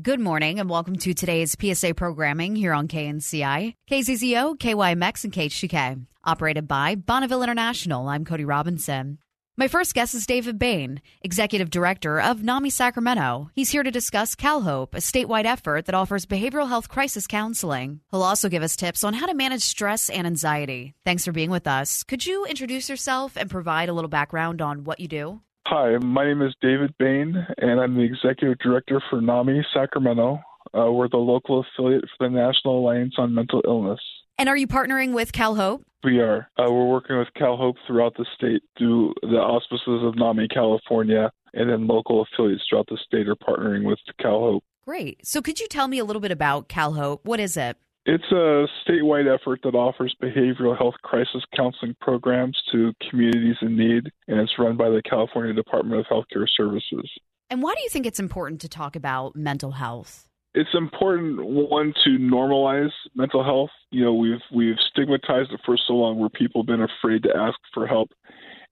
Good 0.00 0.20
morning 0.20 0.58
and 0.58 0.70
welcome 0.70 0.96
to 0.96 1.12
today's 1.12 1.54
PSA 1.60 1.92
programming 1.92 2.56
here 2.56 2.72
on 2.72 2.88
KNCI, 2.88 3.74
KZZO, 3.90 4.56
KYMX, 4.56 5.24
and 5.24 5.32
KHTK. 5.34 6.06
Operated 6.24 6.66
by 6.66 6.94
Bonneville 6.94 7.42
International, 7.42 8.08
I'm 8.08 8.24
Cody 8.24 8.46
Robinson. 8.46 9.18
My 9.54 9.68
first 9.68 9.92
guest 9.92 10.14
is 10.14 10.24
David 10.24 10.58
Bain, 10.58 11.02
Executive 11.20 11.68
Director 11.68 12.18
of 12.18 12.42
NAMI 12.42 12.70
Sacramento. 12.70 13.50
He's 13.54 13.68
here 13.68 13.82
to 13.82 13.90
discuss 13.90 14.34
CalHope, 14.34 14.94
a 14.94 14.98
statewide 14.98 15.44
effort 15.44 15.84
that 15.84 15.94
offers 15.94 16.24
behavioral 16.24 16.68
health 16.68 16.88
crisis 16.88 17.26
counseling. 17.26 18.00
He'll 18.10 18.22
also 18.22 18.48
give 18.48 18.62
us 18.62 18.76
tips 18.76 19.04
on 19.04 19.12
how 19.12 19.26
to 19.26 19.34
manage 19.34 19.60
stress 19.60 20.08
and 20.08 20.26
anxiety. 20.26 20.94
Thanks 21.04 21.26
for 21.26 21.32
being 21.32 21.50
with 21.50 21.66
us. 21.66 22.02
Could 22.02 22.24
you 22.24 22.46
introduce 22.46 22.88
yourself 22.88 23.36
and 23.36 23.50
provide 23.50 23.90
a 23.90 23.92
little 23.92 24.08
background 24.08 24.62
on 24.62 24.84
what 24.84 25.00
you 25.00 25.08
do? 25.08 25.42
Hi, 25.66 25.96
my 25.98 26.24
name 26.24 26.42
is 26.42 26.54
David 26.60 26.92
Bain, 26.98 27.46
and 27.58 27.80
I'm 27.80 27.94
the 27.94 28.02
Executive 28.02 28.58
Director 28.58 29.00
for 29.08 29.20
NAMI 29.20 29.64
Sacramento. 29.72 30.40
Uh, 30.76 30.90
we're 30.90 31.08
the 31.08 31.18
local 31.18 31.60
affiliate 31.60 32.04
for 32.18 32.28
the 32.28 32.34
National 32.34 32.80
Alliance 32.80 33.14
on 33.16 33.32
Mental 33.32 33.62
Illness. 33.64 34.00
And 34.38 34.48
are 34.48 34.56
you 34.56 34.66
partnering 34.66 35.12
with 35.14 35.30
CalHope? 35.32 35.82
We 36.02 36.18
are. 36.18 36.50
Uh, 36.58 36.70
we're 36.70 36.88
working 36.88 37.16
with 37.16 37.28
CalHope 37.38 37.76
throughout 37.86 38.16
the 38.16 38.26
state 38.34 38.62
through 38.76 39.14
the 39.22 39.38
auspices 39.38 40.02
of 40.04 40.16
NAMI 40.16 40.48
California, 40.48 41.30
and 41.54 41.70
then 41.70 41.86
local 41.86 42.22
affiliates 42.22 42.64
throughout 42.68 42.88
the 42.88 42.98
state 43.06 43.28
are 43.28 43.36
partnering 43.36 43.84
with 43.84 44.00
CalHope. 44.20 44.62
Great. 44.84 45.24
So, 45.24 45.40
could 45.40 45.60
you 45.60 45.68
tell 45.68 45.86
me 45.86 45.98
a 45.98 46.04
little 46.04 46.20
bit 46.20 46.32
about 46.32 46.68
CalHope? 46.68 47.20
What 47.22 47.38
is 47.38 47.56
it? 47.56 47.76
It's 48.04 48.24
a 48.32 48.66
statewide 48.84 49.32
effort 49.32 49.60
that 49.62 49.76
offers 49.76 50.14
behavioral 50.20 50.76
health 50.76 50.96
crisis 51.02 51.42
counseling 51.56 51.94
programs 52.00 52.60
to 52.72 52.92
communities 53.08 53.56
in 53.62 53.76
need, 53.76 54.10
and 54.26 54.40
it's 54.40 54.58
run 54.58 54.76
by 54.76 54.88
the 54.88 55.02
California 55.08 55.52
Department 55.52 56.00
of 56.00 56.06
Healthcare 56.06 56.46
Services. 56.56 57.08
And 57.48 57.62
why 57.62 57.74
do 57.74 57.82
you 57.82 57.88
think 57.88 58.06
it's 58.06 58.18
important 58.18 58.60
to 58.62 58.68
talk 58.68 58.96
about 58.96 59.36
mental 59.36 59.72
health? 59.72 60.26
It's 60.54 60.74
important 60.74 61.44
one 61.44 61.94
to 62.04 62.10
normalize 62.18 62.90
mental 63.14 63.44
health. 63.44 63.70
You 63.90 64.04
know, 64.04 64.14
we've 64.14 64.40
we've 64.52 64.76
stigmatized 64.90 65.52
it 65.52 65.60
for 65.64 65.78
so 65.86 65.94
long 65.94 66.18
where 66.18 66.28
people 66.28 66.62
have 66.62 66.66
been 66.66 66.82
afraid 66.82 67.22
to 67.22 67.36
ask 67.36 67.58
for 67.72 67.86
help. 67.86 68.10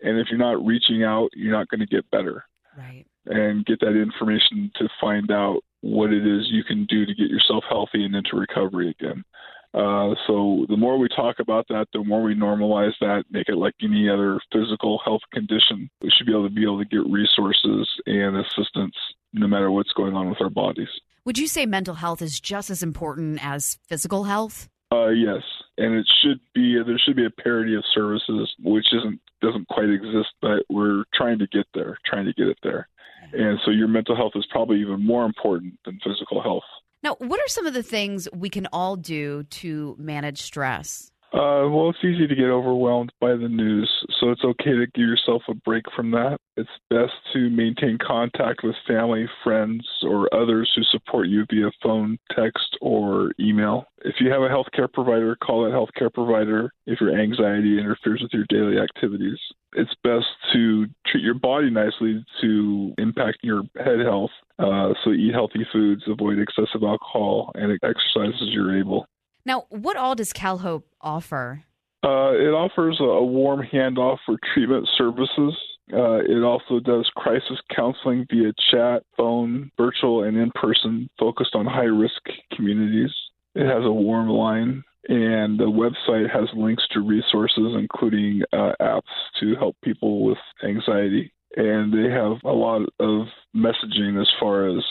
And 0.03 0.19
if 0.19 0.27
you're 0.29 0.39
not 0.39 0.65
reaching 0.65 1.05
out, 1.05 1.29
you're 1.35 1.53
not 1.53 1.69
going 1.69 1.81
to 1.81 1.87
get 1.87 2.11
better. 2.11 2.45
Right. 2.77 3.05
And 3.27 3.65
get 3.65 3.81
that 3.81 4.01
information 4.01 4.71
to 4.77 4.89
find 5.01 5.31
out 5.31 5.61
what 5.83 6.13
it 6.13 6.27
is 6.27 6.49
you 6.51 6.65
can 6.65 6.87
do 6.87 7.07
to 7.07 7.15
get 7.15 7.31
yourself 7.31 7.65
healthy 7.69 8.05
and 8.05 8.15
into 8.15 8.37
recovery 8.37 8.95
again. 8.99 9.25
Uh, 9.73 10.15
so 10.27 10.67
the 10.69 10.77
more 10.77 10.99
we 10.99 11.09
talk 11.15 11.37
about 11.39 11.67
that, 11.69 11.87
the 11.93 12.03
more 12.03 12.23
we 12.23 12.35
normalize 12.35 12.93
that, 13.01 13.25
make 13.31 13.49
it 13.49 13.57
like 13.57 13.75
any 13.83 14.09
other 14.09 14.41
physical 14.53 15.01
health 15.05 15.23
condition. 15.33 15.89
We 16.03 16.11
should 16.11 16.27
be 16.27 16.33
able 16.33 16.49
to 16.49 16.55
be 16.55 16.65
able 16.65 16.79
to 16.81 16.85
get 16.85 17.09
resources 17.09 17.89
and 18.07 18.37
assistance 18.37 18.95
no 19.33 19.47
matter 19.47 19.71
what's 19.71 19.93
going 19.93 20.15
on 20.15 20.29
with 20.29 20.41
our 20.41 20.51
bodies. 20.51 20.89
Would 21.25 21.39
you 21.39 21.47
say 21.47 21.67
mental 21.67 21.95
health 21.95 22.21
is 22.21 22.41
just 22.41 22.71
as 22.71 22.83
important 22.83 23.45
as 23.45 23.79
physical 23.89 24.25
health? 24.25 24.69
Uh, 24.93 25.11
yes, 25.11 25.43
and 25.79 25.95
it 25.95 26.07
should 26.21 26.41
be. 26.53 26.77
There 26.85 26.99
should 26.99 27.15
be 27.15 27.27
a 27.27 27.31
parity 27.31 27.77
of 27.77 27.85
services, 27.95 28.53
which 28.61 28.87
isn't 28.93 29.21
doesn't 29.41 29.69
quite 29.69 29.89
exist, 29.89 30.31
but 30.43 30.65
we're 30.69 31.05
trying 31.15 31.39
to 31.39 31.47
get 31.47 31.67
there. 31.75 31.97
Trying 32.05 32.27
to 32.27 32.33
get 32.33 32.49
it 32.49 32.59
there. 32.65 32.89
And 33.33 33.59
so 33.65 33.71
your 33.71 33.89
mental 33.89 34.17
health 34.17 34.33
is 34.35 34.47
probably 34.51 34.81
even 34.81 35.05
more 35.05 35.25
important 35.25 35.75
than 35.85 35.99
physical 36.05 36.43
health. 36.43 36.65
Now, 37.03 37.17
what 37.19 37.41
are 37.41 37.49
some 37.49 37.67
of 37.67 37.75
the 37.75 37.83
things 37.83 38.29
we 38.33 38.51
can 38.51 38.69
all 38.73 38.97
do 38.97 39.45
to 39.45 39.97
manage 39.99 40.43
stress? 40.43 41.10
Uh, 41.33 41.63
well, 41.71 41.91
it's 41.91 42.05
easy 42.05 42.27
to 42.27 42.35
get 42.35 42.47
overwhelmed 42.47 43.13
by 43.21 43.31
the 43.37 43.49
news, 43.49 43.89
so 44.19 44.31
it's 44.31 44.45
okay 44.45 44.73
to 44.73 44.87
give 44.95 45.07
yourself 45.07 45.43
a 45.49 45.55
break 45.55 45.85
from 45.95 46.11
that. 46.11 46.39
It's 46.57 46.69
best 46.91 47.13
to 47.33 47.49
maintain 47.51 47.99
contact 48.05 48.65
with 48.65 48.75
family, 48.87 49.29
friends, 49.45 49.87
or 50.03 50.29
others 50.35 50.69
who 50.75 50.83
support 50.83 51.29
you 51.29 51.47
via 51.49 51.71
phone, 51.83 52.19
text, 52.35 52.77
or 52.81 53.31
email. 53.39 53.85
If 54.05 54.17
you 54.19 54.29
have 54.31 54.43
a 54.43 54.49
healthcare 54.49 54.93
provider, 54.93 55.37
call 55.37 55.63
that 55.65 55.73
healthcare 55.73 56.13
provider 56.13 56.73
if 56.87 57.01
your 57.01 57.17
anxiety 57.17 57.79
interferes 57.79 58.23
with 58.23 58.33
your 58.33 58.47
daily 58.49 58.81
activities. 58.83 59.39
It's 59.75 59.95
best 60.03 60.27
to 60.53 60.87
treat 61.07 61.23
your 61.23 61.35
body 61.35 61.71
nicely 61.71 62.25
to 62.41 62.93
impact 62.99 63.39
your 63.43 63.63
head 63.77 64.01
health. 64.01 64.31
Uh, 64.59 64.95
so 65.05 65.13
eat 65.13 65.33
healthy 65.33 65.65
foods, 65.73 66.03
avoid 66.09 66.41
excessive 66.41 66.83
alcohol, 66.83 67.53
and 67.55 67.73
exercise 67.85 68.35
as 68.43 68.49
you're 68.49 68.77
able. 68.77 69.07
Now, 69.45 69.67
what 69.71 69.97
all 69.97 70.15
does 70.15 70.33
CalHope 70.33 70.85
offer? 71.01 71.65
Uh, 72.03 72.33
it 72.33 72.53
offers 72.53 72.99
a 73.01 73.25
warm 73.25 73.67
handoff 73.73 74.19
for 74.25 74.37
treatment 74.55 74.89
services. 74.97 75.57
Uh, 75.93 76.19
it 76.19 76.43
also 76.43 76.79
does 76.81 77.11
crisis 77.17 77.59
counseling 77.75 78.27
via 78.31 78.53
chat, 78.71 79.03
phone, 79.17 79.71
virtual, 79.77 80.23
and 80.23 80.37
in 80.37 80.51
person, 80.55 81.11
focused 81.19 81.55
on 81.55 81.67
high 81.67 81.83
risk 81.83 82.23
communities. 82.55 83.11
It 83.55 83.67
has 83.67 83.85
a 83.85 83.91
warm 83.91 84.29
line, 84.29 84.85
and 85.09 85.59
the 85.59 85.65
website 85.65 86.31
has 86.31 86.49
links 86.55 86.85
to 86.93 87.01
resources, 87.01 87.75
including 87.77 88.43
uh, 88.53 88.73
apps 88.81 89.03
to 89.41 89.57
help 89.57 89.77
people 89.83 90.25
with 90.25 90.39
anxiety 90.63 91.33
and 91.57 91.93
they 91.93 92.11
have 92.11 92.39
a 92.45 92.53
lot 92.53 92.83
of 93.01 93.27
messaging 93.55 94.21
as 94.21 94.29
far 94.39 94.69
as 94.69 94.85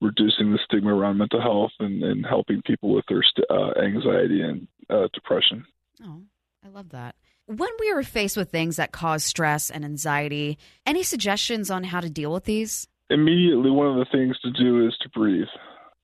reducing 0.00 0.52
the 0.52 0.58
stigma 0.64 0.94
around 0.94 1.18
mental 1.18 1.40
health 1.40 1.72
and, 1.80 2.02
and 2.02 2.26
helping 2.26 2.62
people 2.62 2.94
with 2.94 3.04
their 3.08 3.22
st- 3.22 3.46
uh, 3.50 3.78
anxiety 3.80 4.40
and 4.40 4.66
uh, 4.90 5.08
depression. 5.12 5.64
Oh, 6.02 6.22
I 6.64 6.68
love 6.68 6.90
that. 6.90 7.16
When 7.46 7.70
we 7.78 7.90
are 7.90 8.02
faced 8.02 8.36
with 8.36 8.50
things 8.50 8.76
that 8.76 8.92
cause 8.92 9.22
stress 9.22 9.70
and 9.70 9.84
anxiety, 9.84 10.58
any 10.84 11.02
suggestions 11.02 11.70
on 11.70 11.84
how 11.84 12.00
to 12.00 12.10
deal 12.10 12.32
with 12.32 12.44
these? 12.44 12.88
Immediately, 13.08 13.70
one 13.70 13.86
of 13.86 13.96
the 13.96 14.06
things 14.10 14.36
to 14.40 14.50
do 14.50 14.86
is 14.86 14.96
to 15.02 15.08
breathe 15.10 15.46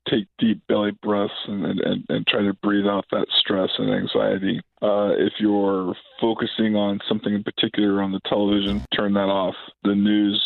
take 0.09 0.27
deep 0.39 0.61
belly 0.69 0.93
breaths 1.03 1.33
and, 1.47 1.65
and, 1.81 2.05
and 2.09 2.27
try 2.27 2.43
to 2.43 2.55
breathe 2.55 2.87
out 2.87 3.05
that 3.11 3.27
stress 3.39 3.71
and 3.79 3.91
anxiety. 3.91 4.61
Uh, 4.83 5.13
if 5.17 5.35
you're 5.39 5.95
focusing 6.21 6.75
on 6.75 7.01
something 7.09 7.35
in 7.35 7.45
particular 7.45 8.03
on 8.03 8.13
the 8.13 8.21
television, 8.29 8.85
turn 8.97 9.15
that 9.15 9.29
off. 9.29 9.55
The 9.85 9.95
news 9.95 10.43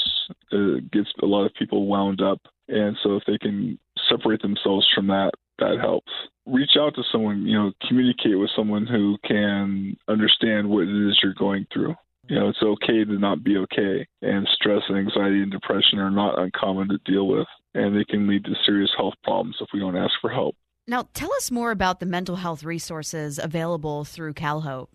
uh, 0.52 0.80
gets 0.92 1.10
a 1.22 1.26
lot 1.26 1.46
of 1.46 1.54
people 1.54 1.86
wound 1.86 2.20
up, 2.20 2.40
and 2.68 2.96
so 3.02 3.16
if 3.16 3.22
they 3.26 3.38
can 3.38 3.78
separate 4.08 4.42
themselves 4.42 4.86
from 4.94 5.06
that, 5.08 5.32
that 5.58 5.78
helps. 5.80 6.12
Reach 6.46 6.76
out 6.78 6.94
to 6.94 7.02
someone, 7.10 7.46
you 7.46 7.58
know, 7.58 7.72
communicate 7.88 8.38
with 8.38 8.50
someone 8.54 8.86
who 8.86 9.16
can 9.26 9.96
understand 10.06 10.68
what 10.68 10.82
it 10.82 11.08
is 11.08 11.18
you're 11.22 11.34
going 11.34 11.66
through. 11.72 11.94
You 12.28 12.40
know, 12.40 12.48
it's 12.48 12.62
okay 12.62 13.04
to 13.04 13.18
not 13.18 13.44
be 13.44 13.56
okay, 13.58 14.06
and 14.22 14.46
stress 14.54 14.82
and 14.88 14.98
anxiety 14.98 15.42
and 15.42 15.50
depression 15.50 15.98
are 15.98 16.10
not 16.10 16.38
uncommon 16.38 16.88
to 16.88 16.98
deal 17.04 17.28
with 17.28 17.46
and 17.76 17.94
they 17.94 18.04
can 18.04 18.26
lead 18.26 18.44
to 18.44 18.54
serious 18.64 18.90
health 18.96 19.14
problems 19.22 19.56
if 19.60 19.68
we 19.72 19.80
don't 19.80 19.96
ask 19.96 20.12
for 20.20 20.30
help. 20.30 20.56
Now, 20.88 21.08
tell 21.14 21.32
us 21.34 21.50
more 21.50 21.70
about 21.70 22.00
the 22.00 22.06
mental 22.06 22.36
health 22.36 22.64
resources 22.64 23.38
available 23.38 24.04
through 24.04 24.34
CalHope. 24.34 24.94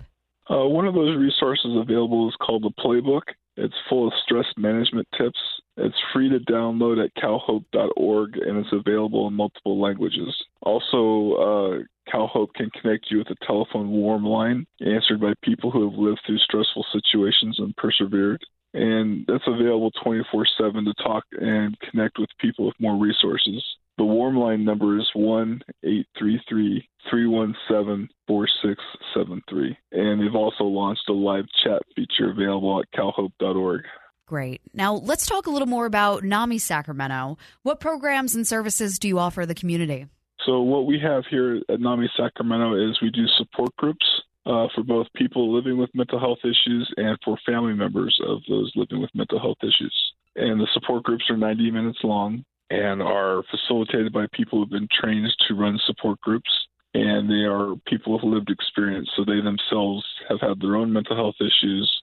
Uh, 0.50 0.66
one 0.68 0.88
of 0.88 0.96
those 0.96 1.16
resources 1.16 1.78
available 1.78 2.28
is 2.28 2.36
called 2.42 2.64
the 2.64 2.72
Playbook. 2.84 3.22
It's 3.56 3.76
full 3.88 4.08
of 4.08 4.14
stress 4.24 4.46
management 4.58 5.08
tips. 5.18 5.38
It's 5.78 5.96
free 6.12 6.30
to 6.30 6.40
download 6.40 7.04
at 7.04 7.14
calhope.org 7.22 8.38
and 8.38 8.58
it's 8.58 8.74
available 8.74 9.28
in 9.28 9.34
multiple 9.34 9.80
languages. 9.80 10.34
Also, 10.64 11.34
uh, 11.36 11.84
CalHope 12.12 12.54
can 12.56 12.70
connect 12.72 13.08
you 13.10 13.20
with 13.20 13.30
a 13.30 13.46
telephone 13.46 13.90
warm 13.90 14.26
line 14.26 14.66
answered 14.82 15.22
by 15.22 15.34
people 15.44 15.72
who 15.72 15.90
have 15.90 15.98
lived 15.98 16.22
through 16.26 16.40
stressful 16.40 16.86
situations 16.92 17.58
and 17.60 17.76
persevered 17.78 18.42
and 18.74 19.26
that's 19.28 19.44
available 19.48 19.92
24 20.04 20.46
7 20.58 20.86
to 20.86 20.94
talk 21.04 21.24
and 21.34 21.78
connect 21.80 22.18
with 22.18 22.30
people 22.40 22.66
with 22.66 22.76
more 22.80 22.98
resources. 22.98 23.64
The 23.98 24.06
warm 24.06 24.38
line 24.38 24.64
number 24.64 24.98
is 24.98 25.10
1 25.14 25.62
833 25.84 26.88
317 27.10 28.10
4673. 28.28 29.78
And 29.92 30.22
they've 30.22 30.36
also 30.36 30.64
launched 30.64 31.10
a 31.10 31.14
live 31.14 31.46
chat 31.64 31.82
feature 31.96 32.32
available 32.32 32.80
at 32.80 32.92
calhope.org. 32.98 33.82
Great. 34.26 34.62
Now, 34.74 34.94
let's 34.94 35.26
talk 35.26 35.48
a 35.48 35.50
little 35.50 35.68
more 35.68 35.86
about 35.86 36.24
NAMI 36.24 36.58
Sacramento. 36.58 37.38
What 37.64 37.82
programs 37.82 38.34
and 38.34 38.48
services 38.48 38.98
do 38.98 39.10
you 39.10 39.20
offer 39.20 39.46
the 39.46 39.54
community? 39.54 40.08
So, 40.46 40.62
what 40.62 40.86
we 40.88 41.00
have 41.00 41.24
here 41.30 41.62
at 41.70 41.80
NAMI 41.80 42.10
Sacramento 42.18 42.74
is 42.74 43.00
we 43.02 43.12
do 43.12 43.26
support 43.38 43.76
groups 43.78 44.06
uh, 44.46 44.68
for 44.74 44.84
both 44.84 45.08
people 45.16 45.54
living 45.54 45.78
with 45.78 45.90
mental 45.94 46.20
health 46.20 46.40
issues 46.44 46.92
and 46.98 47.18
for 47.24 47.38
family 47.46 47.74
members 47.74 48.18
of 48.28 48.40
those 48.50 48.72
living 48.76 49.00
with 49.00 49.12
mental 49.14 49.40
health 49.40 49.60
issues. 49.62 49.96
And 50.36 50.60
the 50.60 50.68
support 50.74 51.04
groups 51.04 51.26
are 51.30 51.38
90 51.38 51.70
minutes 51.72 52.00
long 52.04 52.44
and 52.72 53.02
are 53.02 53.44
facilitated 53.52 54.14
by 54.14 54.26
people 54.34 54.60
who've 54.60 54.70
been 54.70 54.88
trained 55.00 55.32
to 55.48 55.54
run 55.54 55.80
support 55.86 56.20
groups. 56.22 56.50
And 56.94 57.30
they 57.30 57.46
are 57.46 57.76
people 57.86 58.14
with 58.14 58.24
lived 58.24 58.50
experience, 58.50 59.10
so 59.16 59.24
they 59.24 59.42
themselves 59.42 60.04
have 60.28 60.42
had 60.42 60.60
their 60.60 60.76
own 60.76 60.92
mental 60.92 61.16
health 61.16 61.36
issues 61.40 62.02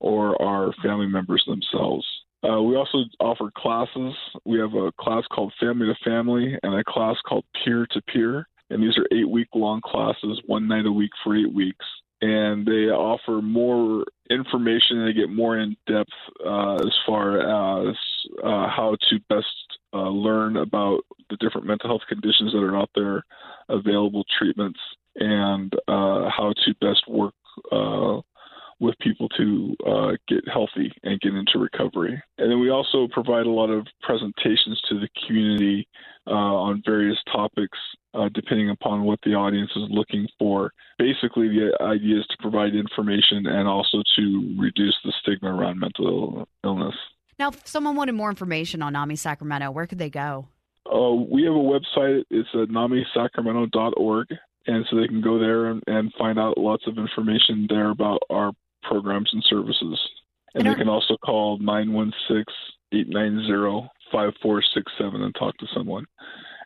or 0.00 0.40
are 0.42 0.74
family 0.82 1.06
members 1.06 1.42
themselves. 1.46 2.06
Uh, 2.44 2.62
we 2.62 2.76
also 2.76 3.04
offer 3.18 3.50
classes. 3.56 4.14
We 4.44 4.58
have 4.58 4.74
a 4.74 4.92
class 5.00 5.24
called 5.32 5.52
Family 5.58 5.86
to 5.86 5.94
Family 6.04 6.56
and 6.62 6.74
a 6.74 6.84
class 6.84 7.16
called 7.26 7.44
Peer 7.64 7.86
to 7.90 8.02
Peer 8.02 8.46
and 8.70 8.82
these 8.82 8.96
are 8.98 9.06
eight 9.16 9.28
week 9.28 9.48
long 9.54 9.80
classes, 9.80 10.40
one 10.46 10.66
night 10.66 10.86
a 10.86 10.92
week 10.92 11.12
for 11.22 11.36
eight 11.36 11.52
weeks. 11.52 11.84
And 12.22 12.66
they 12.66 12.90
offer 12.90 13.42
more 13.42 14.04
information. 14.30 15.04
They 15.04 15.12
get 15.12 15.28
more 15.28 15.58
in 15.58 15.76
depth 15.86 16.10
uh, 16.44 16.76
as 16.76 16.94
far 17.06 17.38
as 17.88 17.96
uh, 18.42 18.68
how 18.68 18.96
to 19.10 19.20
best 19.28 19.46
uh, 19.92 20.08
learn 20.08 20.56
about 20.56 21.00
the 21.28 21.36
different 21.36 21.66
mental 21.66 21.90
health 21.90 22.02
conditions 22.08 22.52
that 22.52 22.62
are 22.62 22.76
out 22.76 22.90
there, 22.94 23.22
available 23.68 24.24
treatments, 24.38 24.80
and 25.16 25.72
uh, 25.88 26.30
how 26.30 26.54
to 26.64 26.74
best 26.80 27.06
work 27.06 27.34
uh, 27.70 28.20
with 28.78 28.94
people 29.00 29.28
to 29.30 29.74
uh, 29.86 30.12
get 30.28 30.46
healthy 30.52 30.92
and 31.02 31.20
get 31.20 31.34
into 31.34 31.58
recovery. 31.58 32.22
And 32.38 32.50
then 32.50 32.60
we 32.60 32.70
also 32.70 33.08
provide 33.10 33.46
a 33.46 33.50
lot 33.50 33.70
of 33.70 33.86
presentations 34.02 34.80
to 34.88 35.00
the 35.00 35.08
community 35.26 35.88
uh, 36.26 36.30
on 36.30 36.82
various 36.84 37.18
topics, 37.32 37.78
uh, 38.14 38.28
depending 38.34 38.70
upon 38.70 39.04
what 39.04 39.18
the 39.24 39.34
audience 39.34 39.70
is 39.76 39.84
looking 39.88 40.26
for. 40.38 40.72
Basically, 40.98 41.48
the 41.48 41.70
idea 41.82 42.18
is 42.18 42.26
to 42.26 42.36
provide 42.40 42.74
information 42.74 43.46
and 43.46 43.66
also 43.66 44.02
to 44.16 44.56
reduce 44.58 44.96
the 45.04 45.12
stigma 45.22 45.54
around 45.54 45.78
mental 45.78 46.46
illness. 46.64 46.94
Now, 47.38 47.48
if 47.48 47.66
someone 47.66 47.96
wanted 47.96 48.14
more 48.14 48.30
information 48.30 48.82
on 48.82 48.94
NAMI 48.94 49.16
Sacramento, 49.16 49.70
where 49.70 49.86
could 49.86 49.98
they 49.98 50.10
go? 50.10 50.48
Uh, 50.90 51.12
we 51.12 51.44
have 51.44 51.54
a 51.54 51.56
website. 51.56 52.24
It's 52.30 52.48
at 52.54 52.68
namisacramento.org. 52.68 54.28
And 54.68 54.84
so 54.90 54.96
they 54.96 55.06
can 55.06 55.20
go 55.20 55.38
there 55.38 55.66
and, 55.66 55.82
and 55.86 56.12
find 56.18 56.38
out 56.38 56.58
lots 56.58 56.86
of 56.88 56.98
information 56.98 57.66
there 57.68 57.90
about 57.90 58.20
our 58.30 58.52
programs 58.96 59.30
and 59.32 59.44
services. 59.44 60.00
And, 60.54 60.66
they 60.66 60.74
can 60.74 60.88
also 60.88 61.16
call 61.18 61.58
916 61.58 62.44
890 62.92 63.90
5467 64.10 65.22
and 65.22 65.34
talk 65.34 65.56
to 65.58 65.66
someone. 65.74 66.06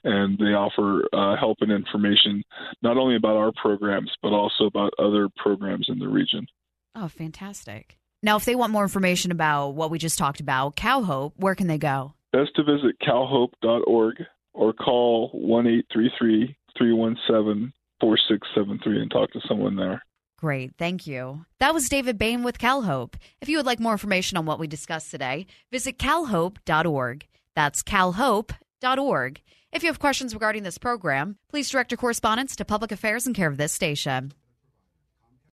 And 0.04 0.38
they 0.38 0.54
offer 0.54 1.04
uh, 1.12 1.36
help 1.36 1.58
and 1.60 1.72
information 1.72 2.42
not 2.82 2.96
only 2.96 3.16
about 3.16 3.36
our 3.36 3.52
programs, 3.60 4.10
but 4.22 4.28
also 4.28 4.64
about 4.64 4.92
other 4.98 5.28
programs 5.36 5.88
in 5.88 5.98
the 5.98 6.08
region. 6.08 6.46
Oh, 6.94 7.08
fantastic. 7.08 7.98
Now, 8.22 8.36
if 8.36 8.44
they 8.44 8.54
want 8.54 8.72
more 8.72 8.82
information 8.82 9.32
about 9.32 9.70
what 9.70 9.90
we 9.90 9.98
just 9.98 10.18
talked 10.18 10.40
about, 10.40 10.76
CalHope, 10.76 11.32
where 11.36 11.54
can 11.54 11.66
they 11.66 11.78
go? 11.78 12.14
Best 12.32 12.54
to 12.56 12.62
visit 12.62 12.98
calhope.org 13.00 14.16
or 14.54 14.72
call 14.72 15.30
1 15.32 15.82
317 15.92 17.72
4673 18.00 19.02
and 19.02 19.10
talk 19.10 19.32
to 19.32 19.40
someone 19.48 19.74
there. 19.76 20.02
Great, 20.40 20.72
thank 20.78 21.06
you. 21.06 21.44
That 21.58 21.74
was 21.74 21.90
David 21.90 22.18
Bain 22.18 22.42
with 22.42 22.58
CalHope. 22.58 23.14
If 23.42 23.50
you 23.50 23.58
would 23.58 23.66
like 23.66 23.78
more 23.78 23.92
information 23.92 24.38
on 24.38 24.46
what 24.46 24.58
we 24.58 24.66
discussed 24.66 25.10
today, 25.10 25.46
visit 25.70 25.98
calhope.org. 25.98 27.26
That's 27.54 27.82
calhope.org. 27.82 29.42
If 29.72 29.82
you 29.82 29.88
have 29.88 29.98
questions 29.98 30.32
regarding 30.32 30.62
this 30.62 30.78
program, 30.78 31.36
please 31.50 31.68
direct 31.68 31.92
your 31.92 31.98
correspondence 31.98 32.56
to 32.56 32.64
Public 32.64 32.90
Affairs 32.90 33.26
in 33.26 33.34
care 33.34 33.48
of 33.48 33.58
this 33.58 33.72
station. 33.72 34.32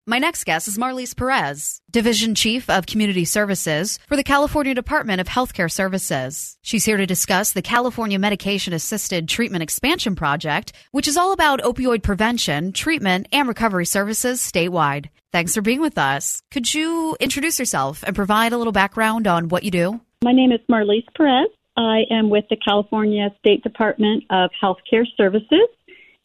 My 0.10 0.20
next 0.20 0.46
guest 0.46 0.70
is 0.70 0.78
Marlies 0.78 1.14
Perez, 1.14 1.82
Division 1.92 2.34
Chief 2.34 2.70
of 2.70 2.86
Community 2.86 3.26
Services 3.26 4.00
for 4.08 4.16
the 4.16 4.24
California 4.24 4.74
Department 4.74 5.20
of 5.20 5.28
Healthcare 5.28 5.70
Services. 5.70 6.58
She's 6.62 6.86
here 6.86 6.96
to 6.96 7.06
discuss 7.06 7.52
the 7.52 7.62
California 7.62 8.18
Medication 8.18 8.72
Assisted 8.72 9.28
Treatment 9.28 9.64
Expansion 9.64 10.16
Project, 10.16 10.72
which 10.92 11.10
is 11.10 11.18
all 11.18 11.34
about 11.34 11.62
opioid 11.62 12.04
prevention, 12.04 12.72
treatment, 12.72 13.28
and 13.34 13.50
recovery 13.50 13.86
services 13.86 14.40
statewide. 14.40 15.10
Thanks 15.34 15.54
for 15.54 15.62
being 15.62 15.82
with 15.82 15.98
us. 15.98 16.42
Could 16.52 16.74
you 16.74 17.18
introduce 17.20 17.60
yourself 17.60 18.02
and 18.08 18.16
provide 18.16 18.54
a 18.54 18.58
little 18.58 18.72
background 18.72 19.28
on 19.28 19.50
what 19.50 19.64
you 19.64 19.72
do? 19.72 20.00
My 20.24 20.32
name 20.32 20.54
is 20.54 20.62
Marlies 20.72 21.04
Perez. 21.18 21.50
I 21.76 22.04
am 22.10 22.30
with 22.30 22.46
the 22.50 22.56
California 22.56 23.28
State 23.40 23.62
Department 23.62 24.24
of 24.30 24.52
Healthcare 24.64 25.04
Services, 25.18 25.68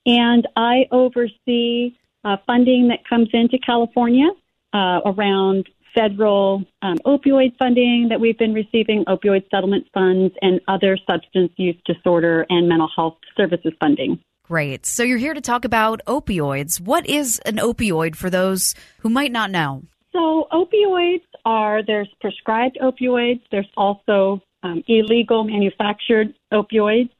and 0.07 0.47
I 0.55 0.85
oversee 0.93 1.97
uh, 2.25 2.37
funding 2.47 2.89
that 2.89 3.01
comes 3.09 3.29
into 3.33 3.59
California 3.59 4.29
uh, 4.73 5.01
around 5.05 5.69
federal 5.95 6.65
um, 6.81 6.99
opioid 7.05 7.57
funding 7.59 8.07
that 8.09 8.21
we've 8.21 8.39
been 8.39 8.55
receiving, 8.55 9.05
opioid 9.07 9.49
settlement 9.51 9.87
funds, 9.93 10.35
and 10.41 10.61
other 10.69 10.99
substance 11.11 11.53
use 11.57 11.77
disorder 11.85 12.47
and 12.49 12.69
mental 12.69 12.89
health 12.97 13.19
services 13.37 13.73
funding. 13.81 14.19
Great. 14.45 14.87
So 14.87 15.03
you're 15.03 15.19
here 15.19 15.35
to 15.35 15.41
talk 15.41 15.65
about 15.65 16.01
opioids. 16.07 16.81
What 16.81 17.07
is 17.07 17.41
an 17.47 17.57
opioid 17.57 18.17
for 18.17 18.29
those 18.29 18.75
who 18.99 19.09
might 19.09 19.33
not 19.33 19.51
know? 19.51 19.83
So 20.13 20.47
opioids 20.53 21.23
are 21.45 21.83
there's 21.83 22.09
prescribed 22.21 22.79
opioids. 22.83 23.41
There's 23.51 23.71
also 23.77 24.43
um, 24.63 24.83
illegal 24.87 25.45
manufactured 25.45 26.35
opioids, 26.53 27.11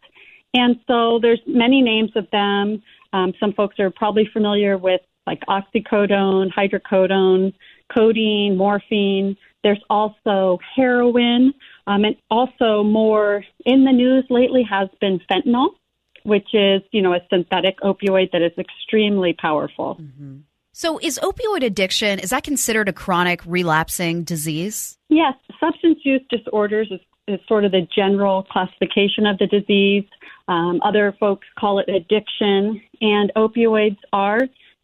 and 0.55 0.77
so 0.87 1.19
there's 1.21 1.41
many 1.47 1.81
names 1.81 2.11
of 2.17 2.27
them. 2.31 2.83
Um, 3.13 3.33
some 3.39 3.53
folks 3.53 3.79
are 3.79 3.91
probably 3.91 4.29
familiar 4.33 4.77
with 4.79 5.01
like 5.27 5.41
oxycodone, 5.49 6.51
hydrocodone, 6.53 7.53
codeine, 7.93 8.57
morphine. 8.57 9.37
There's 9.63 9.83
also 9.89 10.59
heroin, 10.75 11.55
um, 11.87 12.05
and 12.05 12.17
also 12.31 12.83
more 12.83 13.45
in 13.65 13.85
the 13.85 13.93
news 13.93 14.25
lately 14.29 14.65
has 14.69 14.89
been 15.01 15.21
fentanyl, 15.31 15.71
which 16.25 16.49
is 16.53 16.83
you 16.91 17.03
know 17.03 17.13
a 17.13 17.21
synthetic 17.31 17.79
opioid 17.81 18.33
that 18.33 18.43
is 18.43 18.53
extremely 18.59 19.35
powerful. 19.35 19.99
Mm-hmm. 20.01 20.39
So, 20.75 20.99
is 20.99 21.21
opioid 21.23 21.63
addiction 21.65 22.19
is 22.19 22.31
that 22.31 22.45
considered 22.45 22.89
a 22.89 22.93
chronic 22.93 23.43
relapsing 23.45 24.25
disease? 24.25 24.97
Yes, 25.11 25.35
substance 25.61 25.99
use 26.03 26.23
disorders 26.31 26.89
is, 26.91 27.01
is 27.33 27.41
sort 27.49 27.65
of 27.65 27.73
the 27.73 27.87
general 27.95 28.45
classification 28.45 29.27
of 29.27 29.39
the 29.39 29.47
disease. 29.47 30.05
Um, 30.49 30.81
other 30.83 31.17
folks 31.19 31.47
call 31.59 31.79
it 31.79 31.89
addiction, 31.89 32.81
and 33.01 33.33
opioids 33.37 33.99
are 34.13 34.41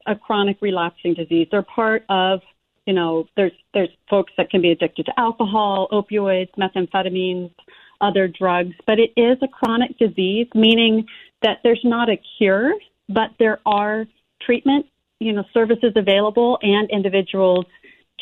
a 0.06 0.16
chronic 0.16 0.58
relapsing 0.60 1.14
disease. 1.14 1.48
They're 1.50 1.62
part 1.62 2.04
of, 2.08 2.40
you 2.86 2.94
know, 2.94 3.26
there's 3.36 3.52
there's 3.74 3.90
folks 4.08 4.32
that 4.38 4.50
can 4.50 4.62
be 4.62 4.70
addicted 4.70 5.06
to 5.06 5.12
alcohol, 5.18 5.88
opioids, 5.92 6.50
methamphetamines, 6.58 7.52
other 8.00 8.28
drugs, 8.28 8.74
but 8.86 8.98
it 8.98 9.10
is 9.16 9.38
a 9.42 9.48
chronic 9.48 9.98
disease, 9.98 10.46
meaning 10.54 11.06
that 11.42 11.58
there's 11.62 11.80
not 11.84 12.08
a 12.08 12.20
cure, 12.38 12.74
but 13.08 13.30
there 13.38 13.60
are 13.66 14.06
treatment, 14.40 14.86
you 15.20 15.32
know, 15.32 15.44
services 15.52 15.92
available, 15.96 16.58
and 16.62 16.88
individuals 16.90 17.66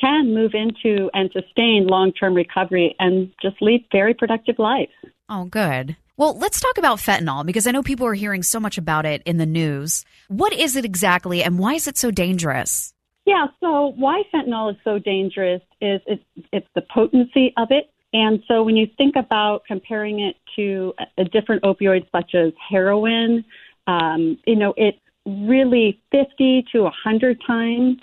can 0.01 0.35
move 0.35 0.53
into 0.55 1.11
and 1.15 1.31
sustain 1.33 1.87
long-term 1.87 2.35
recovery 2.35 2.95
and 2.99 3.31
just 3.41 3.57
lead 3.61 3.85
very 3.93 4.15
productive 4.15 4.59
lives. 4.59 4.93
Oh, 5.29 5.45
good. 5.45 5.97
Well, 6.17 6.39
let's 6.39 6.61
talk 6.61 6.79
about 6.79 6.99
fentanyl 6.99 7.45
because 7.45 7.67
I 7.67 7.73
know 7.73 7.83
people 7.83 8.07
are 8.07 8.15
hearing 8.15 8.43
so 8.43 8.59
much 8.59 8.79
about 8.79 9.05
it 9.05 9.23
in 9.27 9.37
the 9.37 9.47
news. 9.47 10.05
What 10.29 10.53
is 10.53 10.77
it 10.77 10.85
exactly 10.85 11.43
and 11.43 11.59
why 11.59 11.75
is 11.75 11.87
it 11.87 11.99
so 11.99 12.11
dangerous? 12.11 12.95
Yeah, 13.27 13.47
so 13.61 13.93
why 13.97 14.23
fentanyl 14.33 14.71
is 14.71 14.77
so 14.85 14.99
dangerous 14.99 15.61
is 15.81 16.01
it's, 16.07 16.23
it's 16.53 16.69
the 16.75 16.83
potency 16.83 17.53
of 17.57 17.69
it. 17.71 17.91
And 18.13 18.43
so 18.49 18.63
when 18.63 18.77
you 18.77 18.87
think 18.97 19.17
about 19.17 19.65
comparing 19.67 20.21
it 20.21 20.37
to 20.55 20.95
a, 20.99 21.23
a 21.23 21.25
different 21.25 21.65
opioids 21.65 22.07
such 22.13 22.35
as 22.35 22.53
heroin, 22.71 23.45
um, 23.87 24.39
you 24.47 24.57
know, 24.57 24.73
it's 24.77 24.99
really 25.27 26.01
50 26.13 26.67
to 26.73 26.83
100 26.83 27.39
times 27.47 27.99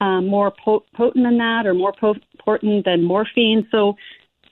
um, 0.00 0.26
more 0.26 0.52
potent 0.64 1.24
than 1.24 1.38
that 1.38 1.66
or 1.66 1.74
more 1.74 1.92
potent 1.92 2.84
than 2.84 3.02
morphine. 3.02 3.66
So 3.70 3.96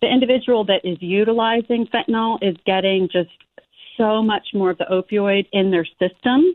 the 0.01 0.09
individual 0.09 0.65
that 0.67 0.85
is 0.85 0.99
utilizing 1.01 1.87
fentanyl 1.87 2.39
is 2.43 2.57
getting 2.67 3.09
just 3.11 3.31
so 3.97 4.23
much 4.23 4.49
more 4.55 4.71
of 4.71 4.79
the 4.79 4.87
opioid 4.91 5.47
in 5.53 5.71
their 5.71 5.87
system. 5.99 6.55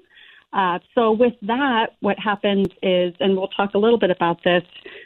Uh, 0.53 0.77
so, 0.93 1.11
with 1.11 1.33
that, 1.41 1.87
what 2.01 2.17
happens 2.19 2.67
is, 2.83 3.13
and 3.19 3.35
we'll 3.35 3.47
talk 3.47 3.73
a 3.73 3.77
little 3.77 3.97
bit 3.97 4.11
about 4.11 4.43
this, 4.43 4.63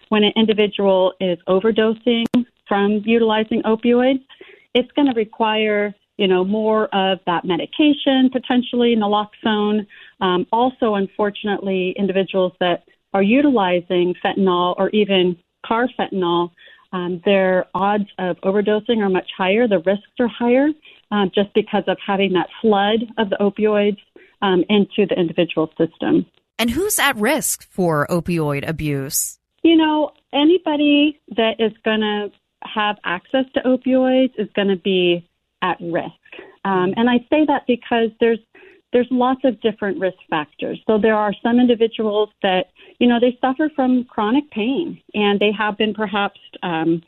when 0.10 0.24
an 0.24 0.34
individual 0.36 1.13
is 1.22 1.38
overdosing 1.48 2.25
from 2.67 3.01
utilizing 3.06 3.62
opioids, 3.63 4.24
it's 4.74 4.91
going 4.91 5.08
to 5.08 5.13
require, 5.15 5.96
you 6.17 6.27
know, 6.27 6.44
more 6.44 6.94
of 6.94 7.20
that 7.25 7.46
medication, 7.46 8.29
potentially 8.29 8.94
naloxone. 8.96 9.88
Um, 10.20 10.46
also, 10.51 10.96
unfortunately, 10.96 11.96
individuals 11.98 12.51
that 12.60 12.84
are 13.14 13.24
utilizing 13.24 14.14
fentanyl 14.24 14.76
or 14.78 14.90
even 14.90 15.38
carfentanil 15.66 16.52
um, 16.94 17.22
their 17.26 17.66
odds 17.74 18.08
of 18.18 18.38
overdosing 18.42 19.00
are 19.00 19.10
much 19.10 19.30
higher. 19.38 19.68
The 19.68 19.80
risks 19.80 20.08
are 20.20 20.28
higher 20.28 20.70
um, 21.12 21.32
just 21.34 21.54
because 21.54 21.84
of 21.88 21.98
having 22.06 22.34
that 22.34 22.48
flood 22.62 23.06
of 23.18 23.30
the 23.30 23.38
opioids 23.38 23.98
um, 24.42 24.64
into 24.70 25.06
the 25.08 25.16
individual 25.18 25.70
system. 25.78 26.26
And 26.60 26.70
who's 26.70 26.98
at 26.98 27.16
risk 27.18 27.68
for 27.70 28.08
opioid 28.10 28.68
abuse? 28.68 29.40
You 29.64 29.76
know, 29.76 30.12
anybody 30.34 31.20
that 31.36 31.60
is 31.60 31.74
going 31.84 32.02
to 32.02 32.30
have 32.64 32.98
access 33.04 33.46
to 33.54 33.62
opioids 33.62 34.32
is 34.38 34.48
going 34.56 34.70
to 34.70 34.78
be 34.78 35.28
at 35.62 35.78
risk. 35.80 36.14
Um, 36.66 36.94
and 36.98 37.10
I 37.10 37.20
say 37.30 37.46
that 37.46 37.64
because 37.68 38.10
there's 38.20 38.40
there's 38.94 39.08
lots 39.12 39.41
of 39.44 39.60
different 39.62 40.00
risk 40.00 40.17
factors. 40.29 40.82
So 40.88 40.98
there 40.98 41.15
are 41.15 41.34
some 41.44 41.60
individuals 41.60 42.29
that, 42.41 42.67
you 43.00 43.08
know, 43.08 43.20
they 43.20 43.38
suffer 43.41 43.70
from 43.75 44.06
chronic 44.06 44.50
pain 44.51 45.01
and 45.13 45.39
they 45.39 45.51
have 45.51 45.77
been 45.77 45.94
perhaps, 45.94 46.39
um, 46.63 47.01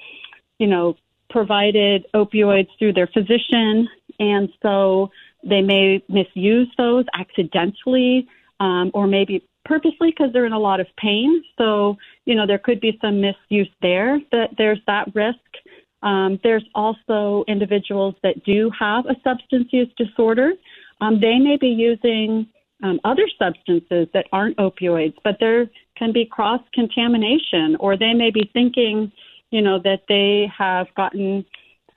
you 0.60 0.68
know, 0.68 0.98
provided 1.30 2.06
opioids 2.14 2.68
through 2.78 2.94
their 2.94 3.08
physician. 3.08 3.88
And 4.20 4.50
so 4.62 5.10
they 5.44 5.62
may 5.62 6.04
misuse 6.10 6.68
those 6.78 7.06
accidentally 7.14 8.28
um, 8.60 8.92
or 8.94 9.08
maybe 9.08 9.44
purposely 9.66 10.12
because 10.12 10.34
they're 10.34 10.46
in 10.46 10.54
a 10.54 10.60
lot 10.60 10.80
of 10.80 10.88
pain. 10.98 11.44
So, 11.58 11.96
you 12.26 12.36
know, 12.36 12.46
there 12.46 12.58
could 12.58 12.82
be 12.82 12.98
some 13.02 13.22
misuse 13.22 13.70
there. 13.82 14.20
That 14.32 14.50
there's 14.58 14.80
that 14.88 15.14
risk. 15.16 15.40
Um, 16.02 16.40
there's 16.44 16.64
also 16.76 17.44
individuals 17.48 18.16
that 18.24 18.44
do 18.44 18.72
have 18.78 19.06
a 19.06 19.16
substance 19.24 19.68
use 19.72 19.90
disorder. 19.98 20.54
Um, 21.02 21.20
they 21.20 21.40
may 21.40 21.58
be 21.58 21.68
using 21.68 22.48
um, 22.84 23.00
other 23.04 23.28
substances 23.38 24.08
that 24.14 24.26
aren't 24.32 24.58
opioids, 24.58 25.16
but 25.24 25.38
there 25.40 25.70
can 25.98 26.12
be 26.14 26.26
cross 26.26 26.62
contamination, 26.74 27.76
or 27.80 27.98
they 27.98 28.14
may 28.14 28.32
be 28.32 28.50
thinking, 28.54 29.12
you 29.52 29.62
know, 29.62 29.80
that 29.84 30.04
they 30.08 30.50
have 30.58 30.88
gotten 30.96 31.46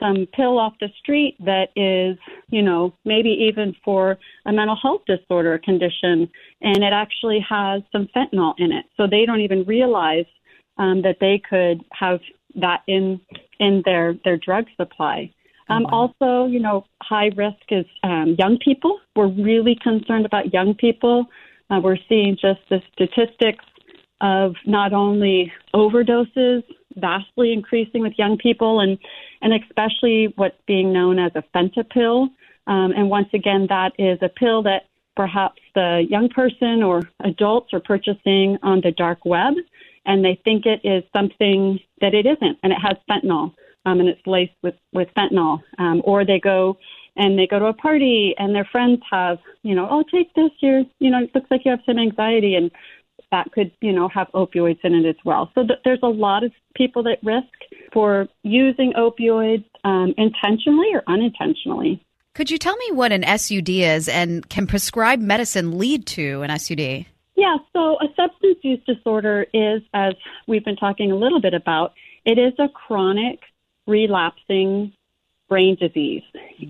some 0.01 0.27
pill 0.35 0.59
off 0.59 0.73
the 0.81 0.89
street 0.99 1.37
that 1.39 1.69
is, 1.77 2.19
you 2.49 2.63
know, 2.63 2.93
maybe 3.05 3.29
even 3.29 3.75
for 3.85 4.19
a 4.47 4.53
mental 4.53 4.77
health 4.77 5.03
disorder 5.07 5.59
condition, 5.59 6.29
and 6.61 6.83
it 6.83 6.93
actually 6.93 7.45
has 7.49 7.83
some 7.93 8.09
fentanyl 8.15 8.55
in 8.59 8.73
it. 8.73 8.87
So 8.97 9.07
they 9.07 9.25
don't 9.25 9.41
even 9.41 9.65
realize 9.65 10.27
um, 10.79 11.03
that 11.03 11.19
they 11.21 11.41
could 11.49 11.85
have 11.93 12.21
that 12.57 12.83
in 12.87 13.21
in 13.61 13.83
their 13.85 14.15
their 14.25 14.37
drug 14.37 14.67
supply. 14.77 15.31
Um, 15.69 15.85
mm-hmm. 15.85 15.95
Also, 15.95 16.51
you 16.51 16.61
know, 16.61 16.85
high 17.03 17.31
risk 17.37 17.63
is 17.71 17.87
um, 18.03 18.37
young 18.39 18.59
people. 18.59 19.01
We're 19.17 19.29
really 19.29 19.77
concerned 19.83 20.27
about 20.27 20.53
young 20.53 20.75
people. 20.75 21.27
Uh, 21.71 21.81
we're 21.83 21.99
seeing 22.09 22.37
just 22.41 22.61
the 22.69 22.83
statistics 22.93 23.65
of 24.21 24.55
not 24.67 24.93
only 24.93 25.53
overdoses 25.75 26.63
vastly 26.97 27.53
increasing 27.53 28.03
with 28.03 28.13
young 28.19 28.37
people, 28.39 28.81
and 28.81 28.99
and 29.41 29.53
especially 29.55 30.33
what's 30.37 30.61
being 30.67 30.93
known 30.93 31.19
as 31.19 31.33
a 31.35 31.43
fentanyl. 31.55 32.29
Um, 32.67 32.93
and 32.93 33.11
once 33.11 33.29
again, 33.35 33.67
that 33.71 33.93
is 33.99 34.19
a 34.23 34.29
pill 34.29 34.63
that 34.65 34.83
perhaps 35.17 35.61
the 35.75 36.07
young 36.09 36.29
person 36.29 36.83
or 36.83 37.03
adults 37.21 37.73
are 37.73 37.81
purchasing 37.81 38.59
on 38.63 38.81
the 38.83 38.93
dark 38.93 39.25
web, 39.25 39.55
and 40.07 40.25
they 40.25 40.41
think 40.45 40.65
it 40.67 40.81
is 40.85 41.03
something 41.13 41.81
that 42.01 42.15
it 42.15 42.27
isn't, 42.27 42.59
and 42.63 42.73
it 42.73 42.79
has 42.79 42.97
fentanyl 43.11 43.55
um, 43.87 44.01
and 44.01 44.09
it's 44.09 44.27
laced 44.27 44.55
with 44.63 44.75
with 44.93 45.09
fentanyl. 45.17 45.61
Um, 45.79 46.03
or 46.05 46.25
they 46.25 46.41
go 46.41 46.79
and 47.17 47.39
they 47.39 47.47
go 47.47 47.59
to 47.59 47.67
a 47.67 47.75
party 47.75 48.35
and 48.39 48.55
their 48.55 48.69
friends 48.71 49.01
have, 49.11 49.39
you 49.63 49.75
know, 49.75 49.87
oh 49.91 50.05
take 50.13 50.33
this, 50.35 50.51
you're, 50.61 50.83
you 50.99 51.11
know, 51.11 51.23
it 51.23 51.31
looks 51.35 51.51
like 51.51 51.63
you 51.65 51.71
have 51.71 51.81
some 51.85 51.99
anxiety, 51.99 52.55
and 52.55 52.71
that 53.31 53.51
could, 53.53 53.71
you 53.81 53.93
know, 53.93 54.09
have 54.09 54.29
opioids 54.35 54.79
in 54.85 54.95
it 54.95 55.07
as 55.07 55.17
well. 55.25 55.51
So 55.55 55.67
th- 55.67 55.81
there's 55.85 56.03
a 56.03 56.09
lot 56.09 56.45
of 56.45 56.53
people 56.75 57.07
at 57.09 57.23
risk 57.23 57.47
for 57.93 58.29
using 58.43 58.93
opioids 58.97 59.65
um, 59.85 60.15
intentionally 60.17 60.89
or 60.95 61.03
unintentionally. 61.07 62.05
Could 62.35 62.51
you 62.51 62.57
tell 62.57 62.77
me 62.77 62.93
what 62.93 63.13
an 63.13 63.25
SUD 63.39 63.69
is 63.69 64.09
and 64.09 64.49
can 64.49 64.67
prescribed 64.67 65.23
medicine 65.23 65.79
lead 65.79 66.07
to 66.09 66.43
an 66.43 66.59
SUD? 66.59 67.07
Yeah, 67.35 67.57
so 67.73 67.97
a 68.01 68.07
substance 68.17 68.59
use 68.63 68.81
disorder 68.87 69.47
is, 69.53 69.83
as 69.93 70.15
we've 70.47 70.65
been 70.65 70.77
talking 70.77 71.13
a 71.13 71.17
little 71.17 71.41
bit 71.41 71.55
about, 71.55 71.93
it 72.25 72.39
is 72.39 72.53
a 72.59 72.69
chronic 72.69 73.41
relapsing 73.87 74.93
brain 75.49 75.77
disease. 75.79 76.23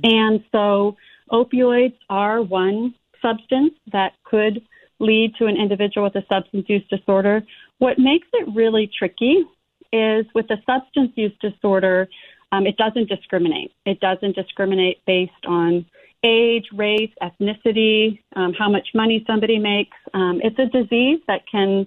And 0.02 0.42
so 0.52 0.96
opioids 1.30 1.96
are 2.08 2.42
one 2.42 2.94
substance 3.20 3.74
that 3.92 4.12
could 4.24 4.62
lead 4.98 5.34
to 5.36 5.46
an 5.46 5.56
individual 5.56 6.04
with 6.04 6.16
a 6.16 6.26
substance 6.28 6.66
use 6.68 6.86
disorder. 6.88 7.42
What 7.78 7.98
makes 7.98 8.28
it 8.32 8.48
really 8.54 8.90
tricky 8.98 9.44
is 9.92 10.26
with 10.34 10.46
a 10.50 10.56
substance 10.66 11.12
use 11.16 11.32
disorder, 11.40 12.08
um, 12.52 12.66
it 12.66 12.76
doesn't 12.76 13.08
discriminate. 13.08 13.72
It 13.84 14.00
doesn't 14.00 14.34
discriminate 14.36 14.98
based 15.06 15.32
on 15.46 15.84
age, 16.24 16.66
race, 16.72 17.10
ethnicity, 17.20 18.20
um, 18.36 18.52
how 18.52 18.70
much 18.70 18.88
money 18.94 19.24
somebody 19.26 19.58
makes. 19.58 19.96
Um, 20.14 20.40
it's 20.42 20.58
a 20.58 20.66
disease 20.66 21.20
that 21.26 21.42
can, 21.50 21.86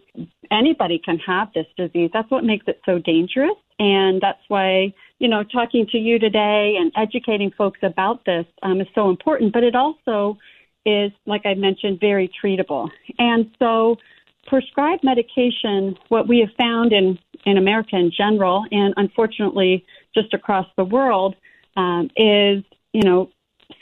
anybody 0.51 0.99
can 0.99 1.17
have 1.19 1.49
this 1.53 1.67
disease. 1.77 2.09
That's 2.13 2.29
what 2.29 2.43
makes 2.43 2.67
it 2.67 2.81
so 2.85 2.99
dangerous. 2.99 3.55
And 3.79 4.19
that's 4.21 4.41
why, 4.49 4.93
you 5.19 5.27
know, 5.27 5.43
talking 5.43 5.87
to 5.91 5.97
you 5.97 6.19
today 6.19 6.75
and 6.79 6.91
educating 6.95 7.51
folks 7.57 7.79
about 7.83 8.25
this 8.25 8.45
um, 8.63 8.81
is 8.81 8.87
so 8.93 9.09
important. 9.09 9.53
But 9.53 9.63
it 9.63 9.75
also 9.75 10.37
is, 10.85 11.11
like 11.25 11.45
I 11.45 11.53
mentioned, 11.53 11.99
very 11.99 12.29
treatable. 12.43 12.89
And 13.17 13.51
so, 13.59 13.97
prescribed 14.45 15.03
medication, 15.03 15.97
what 16.09 16.27
we 16.27 16.39
have 16.39 16.49
found 16.57 16.93
in, 16.93 17.17
in 17.45 17.57
America 17.57 17.95
in 17.95 18.11
general, 18.15 18.63
and 18.71 18.93
unfortunately 18.97 19.83
just 20.13 20.33
across 20.33 20.67
the 20.77 20.83
world, 20.83 21.35
um, 21.75 22.09
is, 22.15 22.63
you 22.93 23.01
know, 23.01 23.29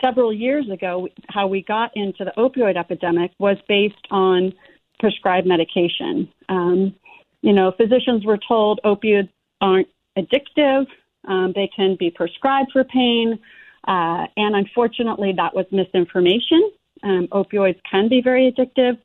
several 0.01 0.31
years 0.31 0.69
ago, 0.69 1.07
how 1.29 1.47
we 1.47 1.61
got 1.61 1.91
into 1.95 2.23
the 2.23 2.31
opioid 2.37 2.77
epidemic 2.77 3.31
was 3.39 3.57
based 3.67 4.07
on 4.09 4.53
prescribed 4.99 5.45
medication. 5.45 6.29
Um, 6.47 6.95
you 7.41 7.51
know, 7.51 7.73
physicians 7.73 8.25
were 8.25 8.39
told 8.47 8.79
opioids 8.85 9.29
aren't 9.59 9.89
addictive, 10.17 10.85
um, 11.27 11.53
they 11.55 11.69
can 11.75 11.95
be 11.99 12.09
prescribed 12.09 12.71
for 12.71 12.83
pain, 12.83 13.39
uh, 13.87 14.25
and 14.37 14.55
unfortunately, 14.55 15.33
that 15.35 15.55
was 15.55 15.65
misinformation. 15.71 16.71
Um, 17.03 17.27
opioids 17.31 17.79
can 17.89 18.07
be 18.07 18.21
very 18.21 18.51
addictive. 18.51 18.97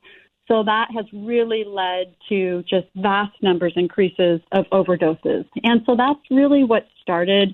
So 0.47 0.63
that 0.63 0.87
has 0.95 1.05
really 1.13 1.63
led 1.63 2.15
to 2.29 2.63
just 2.63 2.87
vast 2.95 3.33
numbers 3.43 3.73
increases 3.75 4.41
of 4.51 4.65
overdoses. 4.71 5.45
And 5.63 5.81
so 5.85 5.95
that's 5.95 6.19
really 6.31 6.63
what 6.63 6.87
started 7.01 7.53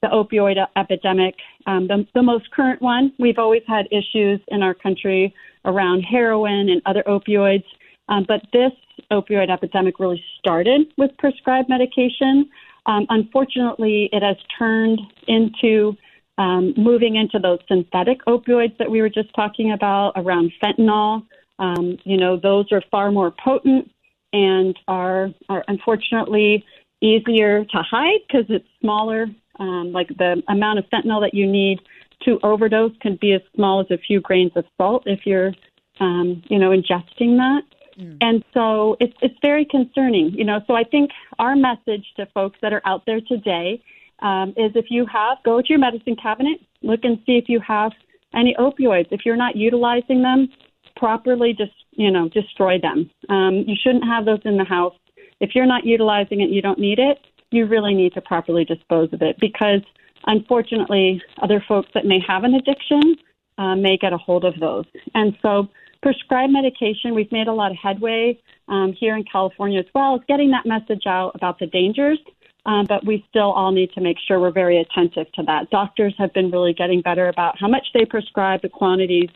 the 0.00 0.08
opioid 0.08 0.56
epidemic. 0.76 1.34
Um, 1.66 1.88
the, 1.88 2.06
the 2.14 2.22
most 2.22 2.50
current 2.50 2.80
one, 2.80 3.12
we've 3.18 3.38
always 3.38 3.62
had 3.68 3.86
issues 3.92 4.40
in 4.48 4.62
our 4.62 4.72
country 4.72 5.34
around 5.66 6.02
heroin 6.02 6.70
and 6.70 6.80
other 6.86 7.02
opioids. 7.06 7.64
Um, 8.08 8.24
but 8.26 8.40
this 8.52 8.72
opioid 9.12 9.50
epidemic 9.50 10.00
really 10.00 10.22
started 10.38 10.92
with 10.96 11.10
prescribed 11.18 11.68
medication. 11.68 12.48
Um, 12.86 13.06
unfortunately, 13.10 14.08
it 14.12 14.22
has 14.22 14.36
turned 14.58 15.00
into 15.28 15.96
um, 16.38 16.74
moving 16.76 17.16
into 17.16 17.38
those 17.38 17.58
synthetic 17.68 18.24
opioids 18.26 18.76
that 18.78 18.90
we 18.90 19.00
were 19.00 19.10
just 19.10 19.32
talking 19.34 19.72
about 19.72 20.12
around 20.16 20.52
fentanyl, 20.62 21.22
um, 21.58 21.96
you 22.04 22.16
know, 22.16 22.36
those 22.36 22.66
are 22.72 22.82
far 22.90 23.12
more 23.12 23.30
potent 23.30 23.90
and 24.32 24.76
are, 24.88 25.28
are 25.48 25.64
unfortunately 25.68 26.64
easier 27.00 27.64
to 27.64 27.78
hide 27.82 28.20
because 28.26 28.46
it's 28.48 28.66
smaller. 28.80 29.26
Um, 29.60 29.92
like 29.92 30.08
the 30.08 30.42
amount 30.48 30.78
of 30.78 30.86
fentanyl 30.86 31.20
that 31.20 31.34
you 31.34 31.46
need 31.46 31.78
to 32.24 32.40
overdose 32.42 32.92
can 33.00 33.16
be 33.20 33.34
as 33.34 33.42
small 33.54 33.80
as 33.80 33.86
a 33.90 33.98
few 33.98 34.20
grains 34.20 34.52
of 34.56 34.64
salt 34.78 35.02
if 35.06 35.20
you're, 35.26 35.52
um, 36.00 36.42
you 36.48 36.58
know, 36.58 36.70
ingesting 36.70 37.36
that. 37.36 37.62
Mm. 37.98 38.18
And 38.20 38.44
so 38.54 38.96
it's 39.00 39.16
it's 39.22 39.36
very 39.42 39.64
concerning, 39.64 40.30
you 40.30 40.44
know. 40.44 40.60
So 40.66 40.74
I 40.74 40.84
think 40.84 41.10
our 41.38 41.56
message 41.56 42.06
to 42.16 42.26
folks 42.26 42.58
that 42.62 42.72
are 42.72 42.82
out 42.84 43.04
there 43.06 43.20
today 43.20 43.82
um, 44.20 44.50
is 44.56 44.72
if 44.74 44.86
you 44.90 45.06
have, 45.06 45.38
go 45.44 45.60
to 45.60 45.66
your 45.68 45.78
medicine 45.78 46.16
cabinet, 46.16 46.60
look 46.82 47.00
and 47.02 47.18
see 47.26 47.36
if 47.36 47.48
you 47.48 47.60
have 47.60 47.92
any 48.34 48.54
opioids. 48.58 49.08
If 49.10 49.26
you're 49.26 49.36
not 49.36 49.56
utilizing 49.56 50.22
them 50.22 50.48
properly, 50.96 51.52
just 51.52 51.72
you 51.92 52.10
know, 52.10 52.28
destroy 52.28 52.78
them. 52.78 53.10
Um, 53.28 53.64
you 53.66 53.76
shouldn't 53.80 54.04
have 54.04 54.24
those 54.24 54.40
in 54.44 54.56
the 54.56 54.64
house. 54.64 54.94
If 55.40 55.54
you're 55.54 55.66
not 55.66 55.84
utilizing 55.84 56.40
it, 56.40 56.50
you 56.50 56.62
don't 56.62 56.78
need 56.78 56.98
it. 56.98 57.18
You 57.50 57.66
really 57.66 57.94
need 57.94 58.14
to 58.14 58.20
properly 58.20 58.64
dispose 58.64 59.12
of 59.12 59.20
it 59.22 59.36
because, 59.38 59.82
unfortunately, 60.26 61.22
other 61.42 61.62
folks 61.66 61.90
that 61.94 62.06
may 62.06 62.20
have 62.26 62.44
an 62.44 62.54
addiction 62.54 63.16
uh, 63.58 63.76
may 63.76 63.96
get 63.96 64.12
a 64.12 64.18
hold 64.18 64.44
of 64.44 64.58
those. 64.58 64.86
And 65.14 65.36
so, 65.42 65.68
prescribed 66.02 66.52
medication, 66.52 67.14
we've 67.14 67.32
made 67.32 67.48
a 67.48 67.52
lot 67.52 67.70
of 67.70 67.78
headway 67.82 68.38
um, 68.68 68.92
here 68.98 69.16
in 69.16 69.24
California 69.30 69.78
as 69.78 69.86
well, 69.94 70.16
is 70.16 70.22
getting 70.28 70.50
that 70.50 70.66
message 70.66 71.06
out 71.06 71.32
about 71.34 71.58
the 71.58 71.66
dangers 71.66 72.18
um, 72.64 72.86
but 72.88 73.04
we 73.04 73.24
still 73.28 73.52
all 73.52 73.72
need 73.72 73.90
to 73.92 74.00
make 74.00 74.16
sure 74.26 74.38
we're 74.38 74.52
very 74.52 74.80
attentive 74.80 75.30
to 75.32 75.42
that. 75.44 75.70
Doctors 75.70 76.14
have 76.18 76.32
been 76.32 76.50
really 76.50 76.72
getting 76.72 77.00
better 77.00 77.28
about 77.28 77.58
how 77.58 77.68
much 77.68 77.86
they 77.92 78.04
prescribe, 78.04 78.62
the 78.62 78.68
quantities, 78.68 79.30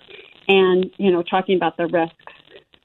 and 0.48 0.86
you 0.98 1.10
know 1.10 1.22
talking 1.22 1.56
about 1.56 1.76
the 1.76 1.86
risks. 1.86 2.16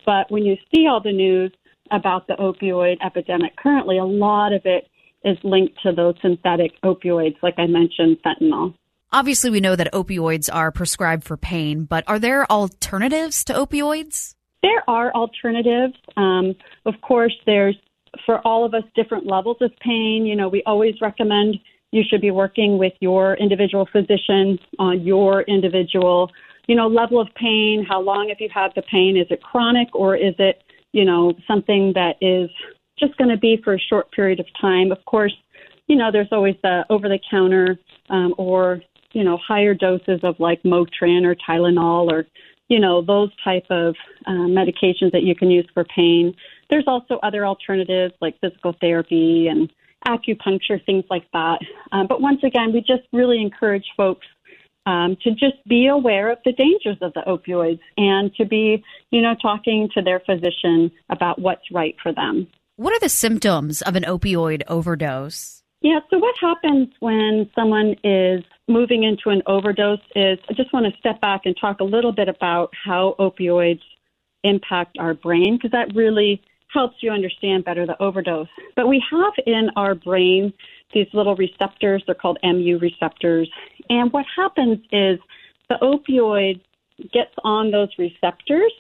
But 0.06 0.32
when 0.32 0.44
you 0.44 0.56
see 0.74 0.88
all 0.88 1.02
the 1.02 1.12
news 1.12 1.52
about 1.92 2.26
the 2.28 2.34
opioid 2.36 2.98
epidemic 3.06 3.56
currently, 3.58 4.00
a 4.00 4.06
lot 4.06 4.52
of 4.52 4.62
it 4.66 4.88
is 5.24 5.38
linked 5.44 5.80
to 5.84 5.92
those 5.92 6.16
synthetic 6.22 6.72
opioids, 6.84 7.36
like 7.44 7.54
I 7.60 7.68
mentioned, 7.68 8.18
fentanyl. 8.26 8.74
Obviously, 9.14 9.50
we 9.50 9.60
know 9.60 9.76
that 9.76 9.92
opioids 9.92 10.50
are 10.52 10.72
prescribed 10.72 11.26
for 11.26 11.36
pain, 11.36 11.84
but 11.84 12.06
are 12.08 12.18
there 12.18 12.50
alternatives 12.50 13.44
to 13.44 13.54
opioids? 13.54 14.36
There 14.64 14.84
are 14.88 15.12
alternatives. 15.14 15.96
Um, 16.16 16.56
of 16.86 16.94
course, 17.02 17.36
there's 17.46 17.76
for 18.26 18.40
all 18.48 18.64
of 18.64 18.74
us 18.74 18.84
different 18.96 19.26
levels 19.26 19.58
of 19.60 19.72
pain. 19.82 20.26
You 20.26 20.38
know, 20.38 20.48
we 20.48 20.64
always 20.66 20.96
recommend 21.02 21.56
you 21.92 22.04
should 22.10 22.22
be 22.22 22.32
working 22.32 22.78
with 22.78 22.94
your 23.02 23.36
individual 23.36 23.86
physician 23.92 24.58
on 24.80 25.02
your 25.02 25.42
individual, 25.42 26.32
you 26.68 26.76
know, 26.76 26.88
level 26.88 27.20
of 27.20 27.28
pain. 27.36 27.86
How 27.88 28.00
long 28.00 28.30
have 28.30 28.38
you 28.40 28.50
had 28.54 28.72
the 28.76 28.82
pain? 28.84 29.18
Is 29.18 29.28
it 29.30 29.42
chronic 29.42 29.90
or 29.94 30.16
is 30.16 30.36
it, 30.40 30.64
you 30.94 31.04
know, 31.04 31.34
something 31.48 31.92
that 31.96 32.16
is 32.22 32.50
just 32.98 33.18
going 33.18 33.30
to 33.30 33.38
be 33.38 33.60
for 33.62 33.74
a 33.74 33.80
short 33.80 34.10
period 34.14 34.40
of 34.40 34.46
time? 34.60 34.94
Of 34.94 35.04
course, 35.04 35.36
you 35.88 35.98
know, 35.98 36.12
there's 36.14 36.32
always 36.32 36.56
the 36.64 36.86
over 36.90 37.10
the 37.10 37.20
counter 37.30 37.78
um, 38.10 38.34
or, 38.38 38.82
you 39.14 39.24
know, 39.24 39.38
higher 39.38 39.74
doses 39.74 40.20
of 40.24 40.40
like 40.40 40.62
Motrin 40.64 41.26
or 41.26 41.36
Tylenol 41.36 42.12
or, 42.12 42.26
you 42.70 42.80
know, 42.80 43.02
those 43.02 43.30
type 43.44 43.66
of 43.70 43.96
uh, 44.26 44.32
medications 44.32 45.12
that 45.12 45.24
you 45.24 45.36
can 45.36 45.52
use 45.52 45.68
for 45.74 45.84
pain. 45.84 46.34
There's 46.70 46.86
also 46.88 47.20
other 47.24 47.46
alternatives 47.46 48.14
like 48.22 48.40
physical 48.40 48.76
therapy 48.80 49.48
and 49.48 49.72
acupuncture, 50.08 50.84
things 50.86 51.06
like 51.10 51.30
that. 51.34 51.60
Um, 51.92 52.08
but 52.08 52.22
once 52.22 52.42
again, 52.44 52.74
we 52.74 52.80
just 52.80 53.04
really 53.12 53.42
encourage 53.42 53.86
folks 53.96 54.26
um, 54.86 55.16
to 55.24 55.32
just 55.32 55.64
be 55.68 55.88
aware 55.88 56.32
of 56.32 56.40
the 56.44 56.54
dangers 56.54 56.98
of 57.02 57.14
the 57.14 57.22
opioids 57.28 57.80
and 57.98 58.34
to 58.36 58.46
be, 58.46 58.84
you 59.12 59.22
know, 59.22 59.36
talking 59.42 59.90
to 59.94 60.02
their 60.02 60.20
physician 60.22 60.92
about 61.10 61.40
what's 61.40 61.70
right 61.72 61.96
for 62.02 62.12
them. 62.12 62.48
What 62.78 62.94
are 62.94 63.00
the 63.00 63.10
symptoms 63.10 63.84
of 63.84 63.96
an 63.96 64.04
opioid 64.04 64.64
overdose? 64.68 65.61
Yeah, 65.82 66.00
so 66.12 66.20
what 66.20 66.36
happens 66.40 66.90
when 67.00 67.50
someone 67.56 67.96
is 68.04 68.44
moving 68.68 69.04
into 69.04 69.30
an 69.30 69.42
overdose 69.48 70.00
is 70.16 70.38
I 70.48 70.54
just 70.54 70.72
want 70.74 70.86
to 70.86 71.00
step 71.00 71.20
back 71.22 71.42
and 71.46 71.56
talk 71.60 71.80
a 71.80 71.84
little 71.84 72.12
bit 72.12 72.30
about 72.30 72.72
how 72.86 73.16
opioids 73.18 73.82
impact 74.44 74.98
our 75.00 75.16
brain 75.16 75.58
because 75.58 75.72
that 75.72 75.94
really 75.96 76.42
helps 76.72 76.98
you 77.02 77.12
understand 77.12 77.66
better 77.66 77.86
the 77.86 78.02
overdose. 78.02 78.48
But 78.76 78.88
we 78.88 79.04
have 79.12 79.34
in 79.46 79.70
our 79.76 79.96
brain 79.96 80.54
these 80.94 81.08
little 81.14 81.36
receptors, 81.36 82.04
they're 82.06 82.16
called 82.16 82.38
mu 82.44 82.78
receptors. 82.78 83.50
And 83.90 84.12
what 84.14 84.26
happens 84.36 84.80
is 84.92 85.20
the 85.70 85.78
opioid 85.82 86.62
gets 87.12 87.34
on 87.44 87.72
those 87.72 87.90
receptors. 87.98 88.72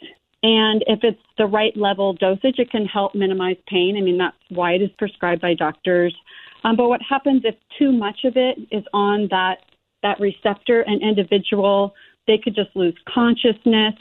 And 0.43 0.83
if 0.87 0.99
it's 1.03 1.21
the 1.37 1.45
right 1.45 1.75
level 1.75 2.13
dosage, 2.13 2.59
it 2.59 2.69
can 2.69 2.85
help 2.85 3.15
minimize 3.15 3.57
pain. 3.67 3.97
I 3.97 4.01
mean, 4.01 4.17
that's 4.17 4.37
why 4.49 4.73
it 4.73 4.81
is 4.81 4.89
prescribed 4.97 5.41
by 5.41 5.53
doctors. 5.53 6.15
Um, 6.63 6.75
but 6.75 6.89
what 6.89 7.01
happens 7.01 7.41
if 7.43 7.55
too 7.77 7.91
much 7.91 8.23
of 8.23 8.37
it 8.37 8.57
is 8.71 8.83
on 8.93 9.27
that 9.31 9.59
that 10.03 10.19
receptor, 10.19 10.81
an 10.81 10.99
individual, 11.01 11.93
they 12.27 12.37
could 12.37 12.55
just 12.55 12.75
lose 12.75 12.95
consciousness. 13.07 13.93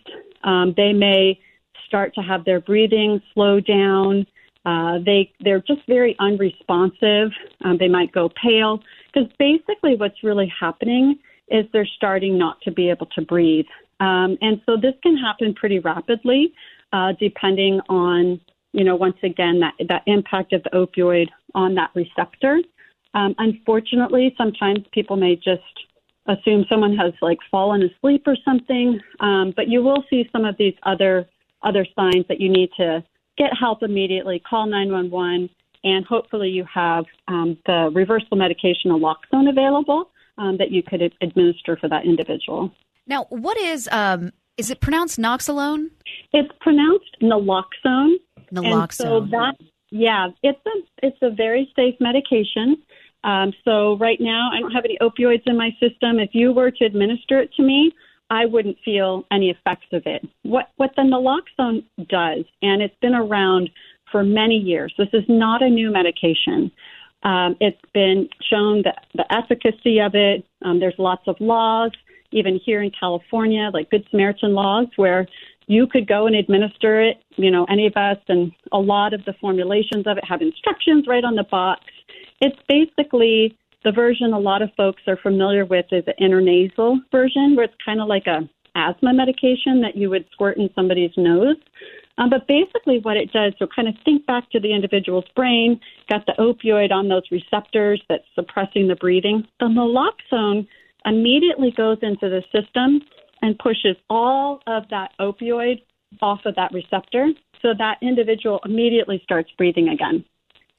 Um, 0.45 0.73
they 0.76 0.93
may 0.93 1.38
start 1.87 2.14
to 2.14 2.23
have 2.23 2.45
their 2.45 2.61
breathing 2.61 3.21
slow 3.35 3.61
down. 3.61 4.26
Uh, 4.64 4.99
they 5.05 5.33
they're 5.40 5.62
just 5.62 5.81
very 5.87 6.17
unresponsive. 6.19 7.31
Um, 7.64 7.76
they 7.79 7.88
might 7.88 8.12
go 8.12 8.31
pale 8.43 8.81
because 9.12 9.31
basically 9.38 9.97
what's 9.97 10.23
really 10.23 10.52
happening 10.59 11.19
is 11.49 11.67
they're 11.73 11.88
starting 11.97 12.38
not 12.38 12.61
to 12.62 12.71
be 12.71 12.90
able 12.90 13.07
to 13.07 13.23
breathe, 13.23 13.67
um, 13.99 14.38
and 14.40 14.61
so 14.67 14.76
this 14.76 14.95
can 15.02 15.17
happen 15.17 15.55
pretty 15.55 15.79
rapidly, 15.79 16.52
uh, 16.93 17.12
depending 17.19 17.81
on 17.88 18.40
you 18.73 18.85
know 18.85 18.97
once 18.97 19.17
again 19.23 19.61
that 19.61 19.75
that 19.89 20.03
impact 20.07 20.53
of 20.53 20.62
the 20.62 20.71
opioid 20.71 21.29
on 21.55 21.75
that 21.75 21.91
receptor. 21.95 22.59
Um, 23.15 23.35
unfortunately, 23.39 24.35
sometimes 24.39 24.81
people 24.93 25.17
may 25.17 25.35
just 25.37 25.62
assume 26.27 26.65
someone 26.69 26.97
has 26.97 27.12
like 27.21 27.39
fallen 27.50 27.83
asleep 27.83 28.23
or 28.27 28.37
something, 28.45 29.00
um, 29.21 29.53
but 29.57 29.69
you 29.69 29.83
will 29.83 30.05
see 30.09 30.29
some 30.33 30.45
of 30.45 30.57
these 30.59 30.75
other 30.85 31.29
other 31.62 31.87
signs 31.97 32.25
that 32.29 32.41
you 32.41 32.49
need 32.49 32.71
to 32.77 33.05
get 33.37 33.50
help 33.59 33.83
immediately, 33.83 34.39
call 34.49 34.67
911, 34.67 35.49
and 35.85 36.05
hopefully 36.05 36.49
you 36.49 36.65
have 36.73 37.05
um, 37.29 37.57
the 37.67 37.91
reversal 37.95 38.37
medication 38.37 38.91
naloxone 38.91 39.49
available 39.49 40.11
um, 40.39 40.57
that 40.59 40.71
you 40.71 40.83
could 40.83 41.03
administer 41.21 41.77
for 41.77 41.89
that 41.89 42.05
individual. 42.05 42.71
Now, 43.07 43.25
what 43.31 43.57
is 43.59 43.89
um, 43.91 44.33
is 44.57 44.71
it 44.71 44.81
pronounced 44.81 45.19
noxolone? 45.19 45.91
It's 46.33 46.50
pronounced 46.61 47.17
naloxone. 47.23 48.17
Naloxone. 48.52 48.92
so 48.92 49.21
that 49.30 49.54
yeah, 49.90 50.28
it's 50.42 50.61
a 50.66 51.07
it's 51.07 51.19
a 51.23 51.30
very 51.30 51.71
safe 51.76 51.95
medication. 52.00 52.76
Um, 53.23 53.52
so 53.64 53.97
right 53.99 54.21
now, 54.21 54.50
I 54.52 54.61
don't 54.61 54.71
have 54.71 54.85
any 54.85 54.97
opioids 55.00 55.42
in 55.47 55.57
my 55.57 55.71
system. 55.80 56.19
If 56.19 56.30
you 56.33 56.52
were 56.52 56.71
to 56.71 56.85
administer 56.85 57.40
it 57.40 57.52
to 57.54 57.62
me, 57.62 57.92
I 58.30 58.47
wouldn't 58.47 58.78
feel 58.85 59.26
any 59.30 59.50
effects 59.50 59.88
of 59.92 60.02
it. 60.07 60.26
What 60.42 60.71
what 60.76 60.92
the 60.97 61.02
naloxone 61.02 61.85
does, 62.09 62.45
and 62.62 62.80
it's 62.80 62.97
been 63.02 63.14
around 63.14 63.71
for 64.11 64.23
many 64.23 64.57
years. 64.57 64.95
This 64.97 65.09
is 65.12 65.25
not 65.28 65.62
a 65.62 65.69
new 65.69 65.90
medication. 65.90 66.71
Um, 67.23 67.57
it's 67.61 67.80
been 67.92 68.28
shown 68.49 68.83
that 68.85 69.07
the 69.14 69.30
efficacy 69.33 70.00
of 70.00 70.14
it. 70.14 70.45
Um, 70.62 70.80
there's 70.80 70.95
lots 70.99 71.23
of 71.26 71.37
laws, 71.40 71.90
even 72.30 72.59
here 72.64 72.83
in 72.83 72.90
California, 72.99 73.71
like 73.75 73.90
Good 73.90 74.07
Samaritan 74.11 74.54
laws, 74.54 74.87
where 74.97 75.26
you 75.71 75.87
could 75.87 76.09
go 76.09 76.27
and 76.27 76.35
administer 76.35 77.00
it. 77.00 77.19
You 77.37 77.49
know, 77.49 77.65
any 77.71 77.87
of 77.87 77.97
us, 77.97 78.19
and 78.29 78.50
a 78.73 78.78
lot 78.78 79.15
of 79.15 79.25
the 79.25 79.35
formulations 79.41 80.04
of 80.04 80.19
it 80.19 80.25
have 80.28 80.43
instructions 80.43 81.06
right 81.06 81.23
on 81.23 81.37
the 81.37 81.45
box. 81.45 81.85
It's 82.41 82.59
basically 82.69 83.56
the 83.85 83.93
version 83.93 84.33
a 84.33 84.39
lot 84.39 84.63
of 84.63 84.71
folks 84.76 85.02
are 85.06 85.17
familiar 85.17 85.65
with 85.65 85.87
is 85.93 86.04
the 86.06 86.15
intranasal 86.21 86.99
version, 87.13 87.54
where 87.54 87.67
it's 87.67 87.75
kind 87.87 88.00
of 88.00 88.09
like 88.09 88.26
a 88.26 88.49
asthma 88.75 89.15
medication 89.15 89.80
that 89.80 89.95
you 89.95 90.11
would 90.11 90.25
squirt 90.33 90.59
in 90.59 90.71
somebody's 90.75 91.13
nose. 91.17 91.56
Um, 92.19 92.30
but 92.30 92.49
basically, 92.49 92.99
what 93.02 93.17
it 93.17 93.33
does, 93.33 93.52
so 93.56 93.69
kind 93.75 93.87
of 93.87 93.95
think 94.04 94.26
back 94.26 94.50
to 94.50 94.59
the 94.59 94.75
individual's 94.75 95.25
brain, 95.37 95.80
got 96.11 96.26
the 96.26 96.35
opioid 96.41 96.91
on 96.91 97.09
those 97.09 97.23
receptors 97.30 98.02
that's 98.09 98.26
suppressing 98.35 98.89
the 98.89 98.97
breathing. 98.97 99.47
The 99.61 99.67
naloxone 99.67 100.67
immediately 101.06 101.73
goes 101.76 101.99
into 102.02 102.28
the 102.28 102.43
system 102.50 103.02
and 103.43 103.59
pushes 103.59 103.97
all 104.09 104.61
of 104.67 104.85
that 104.91 105.13
opioid 105.21 105.83
off 106.21 106.41
of 106.45 106.57
that 106.57 106.73
receptor, 106.73 107.29
so 107.63 107.69
that 107.79 107.99
individual 108.03 108.61
immediately 108.65 109.21
starts 109.23 109.50
breathing 109.57 109.89
again. 109.89 110.25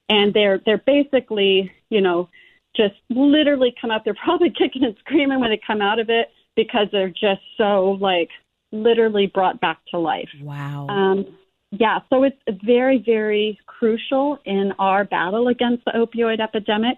And 0.10 0.34
they're 0.34 0.60
they're 0.66 0.84
basically, 0.86 1.72
you 1.90 2.02
know, 2.02 2.30
just 2.76 2.96
literally 3.10 3.74
come 3.80 3.92
out. 3.92 4.04
They're 4.04 4.14
probably 4.24 4.50
kicking 4.50 4.84
and 4.84 4.96
screaming 5.00 5.40
when 5.40 5.50
they 5.50 5.60
come 5.66 5.82
out 5.82 6.00
of 6.00 6.10
it 6.10 6.30
because 6.56 6.88
they're 6.92 7.10
just 7.10 7.42
so 7.58 7.98
like 8.00 8.30
literally 8.72 9.28
brought 9.28 9.60
back 9.62 9.80
to 9.92 10.00
life. 10.00 10.30
Wow. 10.42 10.88
Um, 10.88 11.26
yeah, 11.72 12.00
so 12.10 12.24
it's 12.24 12.38
very, 12.66 13.02
very 13.06 13.58
crucial 13.66 14.40
in 14.46 14.74
our 14.78 15.06
battle 15.06 15.48
against 15.48 15.86
the 15.86 15.92
opioid 15.92 16.42
epidemic 16.42 16.98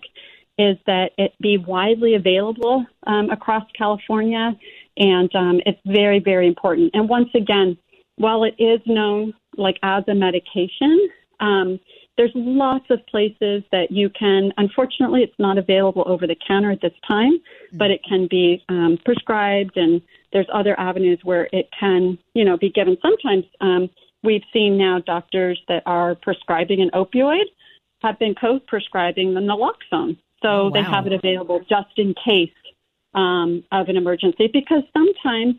is 0.58 0.78
that 0.86 1.12
it 1.18 1.34
be 1.42 1.58
widely 1.58 2.16
available 2.16 2.86
um, 3.08 3.30
across 3.30 3.64
California, 3.78 4.58
and 4.98 5.34
um, 5.36 5.62
it's 5.66 5.80
very, 5.86 6.20
very 6.20 6.48
important. 6.48 6.92
And 6.94 7.10
once 7.10 7.30
again, 7.36 7.78
while 8.18 8.44
it 8.44 8.56
is 8.60 8.80
known 8.86 9.34
like 9.58 9.78
as 9.84 10.04
a 10.08 10.16
medication, 10.16 11.10
um, 11.40 11.80
there's 12.18 12.32
lots 12.36 12.86
of 12.92 13.06
places 13.08 13.64
that 13.72 13.88
you 13.90 14.10
can, 14.10 14.54
unfortunately, 14.58 15.22
it's 15.24 15.40
not 15.40 15.58
available 15.58 16.04
over 16.06 16.28
the 16.28 16.36
counter 16.48 16.72
at 16.72 16.82
this 16.82 16.94
time, 17.08 17.40
but 17.74 17.90
it 17.90 18.02
can 18.08 18.28
be 18.30 18.64
um, 18.70 19.00
prescribed, 19.04 19.76
and 19.78 20.00
there's 20.32 20.46
other 20.54 20.80
avenues 20.80 21.20
where 21.24 21.50
it 21.52 21.70
can, 21.78 22.20
you 22.36 22.46
know, 22.46 22.56
be 22.56 22.70
given. 22.70 22.98
Sometimes 23.02 23.46
um, 23.62 23.90
we've 24.22 24.44
seen 24.54 24.78
now 24.78 25.00
doctors 25.00 25.60
that 25.68 25.82
are 25.88 26.14
prescribing 26.14 26.82
an 26.82 26.92
opioid 26.94 27.46
have 28.04 28.20
been 28.20 28.36
co-prescribing 28.36 29.34
the 29.34 29.40
naloxone, 29.40 30.18
so 30.44 30.50
oh, 30.50 30.64
wow. 30.66 30.70
they 30.70 30.84
have 30.84 31.08
it 31.08 31.14
available 31.14 31.62
just 31.68 31.98
in 31.98 32.14
case 32.24 32.52
um, 33.14 33.64
of 33.72 33.90
an 33.90 33.98
emergency. 33.98 34.50
Because 34.52 34.84
sometimes, 34.94 35.56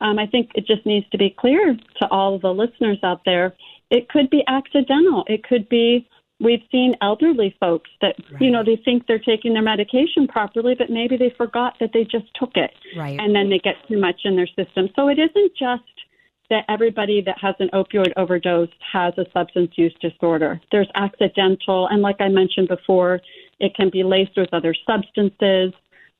um, 0.00 0.18
I 0.18 0.26
think 0.26 0.50
it 0.54 0.66
just 0.66 0.84
needs 0.86 1.08
to 1.10 1.18
be 1.18 1.34
clear 1.38 1.76
to 2.00 2.08
all 2.10 2.34
of 2.34 2.42
the 2.42 2.52
listeners 2.52 2.98
out 3.02 3.22
there 3.24 3.54
it 3.90 4.08
could 4.08 4.30
be 4.30 4.42
accidental. 4.48 5.24
It 5.28 5.44
could 5.44 5.68
be 5.68 6.08
we've 6.40 6.62
seen 6.72 6.94
elderly 7.00 7.54
folks 7.60 7.90
that 8.00 8.16
right. 8.32 8.42
you 8.42 8.50
know 8.50 8.64
they 8.64 8.80
think 8.84 9.06
they're 9.06 9.18
taking 9.18 9.54
their 9.54 9.62
medication 9.62 10.26
properly, 10.26 10.74
but 10.76 10.90
maybe 10.90 11.16
they 11.16 11.32
forgot 11.36 11.74
that 11.80 11.90
they 11.92 12.04
just 12.04 12.26
took 12.34 12.56
it, 12.56 12.72
right. 12.96 13.18
and 13.18 13.34
then 13.34 13.50
they 13.50 13.58
get 13.58 13.76
too 13.88 13.98
much 13.98 14.22
in 14.24 14.36
their 14.36 14.48
system. 14.48 14.88
So 14.96 15.08
it 15.08 15.18
isn't 15.18 15.52
just 15.56 15.82
that 16.50 16.64
everybody 16.68 17.22
that 17.24 17.36
has 17.40 17.54
an 17.58 17.70
opioid 17.72 18.12
overdose 18.16 18.68
has 18.92 19.14
a 19.16 19.24
substance 19.32 19.70
use 19.76 19.94
disorder. 20.00 20.60
There's 20.72 20.90
accidental, 20.94 21.86
and 21.88 22.02
like 22.02 22.20
I 22.20 22.28
mentioned 22.28 22.68
before, 22.68 23.20
it 23.60 23.74
can 23.74 23.90
be 23.90 24.02
laced 24.02 24.36
with 24.36 24.52
other 24.52 24.74
substances. 24.86 25.72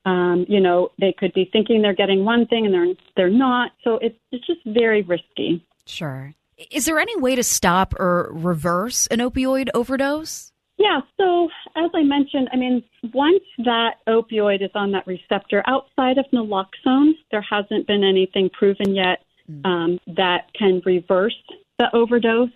Um, 0.05 0.45
you 0.49 0.61
know, 0.61 0.91
they 1.01 1.15
could 1.17 1.33
be 1.33 1.49
thinking 1.51 1.81
they're 1.81 1.95
getting 1.95 2.25
one 2.25 2.47
thing 2.47 2.67
and 2.67 2.75
they're 2.75 2.95
they're 3.17 3.31
not. 3.31 3.73
So 3.83 3.99
it's 3.99 4.19
it's 4.33 4.47
just 4.47 4.61
very 4.67 5.03
risky. 5.03 5.65
Sure. 5.87 6.35
Is 6.71 6.85
there 6.85 6.99
any 6.99 7.17
way 7.17 7.35
to 7.35 7.43
stop 7.43 7.95
or 7.99 8.31
reverse 8.33 9.07
an 9.09 9.19
opioid 9.19 9.69
overdose? 9.75 10.53
Yeah, 10.77 11.01
so 11.17 11.49
as 11.77 11.91
I 11.95 12.03
mentioned, 12.03 12.49
I 12.53 12.57
mean, 12.57 12.83
once 13.13 13.43
that 13.65 13.97
opioid 14.09 14.63
is 14.63 14.71
on 14.75 14.93
that 14.93 15.07
receptor, 15.07 15.63
outside 15.67 16.19
of 16.19 16.25
naloxone, 16.33 17.13
there 17.31 17.45
hasn't 17.49 17.87
been 17.87 18.03
anything 18.03 18.51
proven 18.51 18.95
yet 18.95 19.21
mm. 19.51 19.65
um, 19.65 20.01
that 20.17 20.53
can 20.59 20.83
reverse 20.85 21.37
the 21.79 21.95
overdose. 21.95 22.51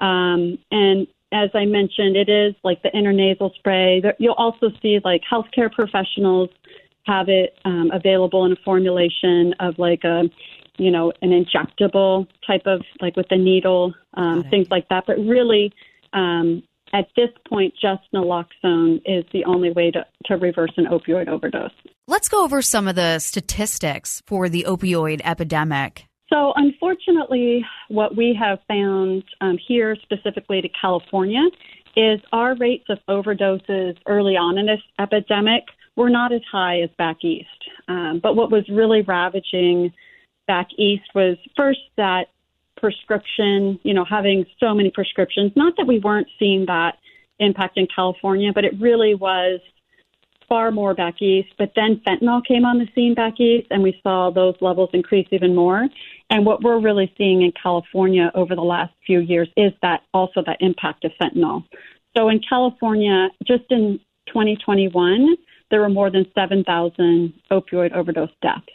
Um, 0.00 0.58
and 0.72 1.06
as 1.32 1.50
I 1.54 1.64
mentioned, 1.64 2.16
it 2.16 2.28
is 2.28 2.54
like 2.64 2.82
the 2.82 2.90
intranasal 2.90 3.54
spray. 3.54 4.02
You'll 4.18 4.34
also 4.34 4.70
see 4.82 4.98
like 5.04 5.22
healthcare 5.30 5.70
professionals 5.70 6.50
have 7.04 7.28
it 7.28 7.58
um, 7.64 7.90
available 7.92 8.44
in 8.44 8.52
a 8.52 8.56
formulation 8.64 9.54
of 9.60 9.78
like 9.78 10.04
a 10.04 10.24
you 10.78 10.90
know, 10.90 11.12
an 11.22 11.30
injectable 11.30 12.26
type 12.46 12.62
of 12.66 12.82
like 13.00 13.16
with 13.16 13.28
the 13.28 13.36
needle, 13.36 13.94
um, 14.14 14.42
things 14.50 14.68
like 14.70 14.88
that. 14.88 15.04
But 15.06 15.18
really, 15.18 15.72
um, 16.12 16.62
at 16.92 17.08
this 17.16 17.30
point, 17.48 17.74
just 17.80 18.02
naloxone 18.14 19.00
is 19.06 19.24
the 19.32 19.44
only 19.46 19.70
way 19.70 19.90
to, 19.90 20.04
to 20.26 20.36
reverse 20.36 20.72
an 20.76 20.86
opioid 20.86 21.28
overdose. 21.28 21.70
Let's 22.06 22.28
go 22.28 22.44
over 22.44 22.60
some 22.62 22.88
of 22.88 22.96
the 22.96 23.18
statistics 23.18 24.22
for 24.26 24.48
the 24.48 24.64
opioid 24.68 25.20
epidemic. 25.24 26.06
So, 26.28 26.52
unfortunately, 26.56 27.64
what 27.88 28.16
we 28.16 28.36
have 28.38 28.58
found 28.66 29.24
um, 29.40 29.58
here, 29.66 29.96
specifically 30.02 30.62
to 30.62 30.68
California, 30.68 31.42
is 31.94 32.20
our 32.32 32.54
rates 32.56 32.84
of 32.88 32.98
overdoses 33.08 33.96
early 34.06 34.34
on 34.36 34.56
in 34.56 34.66
this 34.66 34.80
epidemic 34.98 35.64
were 35.96 36.10
not 36.10 36.32
as 36.32 36.40
high 36.50 36.80
as 36.80 36.90
back 36.98 37.18
east. 37.22 37.48
Um, 37.88 38.20
but 38.22 38.36
what 38.36 38.50
was 38.50 38.64
really 38.68 39.02
ravaging 39.02 39.92
back 40.46 40.68
east 40.78 41.04
was 41.14 41.36
first 41.56 41.80
that 41.96 42.26
prescription, 42.76 43.78
you 43.84 43.94
know, 43.94 44.04
having 44.04 44.44
so 44.58 44.74
many 44.74 44.90
prescriptions. 44.90 45.52
Not 45.54 45.74
that 45.76 45.86
we 45.86 45.98
weren't 45.98 46.28
seeing 46.38 46.66
that 46.66 46.96
impact 47.38 47.78
in 47.78 47.86
California, 47.94 48.52
but 48.54 48.64
it 48.64 48.72
really 48.80 49.14
was 49.14 49.60
far 50.48 50.70
more 50.70 50.92
back 50.92 51.22
east. 51.22 51.48
But 51.56 51.72
then 51.76 52.02
fentanyl 52.06 52.44
came 52.44 52.64
on 52.64 52.78
the 52.78 52.88
scene 52.94 53.14
back 53.14 53.40
east, 53.40 53.68
and 53.70 53.82
we 53.82 53.98
saw 54.02 54.30
those 54.30 54.54
levels 54.60 54.90
increase 54.92 55.28
even 55.30 55.54
more. 55.54 55.88
And 56.28 56.44
what 56.44 56.62
we're 56.62 56.80
really 56.80 57.12
seeing 57.16 57.42
in 57.42 57.52
California 57.60 58.30
over 58.34 58.54
the 58.54 58.62
last 58.62 58.92
few 59.06 59.20
years 59.20 59.48
is 59.56 59.72
that 59.82 60.02
also 60.12 60.42
that 60.44 60.58
impact 60.60 61.04
of 61.04 61.12
fentanyl. 61.20 61.64
So 62.16 62.28
in 62.28 62.40
California, 62.46 63.28
just 63.46 63.64
in 63.70 63.98
2021, 64.26 65.36
there 65.72 65.80
were 65.80 65.88
more 65.88 66.10
than 66.10 66.26
7,000 66.34 67.32
opioid 67.50 67.92
overdose 67.96 68.30
deaths. 68.42 68.66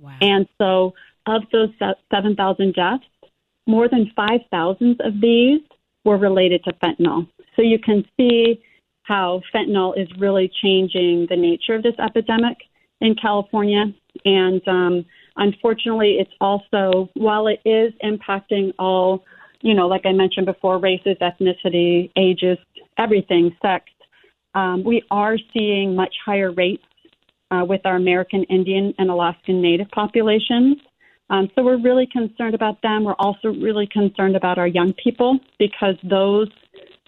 Wow. 0.00 0.16
And 0.20 0.46
so 0.56 0.94
of 1.26 1.42
those 1.52 1.70
7,000 2.10 2.74
deaths, 2.74 3.04
more 3.66 3.88
than 3.88 4.10
5,000 4.14 5.00
of 5.00 5.20
these 5.20 5.60
were 6.04 6.16
related 6.16 6.62
to 6.64 6.72
fentanyl. 6.74 7.28
So 7.56 7.62
you 7.62 7.78
can 7.78 8.04
see 8.16 8.62
how 9.02 9.42
fentanyl 9.52 10.00
is 10.00 10.08
really 10.18 10.50
changing 10.62 11.26
the 11.28 11.36
nature 11.36 11.74
of 11.74 11.82
this 11.82 11.94
epidemic 11.98 12.58
in 13.00 13.16
California. 13.16 13.86
And 14.24 14.66
um, 14.68 15.04
unfortunately, 15.36 16.18
it's 16.20 16.32
also, 16.40 17.10
while 17.14 17.48
it 17.48 17.60
is 17.64 17.92
impacting 18.04 18.72
all, 18.78 19.24
you 19.60 19.74
know, 19.74 19.88
like 19.88 20.06
I 20.06 20.12
mentioned 20.12 20.46
before, 20.46 20.78
races, 20.78 21.16
ethnicity, 21.20 22.12
ages, 22.16 22.58
everything, 22.96 23.56
sex, 23.60 23.86
um, 24.54 24.84
we 24.84 25.02
are 25.10 25.36
seeing 25.52 25.94
much 25.94 26.14
higher 26.24 26.52
rates 26.52 26.84
uh, 27.50 27.64
with 27.64 27.80
our 27.84 27.96
American 27.96 28.44
Indian 28.44 28.94
and 28.98 29.10
Alaskan 29.10 29.60
Native 29.60 29.88
populations. 29.90 30.76
Um, 31.30 31.48
so 31.54 31.62
we're 31.62 31.80
really 31.80 32.06
concerned 32.12 32.54
about 32.54 32.80
them. 32.82 33.04
We're 33.04 33.14
also 33.14 33.48
really 33.48 33.88
concerned 33.90 34.36
about 34.36 34.58
our 34.58 34.66
young 34.66 34.92
people 35.02 35.38
because 35.58 35.96
those 36.02 36.48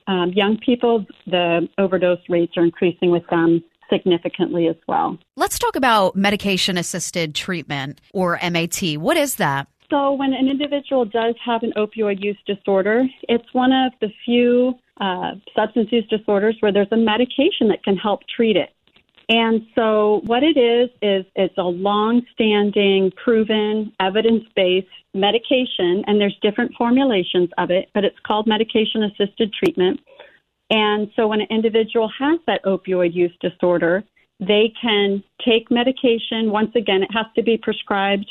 um, 0.06 0.32
young 0.34 0.58
people, 0.64 1.04
the 1.26 1.68
overdose 1.78 2.20
rates 2.28 2.52
are 2.56 2.64
increasing 2.64 3.10
with 3.10 3.26
them 3.30 3.62
significantly 3.92 4.68
as 4.68 4.76
well. 4.88 5.18
Let's 5.36 5.58
talk 5.58 5.76
about 5.76 6.16
medication 6.16 6.76
assisted 6.76 7.34
treatment 7.34 8.00
or 8.12 8.38
MAT. 8.50 8.96
What 8.96 9.16
is 9.16 9.36
that? 9.36 9.68
So, 9.90 10.12
when 10.14 10.32
an 10.32 10.48
individual 10.48 11.04
does 11.04 11.36
have 11.44 11.62
an 11.62 11.72
opioid 11.76 12.22
use 12.22 12.38
disorder, 12.44 13.04
it's 13.28 13.46
one 13.52 13.70
of 13.72 13.92
the 14.00 14.08
few 14.24 14.74
uh, 15.00 15.32
substance 15.54 15.88
use 15.90 16.06
disorders 16.08 16.56
where 16.60 16.72
there's 16.72 16.92
a 16.92 16.96
medication 16.96 17.68
that 17.68 17.82
can 17.84 17.96
help 17.96 18.20
treat 18.34 18.56
it. 18.56 18.70
And 19.28 19.62
so, 19.74 20.20
what 20.24 20.44
it 20.44 20.56
is, 20.56 20.88
is 21.02 21.24
it's 21.34 21.58
a 21.58 21.62
long 21.62 22.22
standing, 22.32 23.10
proven, 23.22 23.92
evidence 23.98 24.44
based 24.54 24.86
medication, 25.14 26.04
and 26.06 26.20
there's 26.20 26.36
different 26.42 26.72
formulations 26.78 27.50
of 27.58 27.70
it, 27.72 27.88
but 27.92 28.04
it's 28.04 28.18
called 28.24 28.46
medication 28.46 29.02
assisted 29.02 29.52
treatment. 29.52 29.98
And 30.70 31.10
so, 31.16 31.26
when 31.26 31.40
an 31.40 31.48
individual 31.50 32.10
has 32.20 32.38
that 32.46 32.62
opioid 32.64 33.14
use 33.14 33.36
disorder, 33.40 34.04
they 34.38 34.72
can 34.80 35.24
take 35.44 35.72
medication. 35.72 36.52
Once 36.52 36.70
again, 36.76 37.02
it 37.02 37.10
has 37.12 37.26
to 37.34 37.42
be 37.42 37.58
prescribed 37.58 38.30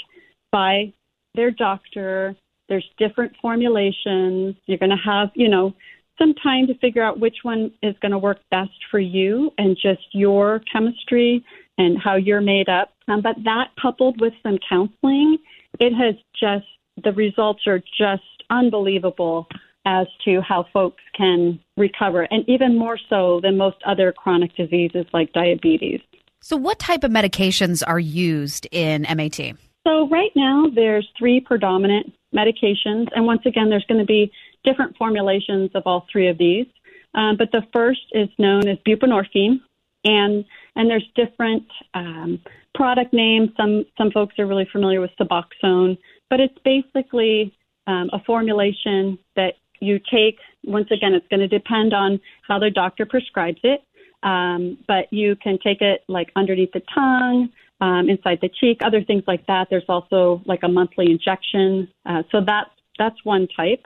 by 0.54 0.94
their 1.34 1.52
doctor. 1.52 2.36
There's 2.70 2.90
different 2.98 3.34
formulations. 3.42 4.56
You're 4.66 4.78
going 4.78 4.92
to 4.92 5.04
have, 5.04 5.30
you 5.36 5.50
know, 5.50 5.74
some 6.18 6.34
time 6.36 6.68
to 6.68 6.78
figure 6.78 7.04
out 7.04 7.20
which 7.20 7.38
one 7.44 7.72
is 7.84 7.96
going 8.02 8.12
to 8.12 8.18
work 8.18 8.40
best 8.52 8.72
for 8.90 9.00
you 9.00 9.52
and 9.58 9.76
just 9.76 10.04
your 10.14 10.62
chemistry 10.72 11.44
and 11.78 11.98
how 12.02 12.16
you're 12.16 12.42
made 12.42 12.70
up. 12.70 12.94
Um, 13.08 13.22
but 13.22 13.36
that 13.44 13.70
coupled 13.82 14.22
with 14.22 14.34
some 14.44 14.58
counseling, 14.68 15.38
it 15.80 15.94
has 15.94 16.16
just, 16.40 16.66
the 17.04 17.12
results 17.12 17.68
are 17.68 17.80
just 17.98 18.24
unbelievable 18.50 19.48
as 19.86 20.08
to 20.26 20.42
how 20.42 20.66
folks 20.74 21.02
can 21.16 21.60
recover, 21.78 22.24
and 22.32 22.48
even 22.48 22.78
more 22.78 22.98
so 23.10 23.40
than 23.42 23.58
most 23.58 23.78
other 23.86 24.12
chronic 24.12 24.56
diseases 24.56 25.06
like 25.14 25.32
diabetes. 25.34 26.02
So, 26.42 26.58
what 26.58 26.80
type 26.80 27.04
of 27.04 27.12
medications 27.12 27.84
are 27.86 28.00
used 28.00 28.68
in 28.72 29.04
MAT? 29.04 29.40
So, 29.86 30.08
right 30.10 30.32
now, 30.36 30.66
there's 30.74 31.08
three 31.18 31.40
predominant 31.40 32.14
medications, 32.36 33.08
and 33.16 33.26
once 33.26 33.42
again, 33.46 33.70
there's 33.70 33.86
going 33.88 34.00
to 34.00 34.06
be 34.06 34.32
different 34.66 34.98
formulations 34.98 35.72
of 35.76 35.84
all 35.86 36.06
three 36.12 36.28
of 36.28 36.38
these. 36.38 36.68
Um, 37.14 37.38
but 37.38 37.52
the 37.52 37.64
first 37.72 38.02
is 38.12 38.28
known 38.38 38.68
as 38.68 38.78
buprenorphine, 38.86 39.62
and 40.04 40.44
and 40.76 40.90
there's 40.90 41.08
different 41.16 41.66
um, 41.94 42.42
product 42.74 43.14
names. 43.14 43.50
Some 43.56 43.86
some 43.98 44.12
folks 44.12 44.38
are 44.38 44.46
really 44.46 44.68
familiar 44.72 45.00
with 45.00 45.12
Suboxone, 45.20 45.98
but 46.30 46.40
it's 46.42 46.58
basically 46.66 47.56
um, 47.88 48.10
a 48.12 48.20
formulation 48.26 49.18
that 49.38 49.54
you 49.80 50.00
take. 50.12 50.40
Once 50.66 50.90
again, 50.92 51.14
it's 51.14 51.28
going 51.30 51.40
to 51.40 51.48
depend 51.48 51.94
on 51.94 52.20
how 52.48 52.60
the 52.60 52.70
doctor 52.70 53.06
prescribes 53.06 53.62
it, 53.64 53.82
um, 54.24 54.78
but 54.88 55.12
you 55.12 55.36
can 55.38 55.58
take 55.64 55.82
it 55.82 56.04
like 56.10 56.32
underneath 56.36 56.72
the 56.74 56.82
tongue, 56.94 57.50
um, 57.82 58.10
inside 58.10 58.40
the 58.42 58.50
cheek, 58.50 58.80
other 58.84 59.04
things 59.04 59.24
like 59.28 59.46
that. 59.48 59.68
There's 59.70 59.88
also 59.88 60.42
like 60.46 60.64
a 60.64 60.68
monthly 60.68 61.12
injection. 61.12 61.88
Uh, 62.06 62.24
so 62.32 62.42
that's 62.46 62.70
that's 62.98 63.24
one 63.24 63.48
type. 63.56 63.86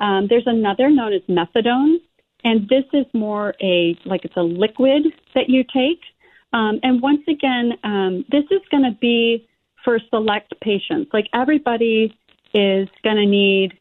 Um, 0.00 0.26
there's 0.28 0.46
another 0.46 0.90
known 0.90 1.12
as 1.12 1.22
methadone, 1.28 1.96
and 2.44 2.68
this 2.68 2.84
is 2.92 3.06
more 3.14 3.54
a 3.62 3.96
like 4.04 4.24
it's 4.24 4.36
a 4.36 4.42
liquid 4.42 5.04
that 5.34 5.48
you 5.48 5.64
take. 5.64 6.00
Um, 6.52 6.78
and 6.82 7.02
once 7.02 7.22
again, 7.28 7.72
um, 7.82 8.24
this 8.30 8.44
is 8.50 8.60
going 8.70 8.84
to 8.84 8.96
be 9.00 9.48
for 9.84 9.98
select 10.10 10.54
patients. 10.60 11.10
Like 11.12 11.26
everybody 11.34 12.16
is 12.54 12.88
going 13.02 13.16
to 13.16 13.26
need 13.26 13.78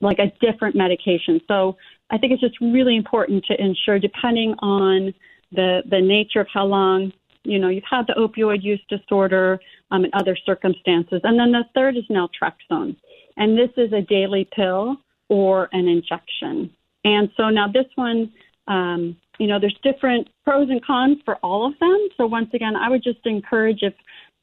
like 0.00 0.18
a 0.18 0.32
different 0.40 0.76
medication. 0.76 1.40
So 1.48 1.76
I 2.10 2.18
think 2.18 2.32
it's 2.32 2.40
just 2.40 2.60
really 2.60 2.96
important 2.96 3.44
to 3.46 3.60
ensure, 3.60 3.98
depending 3.98 4.54
on 4.60 5.12
the 5.52 5.82
the 5.88 6.00
nature 6.00 6.40
of 6.40 6.48
how 6.52 6.64
long 6.64 7.12
you 7.44 7.58
know 7.58 7.68
you've 7.68 7.84
had 7.88 8.06
the 8.06 8.14
opioid 8.14 8.62
use 8.62 8.82
disorder 8.88 9.58
um, 9.90 10.04
and 10.04 10.14
other 10.14 10.36
circumstances. 10.44 11.20
And 11.24 11.38
then 11.38 11.52
the 11.52 11.64
third 11.74 11.96
is 11.96 12.04
naltrexone, 12.10 12.96
and 13.36 13.58
this 13.58 13.70
is 13.76 13.92
a 13.92 14.02
daily 14.02 14.48
pill 14.54 14.96
or 15.28 15.68
an 15.72 15.88
injection. 15.88 16.70
And 17.04 17.30
so 17.36 17.50
now 17.50 17.66
this 17.72 17.86
one, 17.94 18.32
um, 18.68 19.16
you 19.38 19.46
know, 19.46 19.60
there's 19.60 19.78
different 19.82 20.28
pros 20.44 20.68
and 20.70 20.84
cons 20.84 21.18
for 21.24 21.36
all 21.36 21.66
of 21.66 21.78
them. 21.78 22.08
So 22.16 22.26
once 22.26 22.50
again, 22.54 22.74
I 22.74 22.88
would 22.88 23.02
just 23.02 23.24
encourage 23.24 23.78
if 23.82 23.94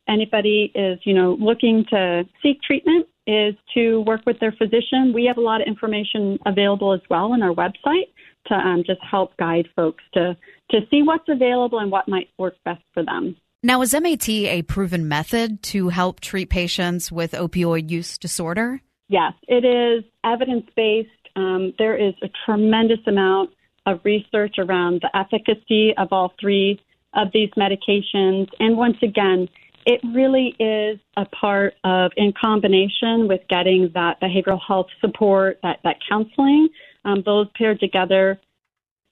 anybody 0.07 0.71
is, 0.75 0.99
you 1.03 1.13
know, 1.13 1.37
looking 1.39 1.85
to 1.89 2.23
seek 2.41 2.61
treatment 2.61 3.07
is 3.25 3.55
to 3.73 4.01
work 4.01 4.21
with 4.25 4.39
their 4.39 4.51
physician. 4.51 5.13
We 5.13 5.25
have 5.25 5.37
a 5.37 5.41
lot 5.41 5.61
of 5.61 5.67
information 5.67 6.37
available 6.45 6.93
as 6.93 7.01
well 7.09 7.31
on 7.31 7.41
our 7.41 7.53
website 7.53 8.11
to 8.47 8.53
um, 8.53 8.83
just 8.85 8.99
help 9.09 9.35
guide 9.37 9.67
folks 9.75 10.03
to 10.13 10.35
to 10.71 10.79
see 10.89 11.01
what's 11.03 11.27
available 11.29 11.79
and 11.79 11.91
what 11.91 12.07
might 12.07 12.29
work 12.37 12.55
best 12.65 12.81
for 12.93 13.03
them. 13.03 13.35
Now, 13.61 13.81
is 13.81 13.93
MAT 13.93 14.27
a 14.27 14.61
proven 14.63 15.07
method 15.07 15.63
to 15.63 15.89
help 15.89 16.19
treat 16.19 16.49
patients 16.49 17.11
with 17.11 17.31
opioid 17.31 17.89
use 17.89 18.17
disorder? 18.17 18.81
Yes, 19.09 19.33
it 19.47 19.65
is 19.65 20.03
evidence 20.23 20.65
based. 20.75 21.09
Um, 21.35 21.73
there 21.77 21.97
is 21.97 22.13
a 22.21 22.29
tremendous 22.45 22.99
amount 23.07 23.51
of 23.85 23.99
research 24.03 24.55
around 24.57 25.01
the 25.01 25.15
efficacy 25.17 25.93
of 25.97 26.07
all 26.11 26.33
three 26.39 26.79
of 27.13 27.27
these 27.33 27.49
medications. 27.57 28.47
And 28.59 28.77
once 28.77 28.97
again, 29.01 29.49
it 29.85 29.99
really 30.13 30.55
is 30.59 30.99
a 31.17 31.25
part 31.25 31.73
of, 31.83 32.11
in 32.15 32.33
combination 32.39 33.27
with 33.27 33.41
getting 33.49 33.91
that 33.93 34.21
behavioral 34.21 34.59
health 34.65 34.87
support, 35.01 35.59
that, 35.63 35.79
that 35.83 35.97
counseling, 36.07 36.69
um, 37.05 37.21
those 37.25 37.47
paired 37.57 37.79
together 37.79 38.39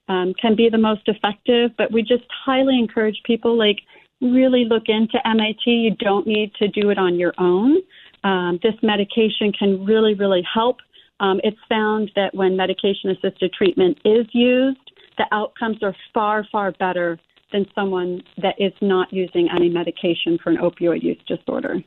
um, 0.08 0.32
can 0.40 0.56
be 0.56 0.68
the 0.70 0.78
most 0.78 1.02
effective. 1.06 1.72
But 1.76 1.92
we 1.92 2.02
just 2.02 2.24
highly 2.44 2.78
encourage 2.78 3.20
people 3.24 3.56
like 3.56 3.80
really 4.20 4.64
look 4.64 4.84
into 4.86 5.18
MAT. 5.24 5.66
You 5.66 5.94
don't 5.96 6.26
need 6.26 6.54
to 6.54 6.68
do 6.68 6.90
it 6.90 6.98
on 6.98 7.18
your 7.18 7.34
own. 7.38 7.76
Um, 8.24 8.58
this 8.62 8.74
medication 8.82 9.52
can 9.52 9.84
really, 9.84 10.14
really 10.14 10.42
help. 10.52 10.78
Um, 11.20 11.40
it's 11.44 11.58
found 11.68 12.10
that 12.16 12.34
when 12.34 12.56
medication 12.56 13.10
assisted 13.10 13.52
treatment 13.52 13.98
is 14.04 14.26
used, 14.32 14.78
the 15.18 15.26
outcomes 15.32 15.82
are 15.82 15.94
far, 16.14 16.46
far 16.50 16.72
better 16.72 17.18
than 17.52 17.66
someone 17.74 18.22
that 18.38 18.54
is 18.58 18.72
not 18.80 19.12
using 19.12 19.48
any 19.54 19.68
medication 19.68 20.38
for 20.42 20.50
an 20.50 20.56
opioid 20.56 21.02
use 21.02 21.20
disorder. 21.26 21.82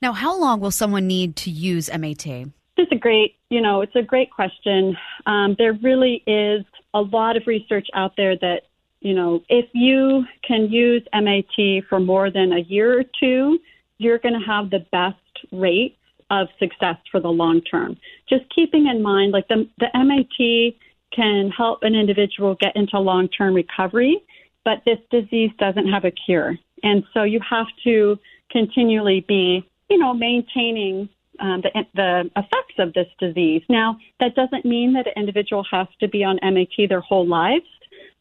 Now, 0.00 0.12
how 0.12 0.38
long 0.38 0.60
will 0.60 0.72
someone 0.72 1.06
need 1.06 1.36
to 1.36 1.50
use 1.50 1.88
MAT? 1.96 2.26
It's 2.26 2.90
a 2.90 2.96
great, 2.96 3.36
you 3.50 3.60
know, 3.60 3.82
it's 3.82 3.94
a 3.94 4.02
great 4.02 4.30
question. 4.30 4.96
Um, 5.26 5.54
there 5.58 5.74
really 5.74 6.22
is 6.26 6.64
a 6.94 7.00
lot 7.00 7.36
of 7.36 7.44
research 7.46 7.86
out 7.94 8.14
there 8.16 8.36
that, 8.38 8.62
you 9.00 9.14
know, 9.14 9.42
if 9.48 9.66
you 9.72 10.24
can 10.46 10.68
use 10.70 11.06
MAT 11.14 11.84
for 11.88 12.00
more 12.00 12.30
than 12.30 12.52
a 12.52 12.60
year 12.60 12.98
or 12.98 13.04
two, 13.20 13.58
you're 13.98 14.18
going 14.18 14.34
to 14.34 14.44
have 14.44 14.70
the 14.70 14.84
best 14.90 15.21
rate 15.50 15.96
of 16.30 16.48
success 16.58 16.96
for 17.10 17.20
the 17.20 17.28
long 17.28 17.60
term. 17.60 17.96
Just 18.28 18.44
keeping 18.54 18.86
in 18.86 19.02
mind, 19.02 19.32
like 19.32 19.48
the, 19.48 19.68
the 19.78 19.88
MAT 19.94 20.74
can 21.14 21.50
help 21.50 21.82
an 21.82 21.94
individual 21.94 22.56
get 22.58 22.74
into 22.74 22.98
long 22.98 23.28
term 23.28 23.54
recovery, 23.54 24.22
but 24.64 24.82
this 24.86 24.98
disease 25.10 25.50
doesn't 25.58 25.88
have 25.88 26.04
a 26.04 26.10
cure. 26.10 26.56
And 26.82 27.04
so 27.12 27.22
you 27.22 27.40
have 27.48 27.66
to 27.84 28.18
continually 28.50 29.24
be, 29.28 29.68
you 29.90 29.98
know, 29.98 30.14
maintaining 30.14 31.08
um, 31.40 31.62
the, 31.62 31.70
the 31.94 32.30
effects 32.36 32.74
of 32.78 32.92
this 32.94 33.08
disease. 33.18 33.62
Now, 33.68 33.98
that 34.20 34.34
doesn't 34.34 34.64
mean 34.64 34.92
that 34.94 35.06
an 35.06 35.12
individual 35.16 35.64
has 35.70 35.86
to 36.00 36.08
be 36.08 36.24
on 36.24 36.38
MAT 36.42 36.88
their 36.88 37.00
whole 37.00 37.26
lives. 37.26 37.66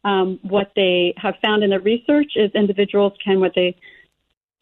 Um, 0.03 0.39
what 0.41 0.71
they 0.75 1.13
have 1.17 1.35
found 1.43 1.63
in 1.63 1.69
the 1.69 1.79
research 1.79 2.33
is 2.35 2.51
individuals 2.55 3.13
can 3.23 3.39
what 3.39 3.53
they, 3.55 3.75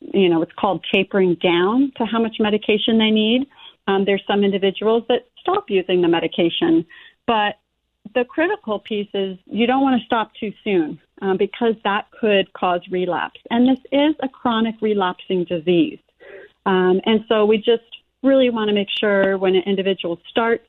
you 0.02 0.30
know, 0.30 0.42
it's 0.42 0.52
called 0.54 0.86
tapering 0.94 1.36
down 1.36 1.92
to 1.98 2.06
how 2.06 2.20
much 2.20 2.38
medication 2.40 2.98
they 2.98 3.12
need. 3.12 3.48
Um, 3.88 4.06
there's 4.06 4.24
some 4.28 4.44
individuals 4.44 5.04
that 5.10 5.28
stop 5.40 5.70
using 5.70 6.02
the 6.02 6.08
medication, 6.08 6.86
but 7.26 7.56
the 8.14 8.26
critical 8.26 8.80
piece 8.80 9.10
is 9.14 9.38
you 9.46 9.68
don't 9.68 9.82
want 9.82 10.00
to 10.00 10.06
stop 10.06 10.32
too 10.40 10.54
soon 10.64 11.00
um, 11.22 11.38
because 11.38 11.76
that 11.84 12.08
could 12.12 12.52
cause 12.54 12.82
relapse. 12.90 13.40
And 13.52 13.68
this 13.68 13.80
is 13.92 14.16
a 14.22 14.30
chronic 14.30 14.76
relapsing 14.82 15.44
disease. 15.44 16.00
Um, 16.66 17.02
and 17.06 17.26
so 17.28 17.46
we 17.46 17.58
just 17.58 17.84
really 18.24 18.50
want 18.50 18.70
to 18.70 18.74
make 18.74 18.90
sure 19.00 19.38
when 19.38 19.56
an 19.56 19.64
individual 19.66 20.20
starts 20.30 20.66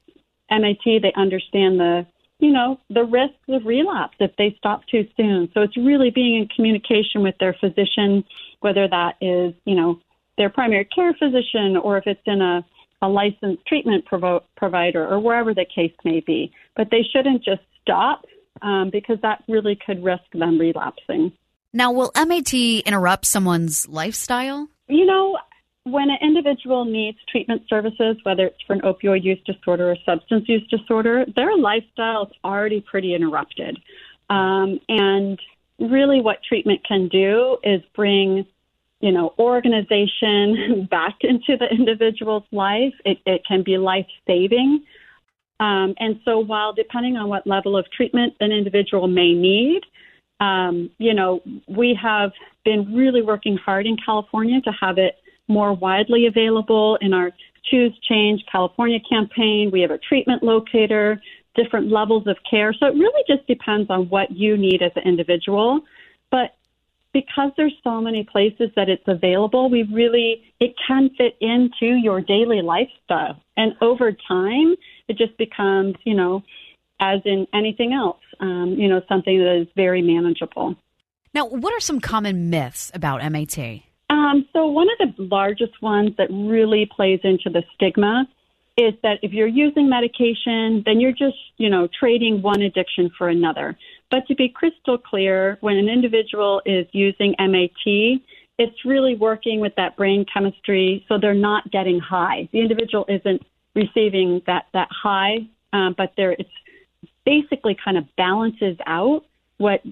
MAT, 0.50 0.84
they 0.84 1.12
understand 1.16 1.78
the 1.78 2.06
you 2.38 2.50
know 2.50 2.80
the 2.88 3.04
risks 3.04 3.36
of 3.48 3.66
relapse 3.66 4.16
if 4.18 4.34
they 4.36 4.54
stop 4.58 4.86
too 4.86 5.06
soon. 5.16 5.50
So 5.52 5.60
it's 5.60 5.76
really 5.76 6.10
being 6.10 6.36
in 6.36 6.48
communication 6.48 7.22
with 7.22 7.36
their 7.38 7.54
physician, 7.54 8.24
whether 8.60 8.88
that 8.88 9.16
is 9.20 9.54
you 9.64 9.74
know 9.74 9.98
their 10.38 10.50
primary 10.50 10.86
care 10.86 11.12
physician 11.14 11.76
or 11.76 11.98
if 11.98 12.06
it's 12.06 12.20
in 12.26 12.40
a 12.40 12.64
a 13.02 13.08
licensed 13.08 13.64
treatment 13.66 14.04
provo- 14.04 14.44
provider 14.56 15.06
or 15.06 15.20
wherever 15.20 15.54
the 15.54 15.64
case 15.74 15.94
may 16.04 16.20
be. 16.20 16.52
But 16.76 16.88
they 16.90 17.02
shouldn't 17.02 17.42
just 17.44 17.62
stop 17.80 18.24
um, 18.62 18.90
because 18.92 19.18
that 19.22 19.42
really 19.48 19.78
could 19.86 20.04
risk 20.04 20.24
them 20.34 20.58
relapsing. 20.58 21.32
Now, 21.72 21.92
will 21.92 22.10
MAT 22.14 22.52
interrupt 22.52 23.26
someone's 23.26 23.88
lifestyle? 23.88 24.68
You 24.88 25.06
know, 25.06 25.38
when 25.84 26.10
an 26.10 26.18
individual 26.20 26.84
needs 26.84 27.18
treatment 27.30 27.62
services, 27.68 28.16
whether 28.24 28.46
it's 28.46 28.60
for 28.66 28.74
an 28.74 28.80
opioid 28.80 29.22
use 29.22 29.40
disorder 29.46 29.90
or 29.90 29.96
substance 30.04 30.44
use 30.48 30.66
disorder, 30.68 31.24
their 31.36 31.56
lifestyle 31.56 32.24
is 32.26 32.32
already 32.44 32.80
pretty 32.80 33.14
interrupted. 33.14 33.78
Um, 34.28 34.80
and 34.88 35.38
really, 35.80 36.20
what 36.20 36.42
treatment 36.42 36.80
can 36.86 37.08
do 37.08 37.56
is 37.62 37.80
bring, 37.94 38.46
you 39.00 39.12
know, 39.12 39.34
organization 39.38 40.86
back 40.90 41.16
into 41.22 41.56
the 41.56 41.66
individual's 41.70 42.44
life. 42.52 42.94
It, 43.04 43.18
it 43.26 43.42
can 43.46 43.62
be 43.62 43.78
life 43.78 44.06
saving. 44.26 44.84
Um, 45.58 45.94
and 45.98 46.20
so, 46.24 46.38
while 46.38 46.72
depending 46.72 47.16
on 47.16 47.28
what 47.28 47.46
level 47.46 47.76
of 47.76 47.90
treatment 47.90 48.34
an 48.40 48.52
individual 48.52 49.06
may 49.08 49.32
need, 49.32 49.82
um, 50.40 50.90
you 50.98 51.12
know, 51.12 51.42
we 51.68 51.98
have 52.00 52.32
been 52.64 52.94
really 52.94 53.22
working 53.22 53.56
hard 53.56 53.86
in 53.86 53.96
California 54.04 54.60
to 54.62 54.72
have 54.80 54.98
it 54.98 55.16
more 55.48 55.74
widely 55.74 56.26
available 56.26 56.96
in 57.00 57.12
our 57.12 57.30
Choose 57.70 57.92
Change 58.08 58.42
California 58.50 58.98
campaign. 59.08 59.70
We 59.70 59.82
have 59.82 59.90
a 59.90 59.98
treatment 59.98 60.42
locator, 60.42 61.20
different 61.54 61.90
levels 61.90 62.26
of 62.26 62.36
care. 62.48 62.72
So 62.72 62.86
it 62.86 62.94
really 62.94 63.24
just 63.26 63.46
depends 63.46 63.90
on 63.90 64.08
what 64.08 64.30
you 64.30 64.56
need 64.56 64.82
as 64.82 64.92
an 64.96 65.02
individual. 65.04 65.80
But 66.30 66.54
because 67.12 67.50
there's 67.56 67.74
so 67.82 68.00
many 68.00 68.24
places 68.24 68.70
that 68.76 68.88
it's 68.88 69.02
available, 69.06 69.68
we 69.68 69.82
really 69.82 70.42
it 70.60 70.74
can 70.86 71.10
fit 71.18 71.36
into 71.40 71.96
your 71.96 72.20
daily 72.20 72.62
lifestyle. 72.62 73.42
And 73.56 73.72
over 73.80 74.12
time, 74.12 74.76
it 75.08 75.16
just 75.18 75.36
becomes, 75.36 75.96
you 76.04 76.14
know, 76.14 76.42
as 77.00 77.20
in 77.24 77.46
anything 77.52 77.92
else, 77.92 78.20
um, 78.40 78.76
you 78.78 78.88
know, 78.88 79.02
something 79.08 79.38
that 79.38 79.60
is 79.62 79.68
very 79.74 80.02
manageable. 80.02 80.76
Now, 81.32 81.46
what 81.46 81.72
are 81.72 81.80
some 81.80 82.00
common 82.00 82.50
myths 82.50 82.90
about 82.94 83.20
MAT? 83.30 83.58
Um, 84.10 84.46
so 84.52 84.66
one 84.66 84.88
of 85.00 85.16
the 85.16 85.22
largest 85.22 85.80
ones 85.80 86.10
that 86.18 86.28
really 86.30 86.90
plays 86.94 87.20
into 87.22 87.48
the 87.48 87.62
stigma 87.74 88.28
is 88.80 88.94
that 89.02 89.18
if 89.22 89.32
you're 89.32 89.46
using 89.46 89.88
medication, 89.88 90.82
then 90.84 91.00
you're 91.00 91.12
just, 91.12 91.36
you 91.56 91.68
know, 91.68 91.88
trading 91.98 92.42
one 92.42 92.62
addiction 92.62 93.10
for 93.16 93.28
another. 93.28 93.76
But 94.10 94.26
to 94.28 94.34
be 94.34 94.48
crystal 94.48 94.98
clear, 94.98 95.58
when 95.60 95.76
an 95.76 95.88
individual 95.88 96.62
is 96.66 96.86
using 96.92 97.34
MAT, 97.38 98.20
it's 98.58 98.84
really 98.84 99.14
working 99.14 99.60
with 99.60 99.74
that 99.76 99.96
brain 99.96 100.26
chemistry 100.32 101.04
so 101.08 101.18
they're 101.18 101.34
not 101.34 101.70
getting 101.70 101.98
high. 101.98 102.48
The 102.52 102.60
individual 102.60 103.06
isn't 103.08 103.42
receiving 103.74 104.42
that, 104.46 104.66
that 104.74 104.88
high, 104.90 105.46
um, 105.72 105.94
but 105.96 106.12
there 106.16 106.32
it's 106.32 106.50
basically 107.24 107.76
kind 107.82 107.96
of 107.96 108.04
balances 108.16 108.76
out 108.86 109.24
what 109.58 109.82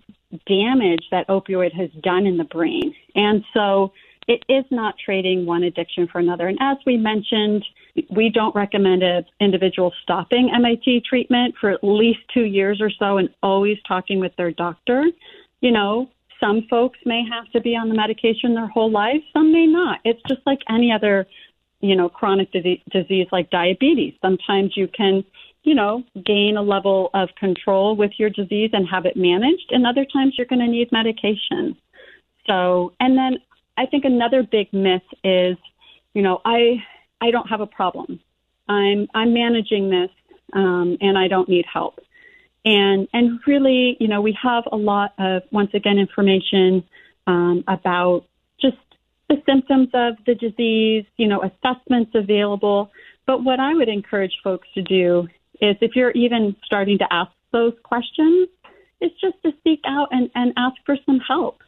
damage 0.47 1.05
that 1.11 1.29
opioid 1.29 1.73
has 1.73 1.91
done 2.03 2.27
in 2.27 2.37
the 2.37 2.45
brain. 2.45 2.95
And 3.15 3.45
so 3.55 3.93
it 4.27 4.43
is 4.49 4.65
not 4.71 4.95
trading 5.03 5.47
one 5.47 5.63
addiction 5.63 6.07
for 6.07 6.19
another. 6.19 6.49
And 6.49 6.59
as 6.61 6.77
we 6.85 6.97
mentioned, 6.97 7.65
we 8.11 8.31
don't 8.31 8.55
recommend 8.55 9.03
an 9.03 9.25
individual 9.41 9.93
stopping 10.03 10.51
MAT 10.53 11.05
treatment 11.05 11.55
for 11.61 11.71
at 11.71 11.83
least 11.83 12.21
two 12.33 12.45
years 12.45 12.81
or 12.81 12.91
so 12.91 13.19
and 13.19 13.29
always 13.43 13.79
talking 13.87 14.21
with 14.21 14.35
their 14.37 14.51
doctor. 14.51 15.05
You 15.61 15.71
know, 15.73 16.09
some 16.41 16.67
folks 16.71 16.99
may 17.05 17.25
have 17.31 17.51
to 17.53 17.61
be 17.61 17.77
on 17.77 17.89
the 17.89 17.95
medication 17.95 18.55
their 18.55 18.69
whole 18.69 18.91
life, 18.91 19.23
some 19.33 19.53
may 19.53 19.67
not. 19.67 20.01
It's 20.05 20.23
just 20.29 20.41
like 20.47 20.61
any 20.69 20.93
other, 20.93 21.27
you 21.81 21.97
know, 21.97 22.09
chronic 22.09 22.53
disease 22.53 23.27
like 23.33 23.51
diabetes. 23.51 24.15
Sometimes 24.23 24.77
you 24.77 24.89
can, 24.89 25.25
you 25.65 25.75
know, 25.75 26.05
gain 26.25 26.57
a 26.57 26.63
level 26.63 27.11
of 27.15 27.29
control 27.39 27.97
with 27.97 28.13
your 28.19 28.31
disease 28.31 28.71
and 28.73 28.89
have 28.89 29.05
it 29.05 29.17
managed, 29.17 29.71
and 29.71 29.87
other 29.87 30.05
times 30.05 30.35
you're 30.37 30.47
going 30.47 30.61
to 30.61 30.69
need 30.69 30.91
medication. 30.93 31.77
So, 32.47 32.93
and 33.01 33.19
then 33.19 33.39
I 33.77 33.87
think 33.87 34.05
another 34.05 34.43
big 34.43 34.73
myth 34.73 35.03
is, 35.23 35.57
you 36.15 36.23
know, 36.23 36.41
I 36.45 36.83
I 37.21 37.31
don't 37.31 37.49
have 37.49 37.61
a 37.61 37.67
problem. 37.67 38.21
I'm 38.69 39.09
I'm 39.15 39.33
managing 39.33 39.91
this, 39.91 40.11
um, 40.53 40.99
and 41.01 41.17
I 41.17 41.29
don't 41.29 41.49
need 41.49 41.65
help. 41.73 41.99
And 42.65 43.09
and 43.13 43.41
really, 43.47 43.97
you 44.01 44.09
know, 44.09 44.21
we 44.21 44.37
have 44.43 44.65
a 44.71 44.77
lot 44.77 45.15
of 45.19 45.43
once 45.51 45.71
again 45.75 45.99
information 45.99 46.85
um, 47.27 47.65
about 47.67 48.25
just 48.61 48.77
the 49.29 49.37
symptoms 49.47 49.89
of 49.95 50.15
the 50.27 50.35
disease, 50.35 51.05
you 51.17 51.29
know, 51.29 51.43
assessments 51.43 52.13
available. 52.15 52.91
But 53.27 53.45
what 53.45 53.61
I 53.61 53.75
would 53.75 53.89
encourage 53.89 54.33
folks 54.43 54.69
to 54.75 54.83
do 54.83 55.29
is 55.61 55.77
if 55.81 55.95
you're 55.95 56.13
even 56.13 56.57
starting 56.65 56.99
to 56.99 57.07
ask 57.11 57.31
those 57.53 57.75
questions, 57.83 58.49
is 59.01 59.11
just 59.21 59.37
to 59.45 59.53
seek 59.65 59.81
out 59.87 60.09
and, 60.11 60.31
and 60.35 60.53
ask 60.57 60.77
for 60.85 60.97
some 61.07 61.21
help 61.21 61.59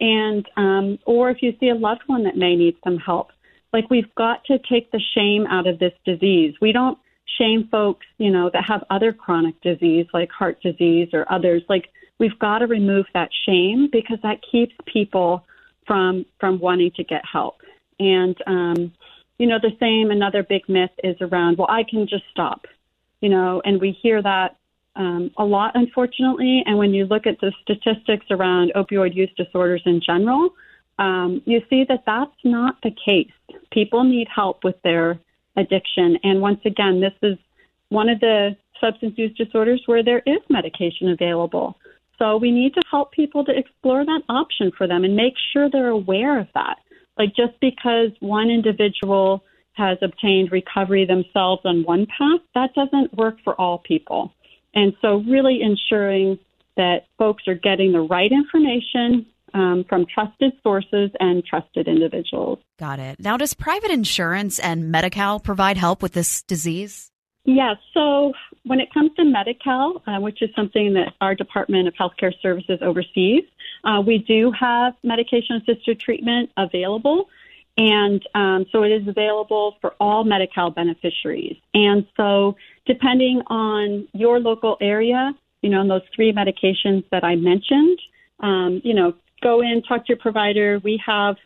and 0.00 0.48
um, 0.56 0.98
or 1.06 1.30
if 1.30 1.38
you 1.42 1.52
see 1.60 1.68
a 1.68 1.74
loved 1.74 2.02
one 2.06 2.24
that 2.24 2.36
may 2.36 2.54
need 2.54 2.76
some 2.84 2.98
help 2.98 3.30
like 3.72 3.90
we've 3.90 4.12
got 4.14 4.44
to 4.44 4.58
take 4.58 4.90
the 4.90 5.00
shame 5.14 5.46
out 5.46 5.66
of 5.66 5.78
this 5.78 5.92
disease. 6.04 6.54
We 6.60 6.72
don't 6.72 6.98
shame 7.38 7.68
folks 7.70 8.06
you 8.16 8.30
know 8.30 8.50
that 8.52 8.64
have 8.66 8.84
other 8.90 9.12
chronic 9.12 9.60
disease 9.60 10.06
like 10.12 10.30
heart 10.30 10.60
disease 10.62 11.08
or 11.12 11.30
others. 11.30 11.62
Like 11.68 11.88
we've 12.18 12.38
got 12.38 12.58
to 12.58 12.66
remove 12.66 13.06
that 13.14 13.30
shame 13.46 13.88
because 13.92 14.18
that 14.22 14.40
keeps 14.50 14.74
people 14.86 15.44
from 15.86 16.24
from 16.40 16.58
wanting 16.58 16.92
to 16.92 17.04
get 17.04 17.22
help. 17.30 17.60
And 18.00 18.36
um 18.46 18.92
you 19.38 19.46
know 19.46 19.58
the 19.60 19.76
same 19.78 20.10
another 20.10 20.42
big 20.42 20.68
myth 20.68 20.90
is 21.04 21.16
around 21.20 21.58
well 21.58 21.68
i 21.70 21.84
can 21.84 22.08
just 22.08 22.24
stop 22.28 22.66
you 23.20 23.28
know 23.28 23.62
and 23.64 23.80
we 23.80 23.92
hear 23.92 24.20
that 24.20 24.56
um, 24.98 25.30
a 25.38 25.44
lot, 25.44 25.72
unfortunately. 25.74 26.62
And 26.66 26.76
when 26.76 26.92
you 26.92 27.06
look 27.06 27.26
at 27.26 27.40
the 27.40 27.52
statistics 27.62 28.26
around 28.30 28.72
opioid 28.74 29.14
use 29.14 29.30
disorders 29.36 29.82
in 29.86 30.00
general, 30.04 30.50
um, 30.98 31.42
you 31.44 31.60
see 31.70 31.84
that 31.88 32.02
that's 32.06 32.30
not 32.44 32.76
the 32.82 32.90
case. 32.90 33.32
People 33.72 34.04
need 34.04 34.28
help 34.34 34.64
with 34.64 34.80
their 34.82 35.18
addiction. 35.56 36.18
And 36.22 36.40
once 36.40 36.60
again, 36.64 37.00
this 37.00 37.12
is 37.22 37.38
one 37.88 38.08
of 38.08 38.20
the 38.20 38.56
substance 38.80 39.14
use 39.16 39.36
disorders 39.36 39.82
where 39.86 40.04
there 40.04 40.22
is 40.26 40.40
medication 40.48 41.08
available. 41.08 41.76
So 42.18 42.36
we 42.36 42.50
need 42.50 42.74
to 42.74 42.82
help 42.90 43.12
people 43.12 43.44
to 43.44 43.56
explore 43.56 44.04
that 44.04 44.22
option 44.28 44.72
for 44.76 44.86
them 44.86 45.04
and 45.04 45.14
make 45.14 45.34
sure 45.52 45.70
they're 45.70 45.88
aware 45.88 46.38
of 46.38 46.48
that. 46.54 46.78
Like 47.16 47.34
just 47.34 47.58
because 47.60 48.10
one 48.20 48.50
individual 48.50 49.42
has 49.72 49.98
obtained 50.02 50.50
recovery 50.50 51.06
themselves 51.06 51.62
on 51.64 51.84
one 51.84 52.06
path, 52.06 52.40
that 52.54 52.74
doesn't 52.74 53.16
work 53.16 53.36
for 53.44 53.54
all 53.60 53.78
people. 53.78 54.32
And 54.74 54.92
so, 55.00 55.22
really 55.28 55.60
ensuring 55.62 56.38
that 56.76 57.06
folks 57.16 57.44
are 57.48 57.54
getting 57.54 57.92
the 57.92 58.00
right 58.00 58.30
information 58.30 59.26
um, 59.54 59.84
from 59.88 60.06
trusted 60.12 60.52
sources 60.62 61.10
and 61.20 61.44
trusted 61.44 61.88
individuals. 61.88 62.58
Got 62.78 62.98
it. 62.98 63.20
Now, 63.20 63.36
does 63.36 63.54
private 63.54 63.90
insurance 63.90 64.58
and 64.58 64.90
Medi-Cal 64.90 65.40
provide 65.40 65.76
help 65.76 66.02
with 66.02 66.12
this 66.12 66.42
disease? 66.42 67.10
Yes. 67.44 67.76
So, 67.94 68.32
when 68.64 68.80
it 68.80 68.92
comes 68.92 69.10
to 69.16 69.24
Medi-Cal, 69.24 70.02
uh, 70.06 70.20
which 70.20 70.42
is 70.42 70.50
something 70.54 70.94
that 70.94 71.14
our 71.20 71.34
Department 71.34 71.88
of 71.88 71.94
Healthcare 71.94 72.32
Services 72.42 72.78
oversees, 72.82 73.44
uh, 73.84 74.02
we 74.06 74.18
do 74.18 74.52
have 74.58 74.94
medication 75.02 75.56
assisted 75.56 76.00
treatment 76.00 76.50
available. 76.56 77.28
And 77.78 78.26
um, 78.34 78.66
so 78.72 78.82
it 78.82 78.90
is 78.90 79.06
available 79.06 79.76
for 79.80 79.94
all 80.00 80.24
Medi-Cal 80.24 80.70
beneficiaries. 80.70 81.56
And 81.74 82.06
so, 82.16 82.56
depending 82.86 83.40
on 83.46 84.08
your 84.12 84.40
local 84.40 84.76
area, 84.80 85.32
you 85.62 85.70
know, 85.70 85.78
on 85.78 85.88
those 85.88 86.02
three 86.14 86.32
medications 86.32 87.04
that 87.10 87.22
I 87.22 87.36
mentioned, 87.36 88.00
um, 88.40 88.80
you 88.84 88.94
know, 88.94 89.14
go 89.42 89.60
in, 89.60 89.82
talk 89.82 90.06
to 90.06 90.08
your 90.08 90.18
provider. 90.18 90.80
We 90.82 91.00
have 91.04 91.36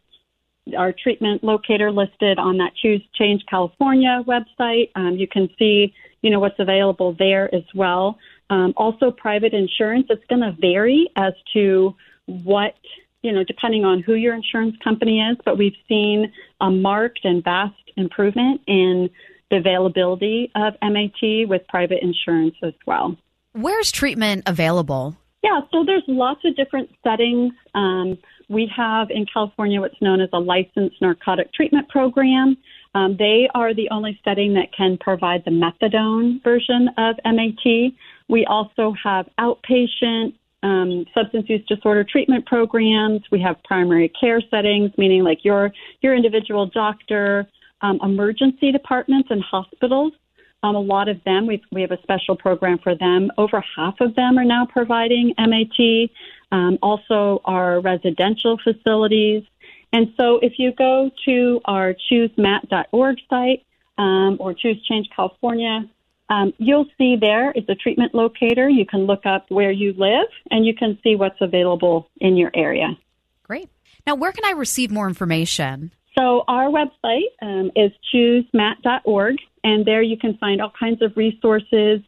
our 0.77 0.93
treatment 0.93 1.43
locator 1.43 1.91
listed 1.91 2.39
on 2.39 2.59
that 2.59 2.75
Choose 2.81 3.03
Change 3.15 3.45
California 3.49 4.23
website. 4.27 4.91
Um, 4.95 5.17
you 5.17 5.27
can 5.27 5.49
see, 5.59 5.93
you 6.23 6.31
know, 6.31 6.41
what's 6.41 6.59
available 6.59 7.15
there 7.19 7.53
as 7.55 7.65
well. 7.75 8.19
Um, 8.51 8.73
also, 8.77 9.11
private 9.11 9.55
insurance, 9.55 10.07
it's 10.11 10.25
going 10.27 10.43
to 10.43 10.53
vary 10.61 11.11
as 11.17 11.33
to 11.55 11.95
what, 12.27 12.75
you 13.23 13.33
know, 13.33 13.45
depending 13.45 13.85
on 13.85 14.03
who 14.03 14.15
your 14.15 14.35
insurance 14.35 14.77
company 14.85 15.21
is, 15.21 15.37
but 15.45 15.59
we've 15.59 15.77
seen 15.89 16.33
a 16.61 16.71
marked 16.71 17.25
and 17.25 17.43
vast 17.43 17.75
improvement 17.97 18.61
in 18.67 19.11
the 19.51 19.57
availability 19.57 20.51
of 20.55 20.75
MAT 20.83 21.49
with 21.49 21.67
private 21.69 22.03
insurance 22.03 22.55
as 22.63 22.75
well. 22.87 23.17
Where's 23.53 23.93
treatment 23.93 24.45
available? 24.47 25.17
Yeah, 25.43 25.61
so 25.73 25.85
there's 25.85 26.05
lots 26.07 26.41
of 26.45 26.55
different 26.55 26.89
settings. 27.03 27.53
Um, 27.75 28.17
we 28.49 28.71
have 28.77 29.09
in 29.11 29.27
California 29.33 29.81
what's 29.81 30.01
known 30.01 30.21
as 30.21 30.29
a 30.33 30.39
licensed 30.39 31.01
narcotic 31.01 31.53
treatment 31.53 31.89
program. 31.89 32.57
Um, 32.95 33.17
they 33.19 33.49
are 33.55 33.75
the 33.75 33.89
only 33.91 34.21
setting 34.25 34.55
that 34.55 34.69
can 34.77 34.99
provide 34.99 35.43
the 35.45 35.51
methadone 35.51 36.43
version 36.45 36.91
of 36.99 37.17
MAT. 37.25 37.93
We 38.29 38.45
also 38.47 38.95
have 39.03 39.29
outpatient 39.41 40.35
um, 40.63 41.07
substance 41.13 41.47
use 41.49 41.65
disorder 41.67 42.05
treatment 42.05 42.47
programs. 42.47 43.23
We 43.33 43.41
have 43.41 43.57
primary 43.65 44.13
care 44.21 44.41
settings, 44.51 44.93
meaning 44.97 45.25
like 45.25 45.39
your 45.45 45.73
your 46.03 46.15
individual 46.15 46.67
doctor, 46.67 47.49
um, 47.81 47.99
emergency 48.03 48.71
departments, 48.71 49.29
and 49.31 49.43
hospitals. 49.43 50.13
Um, 50.63 50.77
a 50.77 50.81
lot 50.81 51.09
of 51.09 51.23
them, 51.25 51.47
we 51.47 51.63
we 51.73 51.81
have 51.81 51.91
a 51.91 52.01
special 52.03 52.37
program 52.37 52.79
for 52.79 52.95
them. 52.95 53.31
Over 53.37 53.65
half 53.77 54.01
of 54.01 54.15
them 54.15 54.39
are 54.39 54.45
now 54.45 54.67
providing 54.67 55.35
MAT. 55.39 56.11
Um, 56.53 56.79
also, 56.83 57.41
our 57.45 57.81
residential 57.81 58.59
facilities. 58.63 59.43
And 59.93 60.13
so, 60.17 60.39
if 60.39 60.59
you 60.59 60.73
go 60.73 61.11
to 61.25 61.61
our 61.65 61.95
choosemat.org 62.11 63.19
site 63.29 63.65
um, 63.99 64.37
or 64.39 64.55
Choose 64.55 64.83
Change 64.85 65.09
California, 65.15 65.89
um, 66.31 66.55
you'll 66.59 66.87
see 66.97 67.17
there 67.17 67.51
is 67.53 67.65
a 67.69 67.75
treatment 67.75 68.15
locator. 68.15 68.69
You 68.69 68.87
can 68.87 69.01
look 69.01 69.27
up 69.27 69.47
where 69.51 69.71
you 69.71 69.93
live 69.95 70.29
and 70.51 70.65
you 70.65 70.75
can 70.75 70.99
see 71.03 71.17
what's 71.17 71.41
available 71.41 72.09
in 72.21 72.37
your 72.37 72.51
area. 72.55 72.97
Great. 73.43 73.69
Now, 74.07 74.15
where 74.15 74.33
can 74.33 74.45
I 74.45 74.53
receive 74.53 74.91
more 74.91 75.09
information? 75.09 75.93
So, 76.19 76.45
our 76.49 76.69
website 76.69 77.31
um, 77.41 77.71
is 77.75 77.91
choosemat.org, 78.13 79.37
and 79.65 79.87
there 79.87 80.03
you 80.03 80.17
can 80.17 80.37
find 80.39 80.61
all 80.61 80.73
kinds 80.79 81.01
of 81.03 81.17
resources 81.17 82.01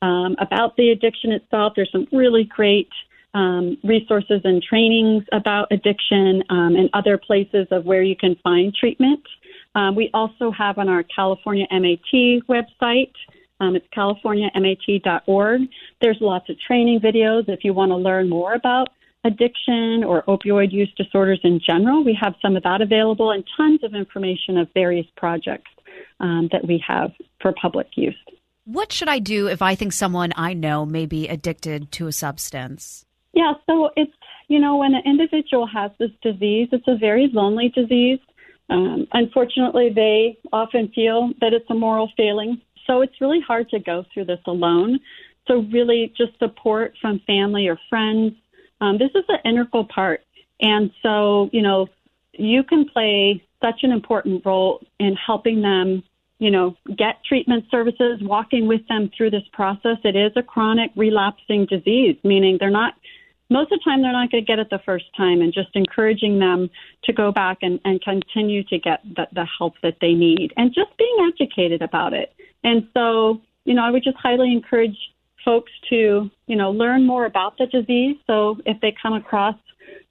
um, 0.00 0.34
about 0.40 0.76
the 0.76 0.90
addiction 0.90 1.32
itself. 1.32 1.74
There's 1.76 1.92
some 1.92 2.06
really 2.12 2.44
great 2.44 2.90
um, 3.34 3.78
resources 3.84 4.40
and 4.44 4.62
trainings 4.62 5.24
about 5.32 5.68
addiction 5.70 6.42
um, 6.50 6.74
and 6.76 6.90
other 6.92 7.16
places 7.16 7.66
of 7.70 7.84
where 7.84 8.02
you 8.02 8.16
can 8.16 8.36
find 8.42 8.74
treatment. 8.74 9.22
Um, 9.74 9.94
we 9.94 10.10
also 10.12 10.50
have 10.50 10.78
on 10.78 10.88
our 10.88 11.02
California 11.04 11.66
MAT 11.70 12.42
website 12.48 13.12
um, 13.62 13.76
it's 13.76 13.86
californiamat.org. 13.96 15.60
There's 16.00 16.18
lots 16.20 16.50
of 16.50 16.58
training 16.58 16.98
videos 16.98 17.48
if 17.48 17.62
you 17.62 17.72
want 17.72 17.90
to 17.90 17.96
learn 17.96 18.28
more 18.28 18.54
about 18.54 18.88
addiction 19.24 20.04
or 20.04 20.22
opioid 20.24 20.72
use 20.72 20.92
disorders 20.96 21.40
in 21.44 21.60
general. 21.64 22.04
We 22.04 22.16
have 22.20 22.34
some 22.42 22.56
of 22.56 22.62
that 22.64 22.80
available 22.80 23.30
and 23.30 23.44
tons 23.56 23.82
of 23.84 23.94
information 23.94 24.58
of 24.58 24.68
various 24.74 25.06
projects 25.16 25.70
um, 26.20 26.48
that 26.52 26.66
we 26.66 26.82
have 26.86 27.12
for 27.40 27.52
public 27.60 27.88
use. 27.96 28.16
What 28.64 28.92
should 28.92 29.08
I 29.08 29.18
do 29.18 29.48
if 29.48 29.62
I 29.62 29.74
think 29.74 29.92
someone 29.92 30.32
I 30.36 30.54
know 30.54 30.86
may 30.86 31.06
be 31.06 31.28
addicted 31.28 31.90
to 31.92 32.06
a 32.06 32.12
substance? 32.12 33.04
Yeah, 33.32 33.54
so 33.66 33.90
it's, 33.96 34.12
you 34.48 34.60
know, 34.60 34.76
when 34.76 34.94
an 34.94 35.02
individual 35.04 35.66
has 35.66 35.90
this 35.98 36.10
disease, 36.22 36.68
it's 36.72 36.86
a 36.86 36.96
very 36.96 37.28
lonely 37.32 37.70
disease. 37.70 38.20
Um, 38.70 39.06
unfortunately, 39.12 39.90
they 39.94 40.38
often 40.52 40.88
feel 40.94 41.32
that 41.40 41.52
it's 41.52 41.68
a 41.70 41.74
moral 41.74 42.10
failing 42.16 42.60
so 42.86 43.00
it's 43.02 43.20
really 43.20 43.40
hard 43.40 43.68
to 43.70 43.78
go 43.78 44.04
through 44.12 44.26
this 44.26 44.40
alone. 44.46 45.00
So, 45.48 45.66
really, 45.72 46.12
just 46.16 46.38
support 46.38 46.94
from 47.00 47.20
family 47.26 47.68
or 47.68 47.78
friends. 47.88 48.32
Um, 48.82 48.98
this 48.98 49.12
is 49.14 49.24
an 49.28 49.38
integral 49.44 49.84
part. 49.84 50.24
And 50.60 50.90
so, 51.02 51.48
you 51.52 51.62
know, 51.62 51.88
you 52.32 52.64
can 52.64 52.88
play 52.88 53.42
such 53.62 53.84
an 53.84 53.92
important 53.92 54.44
role 54.44 54.84
in 54.98 55.14
helping 55.14 55.62
them, 55.62 56.02
you 56.40 56.50
know, 56.50 56.76
get 56.88 57.24
treatment 57.24 57.64
services, 57.70 58.18
walking 58.22 58.66
with 58.66 58.86
them 58.88 59.08
through 59.16 59.30
this 59.30 59.44
process. 59.52 59.98
It 60.02 60.16
is 60.16 60.32
a 60.34 60.42
chronic 60.42 60.90
relapsing 60.96 61.66
disease, 61.66 62.16
meaning 62.24 62.56
they're 62.58 62.70
not 62.70 62.94
most 63.50 63.70
of 63.70 63.78
the 63.78 63.84
time 63.84 64.00
they're 64.00 64.12
not 64.12 64.30
going 64.30 64.42
to 64.42 64.46
get 64.46 64.58
it 64.58 64.70
the 64.70 64.80
first 64.84 65.04
time 65.14 65.42
and 65.42 65.52
just 65.52 65.68
encouraging 65.74 66.38
them 66.38 66.70
to 67.04 67.12
go 67.12 67.30
back 67.30 67.58
and, 67.60 67.78
and 67.84 68.00
continue 68.00 68.64
to 68.64 68.78
get 68.78 69.02
the, 69.04 69.26
the 69.32 69.46
help 69.58 69.74
that 69.82 69.98
they 70.00 70.14
need 70.14 70.54
and 70.56 70.74
just 70.74 70.96
being 70.96 71.16
educated 71.28 71.82
about 71.82 72.14
it. 72.14 72.32
And 72.64 72.88
so, 72.94 73.42
you 73.64 73.74
know, 73.74 73.84
I 73.84 73.90
would 73.90 74.02
just 74.02 74.16
highly 74.16 74.50
encourage 74.50 74.96
folks 75.44 75.72
to, 75.90 76.30
you 76.46 76.56
know, 76.56 76.70
learn 76.70 77.06
more 77.06 77.26
about 77.26 77.58
the 77.58 77.66
disease. 77.66 78.16
So 78.26 78.58
if 78.66 78.80
they 78.80 78.94
come 79.02 79.14
across, 79.14 79.56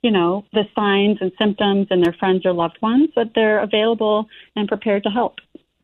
you 0.01 0.11
know, 0.11 0.45
the 0.53 0.63
signs 0.75 1.17
and 1.21 1.31
symptoms 1.37 1.87
and 1.89 2.03
their 2.03 2.13
friends 2.13 2.45
or 2.45 2.53
loved 2.53 2.77
ones, 2.81 3.09
that 3.15 3.31
they're 3.35 3.61
available 3.61 4.27
and 4.55 4.67
prepared 4.67 5.03
to 5.03 5.09
help. 5.09 5.35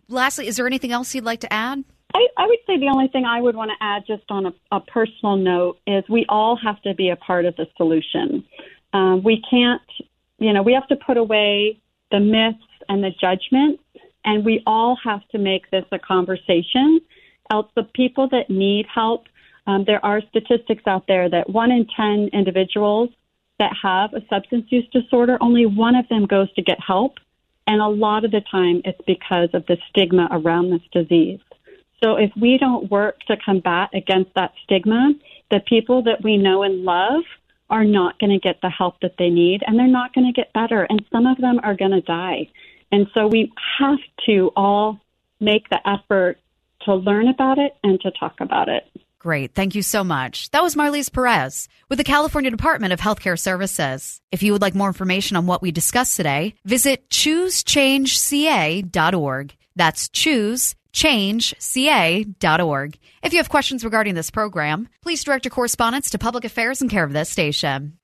Lastly, 0.09 0.47
is 0.47 0.57
there 0.57 0.67
anything 0.67 0.91
else 0.91 1.13
you'd 1.13 1.23
like 1.23 1.41
to 1.41 1.53
add? 1.53 1.83
I, 2.13 2.27
I 2.37 2.47
would 2.47 2.59
say 2.65 2.79
the 2.79 2.87
only 2.87 3.09
thing 3.09 3.25
I 3.25 3.41
would 3.41 3.55
want 3.55 3.71
to 3.71 3.85
add, 3.85 4.03
just 4.07 4.23
on 4.29 4.45
a, 4.45 4.53
a 4.71 4.79
personal 4.79 5.35
note, 5.35 5.79
is 5.85 6.03
we 6.09 6.25
all 6.29 6.55
have 6.55 6.81
to 6.83 6.93
be 6.93 7.09
a 7.09 7.15
part 7.15 7.45
of 7.45 7.55
the 7.57 7.67
solution. 7.75 8.45
Um, 8.93 9.23
we 9.23 9.43
can't, 9.49 9.81
you 10.39 10.53
know, 10.53 10.63
we 10.63 10.73
have 10.73 10.87
to 10.87 10.95
put 10.95 11.17
away 11.17 11.79
the 12.09 12.19
myths 12.19 12.63
and 12.87 13.03
the 13.03 13.11
judgment, 13.19 13.79
and 14.23 14.45
we 14.45 14.63
all 14.65 14.97
have 15.03 15.27
to 15.29 15.37
make 15.37 15.69
this 15.69 15.83
a 15.91 15.99
conversation. 15.99 17.01
Else, 17.51 17.69
the 17.75 17.83
people 17.83 18.29
that 18.29 18.49
need 18.49 18.85
help, 18.93 19.25
um, 19.67 19.83
there 19.85 20.03
are 20.03 20.21
statistics 20.29 20.83
out 20.87 21.05
there 21.07 21.29
that 21.29 21.49
one 21.49 21.71
in 21.71 21.85
10 21.95 22.29
individuals 22.33 23.09
that 23.59 23.73
have 23.81 24.13
a 24.13 24.21
substance 24.29 24.65
use 24.69 24.87
disorder, 24.91 25.37
only 25.41 25.65
one 25.65 25.95
of 25.95 26.07
them 26.07 26.25
goes 26.25 26.51
to 26.53 26.61
get 26.61 26.79
help. 26.79 27.15
And 27.67 27.81
a 27.81 27.87
lot 27.87 28.23
of 28.23 28.31
the 28.31 28.41
time, 28.49 28.81
it's 28.85 29.01
because 29.05 29.49
of 29.53 29.65
the 29.65 29.77
stigma 29.89 30.29
around 30.31 30.69
this 30.71 30.81
disease. 30.93 31.41
So 32.01 32.15
if 32.15 32.31
we 32.39 32.57
don't 32.57 32.89
work 32.89 33.19
to 33.27 33.35
combat 33.37 33.89
against 33.93 34.33
that 34.35 34.53
stigma, 34.63 35.13
the 35.51 35.59
people 35.59 36.03
that 36.03 36.23
we 36.23 36.37
know 36.37 36.63
and 36.63 36.85
love 36.85 37.23
are 37.69 37.83
not 37.83 38.19
going 38.19 38.29
to 38.29 38.39
get 38.39 38.61
the 38.61 38.69
help 38.69 39.01
that 39.01 39.15
they 39.19 39.29
need 39.29 39.63
and 39.67 39.77
they're 39.77 39.87
not 39.87 40.13
going 40.13 40.25
to 40.25 40.31
get 40.31 40.53
better. 40.53 40.83
And 40.83 41.03
some 41.11 41.25
of 41.25 41.37
them 41.37 41.59
are 41.63 41.75
going 41.75 41.91
to 41.91 42.01
die. 42.01 42.47
And 42.91 43.07
so 43.13 43.27
we 43.27 43.51
have 43.79 43.99
to 44.27 44.51
all 44.55 45.01
make 45.41 45.67
the 45.69 45.79
effort 45.85 46.37
to 46.83 46.95
learn 46.95 47.27
about 47.27 47.57
it 47.57 47.75
and 47.83 47.99
to 48.01 48.11
talk 48.11 48.39
about 48.39 48.69
it. 48.69 48.87
Great. 49.19 49.55
Thank 49.55 49.73
you 49.73 49.81
so 49.81 50.03
much. 50.03 50.51
That 50.51 50.61
was 50.61 50.75
Marlies 50.75 51.11
Perez 51.11 51.67
with 51.89 51.97
the 51.97 52.03
California 52.03 52.51
Department 52.51 52.93
of 52.93 52.99
Healthcare 52.99 53.39
Services. 53.39 54.21
If 54.31 54.43
you 54.43 54.53
would 54.53 54.61
like 54.61 54.75
more 54.75 54.89
information 54.89 55.37
on 55.37 55.47
what 55.47 55.63
we 55.63 55.71
discussed 55.71 56.15
today, 56.15 56.53
visit 56.65 57.09
choosechangeca.org. 57.09 59.55
That's 59.75 60.09
choose 60.09 60.75
changeca.org. 60.93 62.99
If 63.23 63.33
you 63.33 63.37
have 63.37 63.49
questions 63.49 63.83
regarding 63.83 64.13
this 64.15 64.31
program, 64.31 64.87
please 65.01 65.23
direct 65.23 65.45
your 65.45 65.51
correspondence 65.51 66.09
to 66.11 66.17
Public 66.17 66.45
Affairs 66.45 66.81
and 66.81 66.89
care 66.89 67.03
of 67.03 67.13
this 67.13 67.29
station. 67.29 67.96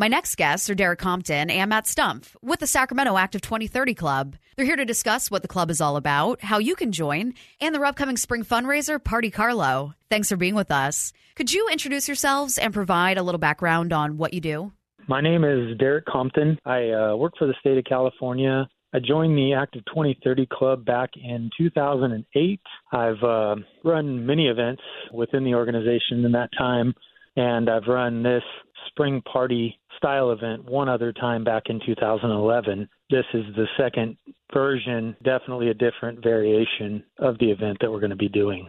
My 0.00 0.06
next 0.06 0.36
guests 0.36 0.70
are 0.70 0.76
Derek 0.76 1.00
Compton 1.00 1.50
and 1.50 1.70
Matt 1.70 1.86
Stumpf 1.86 2.36
with 2.40 2.60
the 2.60 2.68
Sacramento 2.68 3.16
Active 3.16 3.40
2030 3.40 3.94
Club. 3.94 4.36
They're 4.54 4.64
here 4.64 4.76
to 4.76 4.84
discuss 4.84 5.28
what 5.28 5.42
the 5.42 5.48
club 5.48 5.70
is 5.70 5.80
all 5.80 5.96
about, 5.96 6.40
how 6.40 6.58
you 6.58 6.76
can 6.76 6.92
join, 6.92 7.34
and 7.60 7.74
their 7.74 7.84
upcoming 7.84 8.16
spring 8.16 8.44
fundraiser, 8.44 9.02
Party 9.02 9.28
Carlo. 9.28 9.94
Thanks 10.08 10.28
for 10.28 10.36
being 10.36 10.54
with 10.54 10.70
us. 10.70 11.12
Could 11.34 11.52
you 11.52 11.68
introduce 11.68 12.06
yourselves 12.06 12.58
and 12.58 12.72
provide 12.72 13.18
a 13.18 13.24
little 13.24 13.40
background 13.40 13.92
on 13.92 14.18
what 14.18 14.32
you 14.32 14.40
do? 14.40 14.70
My 15.08 15.20
name 15.20 15.42
is 15.42 15.76
Derek 15.78 16.06
Compton. 16.06 16.60
I 16.64 16.90
uh, 16.90 17.16
work 17.16 17.32
for 17.36 17.48
the 17.48 17.54
state 17.60 17.76
of 17.76 17.84
California 17.84 18.68
I 18.94 19.00
joined 19.00 19.36
the 19.36 19.52
Active 19.52 19.84
2030 19.86 20.46
Club 20.50 20.84
back 20.84 21.10
in 21.22 21.50
2008. 21.58 22.60
I've 22.92 23.22
uh, 23.22 23.56
run 23.84 24.24
many 24.24 24.46
events 24.46 24.80
within 25.12 25.44
the 25.44 25.54
organization 25.54 26.24
in 26.24 26.32
that 26.32 26.48
time, 26.56 26.94
and 27.36 27.68
I've 27.68 27.86
run 27.86 28.22
this 28.22 28.42
spring 28.86 29.20
party 29.30 29.77
style 29.98 30.30
event 30.30 30.64
one 30.64 30.88
other 30.88 31.12
time 31.12 31.44
back 31.44 31.64
in 31.66 31.80
2011. 31.84 32.88
This 33.10 33.24
is 33.34 33.44
the 33.54 33.66
second 33.76 34.16
version, 34.52 35.14
definitely 35.22 35.68
a 35.68 35.74
different 35.74 36.22
variation 36.22 37.04
of 37.18 37.38
the 37.38 37.50
event 37.50 37.78
that 37.80 37.90
we're 37.90 38.00
going 38.00 38.10
to 38.10 38.16
be 38.16 38.30
doing. 38.30 38.68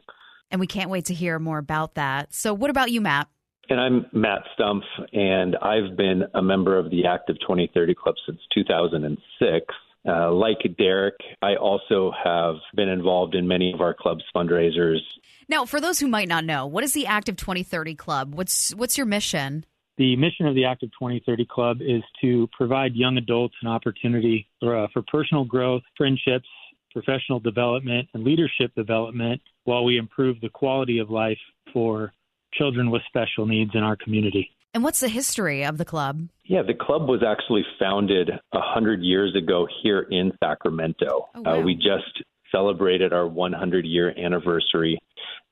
And 0.51 0.59
we 0.59 0.67
can't 0.67 0.89
wait 0.89 1.05
to 1.05 1.13
hear 1.13 1.39
more 1.39 1.59
about 1.59 1.95
that. 1.95 2.33
So, 2.33 2.53
what 2.53 2.69
about 2.69 2.91
you, 2.91 2.99
Matt? 2.99 3.27
And 3.69 3.79
I'm 3.79 4.07
Matt 4.11 4.41
Stumpf, 4.57 4.81
and 5.13 5.55
I've 5.57 5.95
been 5.95 6.23
a 6.33 6.41
member 6.41 6.77
of 6.77 6.89
the 6.89 7.05
Active 7.05 7.35
2030 7.41 7.93
Club 7.93 8.15
since 8.25 8.39
2006 8.53 9.65
uh, 10.07 10.31
like 10.31 10.59
Derek, 10.77 11.15
I 11.41 11.55
also 11.55 12.11
have 12.23 12.55
been 12.75 12.89
involved 12.89 13.35
in 13.35 13.47
many 13.47 13.73
of 13.73 13.81
our 13.81 13.93
club's 13.93 14.23
fundraisers. 14.35 14.99
Now, 15.47 15.65
for 15.65 15.81
those 15.81 15.99
who 15.99 16.07
might 16.07 16.27
not 16.27 16.45
know, 16.45 16.65
what 16.65 16.83
is 16.83 16.93
the 16.93 17.07
Active 17.07 17.35
2030 17.35 17.95
Club? 17.95 18.33
What's 18.33 18.73
what's 18.75 18.97
your 18.97 19.07
mission? 19.07 19.65
The 19.99 20.15
mission 20.15 20.47
of 20.47 20.55
the 20.55 20.63
Active 20.63 20.91
2030 20.97 21.45
Club 21.45 21.81
is 21.81 22.01
to 22.21 22.47
provide 22.53 22.95
young 22.95 23.17
adults 23.17 23.55
an 23.61 23.67
opportunity 23.67 24.47
for, 24.61 24.85
uh, 24.85 24.87
for 24.93 25.01
personal 25.01 25.43
growth, 25.43 25.81
friendships, 25.97 26.47
professional 26.93 27.41
development, 27.41 28.07
and 28.13 28.23
leadership 28.23 28.73
development 28.75 29.41
while 29.65 29.83
we 29.83 29.97
improve 29.97 30.39
the 30.39 30.47
quality 30.47 30.99
of 30.99 31.09
life 31.09 31.37
for 31.73 32.13
children 32.53 32.89
with 32.89 33.01
special 33.07 33.45
needs 33.45 33.71
in 33.73 33.83
our 33.83 33.97
community. 33.97 34.49
And 34.73 34.85
what's 34.85 35.01
the 35.01 35.09
history 35.09 35.65
of 35.65 35.77
the 35.77 35.85
club? 35.85 36.29
Yeah, 36.45 36.61
the 36.61 36.75
club 36.75 37.09
was 37.09 37.21
actually 37.21 37.65
founded 37.77 38.29
a 38.29 38.61
hundred 38.61 39.01
years 39.01 39.35
ago 39.35 39.67
here 39.83 40.07
in 40.09 40.31
Sacramento. 40.41 41.27
Oh, 41.35 41.41
wow. 41.41 41.59
uh, 41.59 41.61
we 41.61 41.75
just 41.75 42.23
celebrated 42.53 43.11
our 43.11 43.27
100 43.27 43.85
year 43.85 44.17
anniversary, 44.17 44.97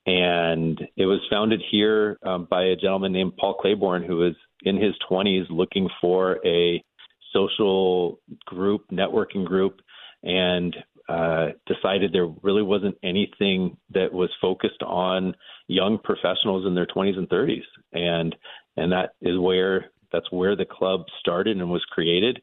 and 0.08 0.80
it 0.96 1.06
was 1.06 1.20
founded 1.30 1.62
here 1.70 2.18
um, 2.24 2.48
by 2.50 2.64
a 2.64 2.76
gentleman 2.78 3.12
named 3.12 3.36
Paul 3.36 3.56
Claiborne, 3.56 4.04
who 4.04 4.16
was 4.16 4.36
in 4.64 4.78
his 4.78 4.94
20s 5.12 5.46
looking 5.50 5.90
for 6.00 6.40
a 6.46 6.82
social 7.34 8.20
group, 8.46 8.86
networking 8.90 9.46
group, 9.46 9.82
and 10.24 10.74
uh, 11.10 11.48
decided 11.68 12.14
there 12.14 12.34
really 12.42 12.64
wasn't 12.64 12.98
anything 13.04 13.76
that 13.94 14.12
was 14.12 14.30
focused 14.42 14.82
on 14.82 15.36
young 15.68 16.00
professionals 16.02 16.66
in 16.66 16.74
their 16.74 16.88
20s 16.88 17.18
and 17.18 17.30
30s, 17.30 17.64
and 17.92 18.36
and 18.78 18.92
that 18.92 19.12
is 19.22 19.38
where 19.38 19.92
that's 20.12 20.32
where 20.32 20.56
the 20.56 20.66
club 20.66 21.02
started 21.20 21.58
and 21.58 21.70
was 21.70 21.84
created. 21.92 22.42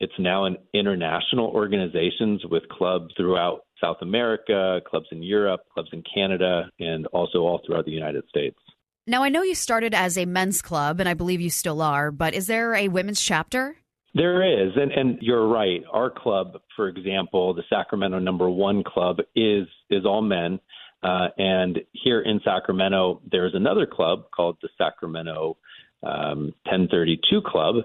It's 0.00 0.12
now 0.18 0.44
an 0.44 0.56
international 0.72 1.46
organization 1.46 2.38
with 2.50 2.68
clubs 2.68 3.14
throughout 3.16 3.60
South 3.80 3.98
America, 4.02 4.80
clubs 4.88 5.06
in 5.12 5.22
Europe, 5.22 5.60
clubs 5.72 5.90
in 5.92 6.02
Canada, 6.14 6.70
and 6.80 7.06
also 7.08 7.38
all 7.38 7.60
throughout 7.64 7.84
the 7.84 7.92
United 7.92 8.24
States. 8.28 8.58
Now, 9.06 9.22
I 9.22 9.28
know 9.28 9.42
you 9.42 9.54
started 9.54 9.94
as 9.94 10.16
a 10.16 10.24
men's 10.24 10.62
club, 10.62 10.98
and 10.98 11.08
I 11.08 11.14
believe 11.14 11.40
you 11.40 11.50
still 11.50 11.82
are, 11.82 12.10
but 12.10 12.34
is 12.34 12.46
there 12.46 12.74
a 12.74 12.88
women's 12.88 13.20
chapter? 13.20 13.76
There 14.14 14.66
is, 14.66 14.72
and, 14.76 14.92
and 14.92 15.18
you're 15.20 15.46
right. 15.48 15.82
Our 15.92 16.08
club, 16.08 16.58
for 16.76 16.88
example, 16.88 17.52
the 17.52 17.64
Sacramento 17.68 18.18
Number 18.20 18.48
One 18.48 18.82
Club, 18.84 19.18
is 19.34 19.66
is 19.90 20.06
all 20.06 20.22
men. 20.22 20.60
Uh, 21.02 21.28
and 21.36 21.80
here 21.92 22.22
in 22.22 22.40
Sacramento, 22.44 23.20
there's 23.30 23.54
another 23.54 23.86
club 23.86 24.24
called 24.34 24.56
the 24.62 24.70
Sacramento 24.78 25.58
um, 26.04 26.52
1032 26.66 27.42
Club, 27.46 27.76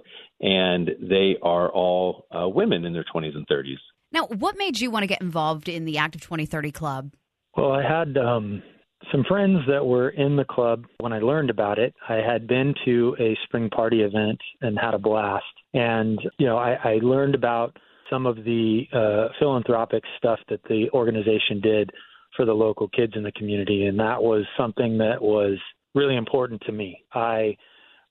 and 0.42 0.90
they 1.02 1.38
are 1.42 1.70
all 1.70 2.26
uh, 2.32 2.48
women 2.48 2.86
in 2.86 2.94
their 2.94 3.06
20s 3.14 3.36
and 3.36 3.48
30s. 3.48 3.78
Now, 4.12 4.26
what 4.26 4.58
made 4.58 4.80
you 4.80 4.90
want 4.90 5.04
to 5.04 5.08
get 5.08 5.22
involved 5.22 5.70
in 5.70 5.86
the 5.86 5.98
Active 5.98 6.22
2030 6.22 6.72
Club? 6.72 7.12
Well, 7.56 7.72
I 7.72 7.84
had 7.84 8.18
um, 8.18 8.64
some 9.12 9.24
friends 9.28 9.60
that 9.68 9.86
were 9.86 10.10
in 10.10 10.36
the 10.36 10.46
club 10.46 10.86
when 11.00 11.14
I 11.14 11.20
learned 11.20 11.50
about 11.50 11.80
it. 11.80 11.94
I 12.08 12.16
had 12.16 12.48
been 12.48 12.74
to 12.86 13.16
a 13.20 13.38
spring 13.44 13.70
party 13.70 14.02
event 14.02 14.40
and 14.62 14.78
had 14.80 14.94
a 14.94 15.00
blast. 15.00 15.46
And, 15.74 16.20
you 16.38 16.48
know, 16.48 16.58
I, 16.58 16.74
I 16.84 17.00
learned 17.02 17.36
about 17.36 17.78
some 18.10 18.26
of 18.26 18.38
the 18.38 18.84
uh, 18.94 19.28
philanthropic 19.40 20.04
stuff 20.18 20.40
that 20.50 20.64
the 20.64 20.90
organization 20.94 21.62
did 21.62 21.92
for 22.36 22.46
the 22.46 22.54
local 22.54 22.88
kids 22.90 23.14
in 23.16 23.24
the 23.24 23.32
community. 23.34 23.86
And 23.86 24.00
that 24.00 24.22
was 24.22 24.46
something 24.58 24.98
that 24.98 25.22
was 25.22 25.58
really 25.96 26.16
important 26.16 26.62
to 26.66 26.72
me. 26.72 27.04
I 27.14 27.56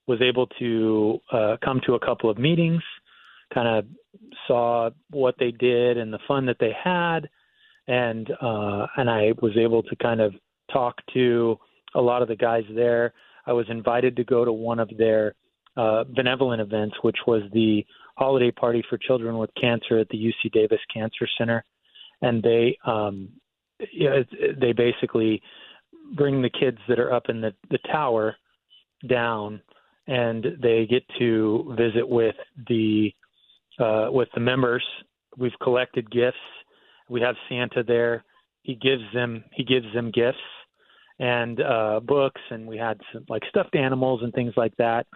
was 0.08 0.20
able 0.20 0.46
to 0.58 1.20
uh, 1.32 1.56
come 1.64 1.80
to 1.86 1.94
a 1.94 2.00
couple 2.00 2.28
of 2.30 2.38
meetings, 2.38 2.82
kind 3.54 3.68
of 3.68 3.84
saw 4.46 4.90
what 5.10 5.36
they 5.38 5.52
did 5.52 5.98
and 5.98 6.12
the 6.12 6.18
fun 6.26 6.46
that 6.46 6.56
they 6.58 6.72
had, 6.82 7.28
and 7.86 8.30
uh, 8.42 8.86
and 8.96 9.08
I 9.08 9.32
was 9.40 9.52
able 9.56 9.82
to 9.84 9.96
kind 9.96 10.20
of 10.20 10.34
talk 10.72 10.96
to 11.14 11.56
a 11.94 12.00
lot 12.00 12.22
of 12.22 12.28
the 12.28 12.36
guys 12.36 12.64
there. 12.74 13.12
I 13.46 13.52
was 13.52 13.66
invited 13.70 14.16
to 14.16 14.24
go 14.24 14.44
to 14.44 14.52
one 14.52 14.78
of 14.78 14.90
their 14.98 15.34
uh, 15.76 16.04
benevolent 16.04 16.60
events, 16.60 16.96
which 17.02 17.18
was 17.26 17.42
the 17.52 17.84
holiday 18.16 18.50
party 18.50 18.82
for 18.90 18.98
children 18.98 19.38
with 19.38 19.50
cancer 19.60 19.98
at 19.98 20.08
the 20.08 20.18
UC 20.18 20.52
Davis 20.52 20.80
Cancer 20.92 21.28
Center, 21.38 21.64
and 22.20 22.42
they 22.42 22.76
um, 22.84 23.28
you 23.92 24.10
know, 24.10 24.24
they 24.60 24.72
basically 24.72 25.42
bring 26.14 26.42
the 26.42 26.50
kids 26.50 26.78
that 26.88 26.98
are 26.98 27.12
up 27.12 27.28
in 27.28 27.40
the, 27.40 27.52
the 27.70 27.78
tower 27.90 28.36
down 29.08 29.60
and 30.08 30.44
they 30.60 30.86
get 30.86 31.04
to 31.18 31.74
visit 31.76 32.08
with 32.08 32.34
the 32.68 33.12
uh, 33.78 34.08
with 34.10 34.28
the 34.34 34.40
members. 34.40 34.84
We've 35.36 35.52
collected 35.62 36.10
gifts. 36.10 36.36
We 37.08 37.20
have 37.20 37.36
Santa 37.48 37.84
there. 37.86 38.24
He 38.62 38.74
gives 38.74 39.02
them 39.14 39.44
he 39.52 39.62
gives 39.62 39.86
them 39.94 40.10
gifts 40.10 40.38
and 41.20 41.60
uh, 41.60 42.00
books, 42.02 42.40
and 42.50 42.66
we 42.66 42.78
had 42.78 42.98
some 43.12 43.24
like 43.28 43.42
stuffed 43.48 43.76
animals 43.76 44.22
and 44.22 44.32
things 44.32 44.54
like 44.56 44.74
that. 44.78 45.06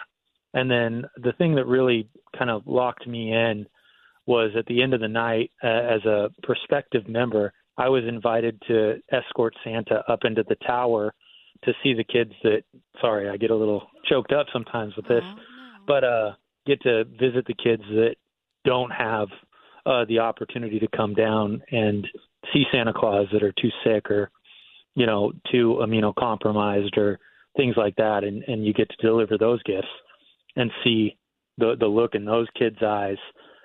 And 0.55 0.71
then 0.71 1.05
the 1.17 1.33
thing 1.33 1.55
that 1.55 1.67
really 1.67 2.09
kind 2.39 2.51
of 2.51 2.63
locked 2.67 3.07
me 3.07 3.33
in 3.33 3.67
was 4.27 4.51
at 4.57 4.67
the 4.67 4.83
end 4.83 4.95
of 4.95 5.01
the 5.01 5.09
night, 5.09 5.51
uh, 5.65 5.67
as 5.67 6.05
a 6.05 6.31
prospective 6.43 7.09
member, 7.09 7.53
I 7.79 7.89
was 7.89 8.05
invited 8.05 8.61
to 8.69 9.01
escort 9.11 9.55
Santa 9.65 10.05
up 10.09 10.21
into 10.25 10.45
the 10.47 10.57
tower 10.67 11.15
to 11.65 11.73
see 11.83 11.95
the 11.95 12.05
kids 12.05 12.33
that 12.43 12.63
sorry, 13.01 13.29
I 13.29 13.37
get 13.37 13.51
a 13.51 13.57
little 13.57 13.87
choked 14.09 14.33
up 14.33 14.47
sometimes 14.53 14.97
with 14.97 15.07
this, 15.09 15.25
but 15.87 16.05
uh 16.05 16.33
get 16.67 16.81
to 16.83 17.05
visit 17.05 17.47
the 17.47 17.55
kids 17.55 17.83
that 17.91 18.15
don't 18.65 18.91
have 18.91 19.29
uh 19.87 20.05
the 20.07 20.19
opportunity 20.19 20.79
to 20.79 20.89
come 20.97 21.15
down 21.15 21.63
and 21.71 22.07
see 22.53 22.65
Santa 22.73 22.93
Claus 22.93 23.27
that 23.33 23.43
are 23.43 23.53
too 23.53 23.71
sick 23.85 24.11
or 24.11 24.31
you 24.95 25.07
know, 25.07 25.33
too 25.51 25.79
immunocompromised 25.81 26.97
or 26.99 27.19
things 27.57 27.75
like 27.77 27.97
that 27.97 28.25
and 28.25 28.43
and 28.45 28.65
you 28.67 28.73
get 28.73 28.89
to 28.91 29.07
deliver 29.07 29.39
those 29.39 29.63
gifts 29.63 29.89
and 30.57 30.71
see 30.85 31.17
the 31.59 31.77
the 31.79 31.87
look 31.87 32.15
in 32.15 32.25
those 32.25 32.47
kids' 32.59 32.83
eyes 32.83 33.19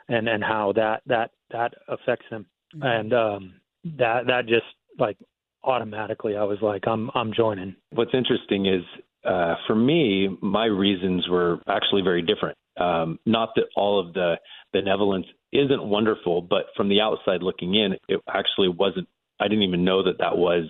and 0.10 0.28
and 0.28 0.44
how 0.44 0.72
that 0.74 1.02
that 1.06 1.32
that 1.52 1.74
affects 1.88 2.26
them. 2.30 2.46
And 2.82 3.14
um 3.14 3.54
that 3.98 4.28
that 4.28 4.48
just 4.48 4.66
like 5.00 5.18
automatically 5.64 6.36
I 6.36 6.44
was 6.44 6.60
like 6.62 6.84
I'm 6.88 7.10
I'm 7.14 7.34
joining. 7.34 7.76
What's 7.92 8.14
interesting 8.14 8.66
is, 8.66 8.84
uh, 9.26 9.56
for 9.68 9.76
me, 9.76 10.30
my 10.42 10.66
reasons 10.66 11.28
were 11.30 11.60
actually 11.68 12.02
very 12.02 12.22
different. 12.22 12.58
Um, 12.80 13.20
not 13.26 13.50
that 13.56 13.66
all 13.76 14.00
of 14.00 14.14
the 14.14 14.36
benevolence 14.72 15.26
isn't 15.52 15.84
wonderful, 15.84 16.42
but 16.42 16.66
from 16.76 16.90
the 16.90 17.02
outside 17.02 17.42
looking 17.42 17.76
in, 17.76 17.94
it 18.08 18.22
actually 18.28 18.70
wasn't. 18.70 19.08
I 19.40 19.48
didn't 19.48 19.64
even 19.64 19.84
know 19.84 20.04
that 20.04 20.20
that 20.20 20.38
was 20.38 20.66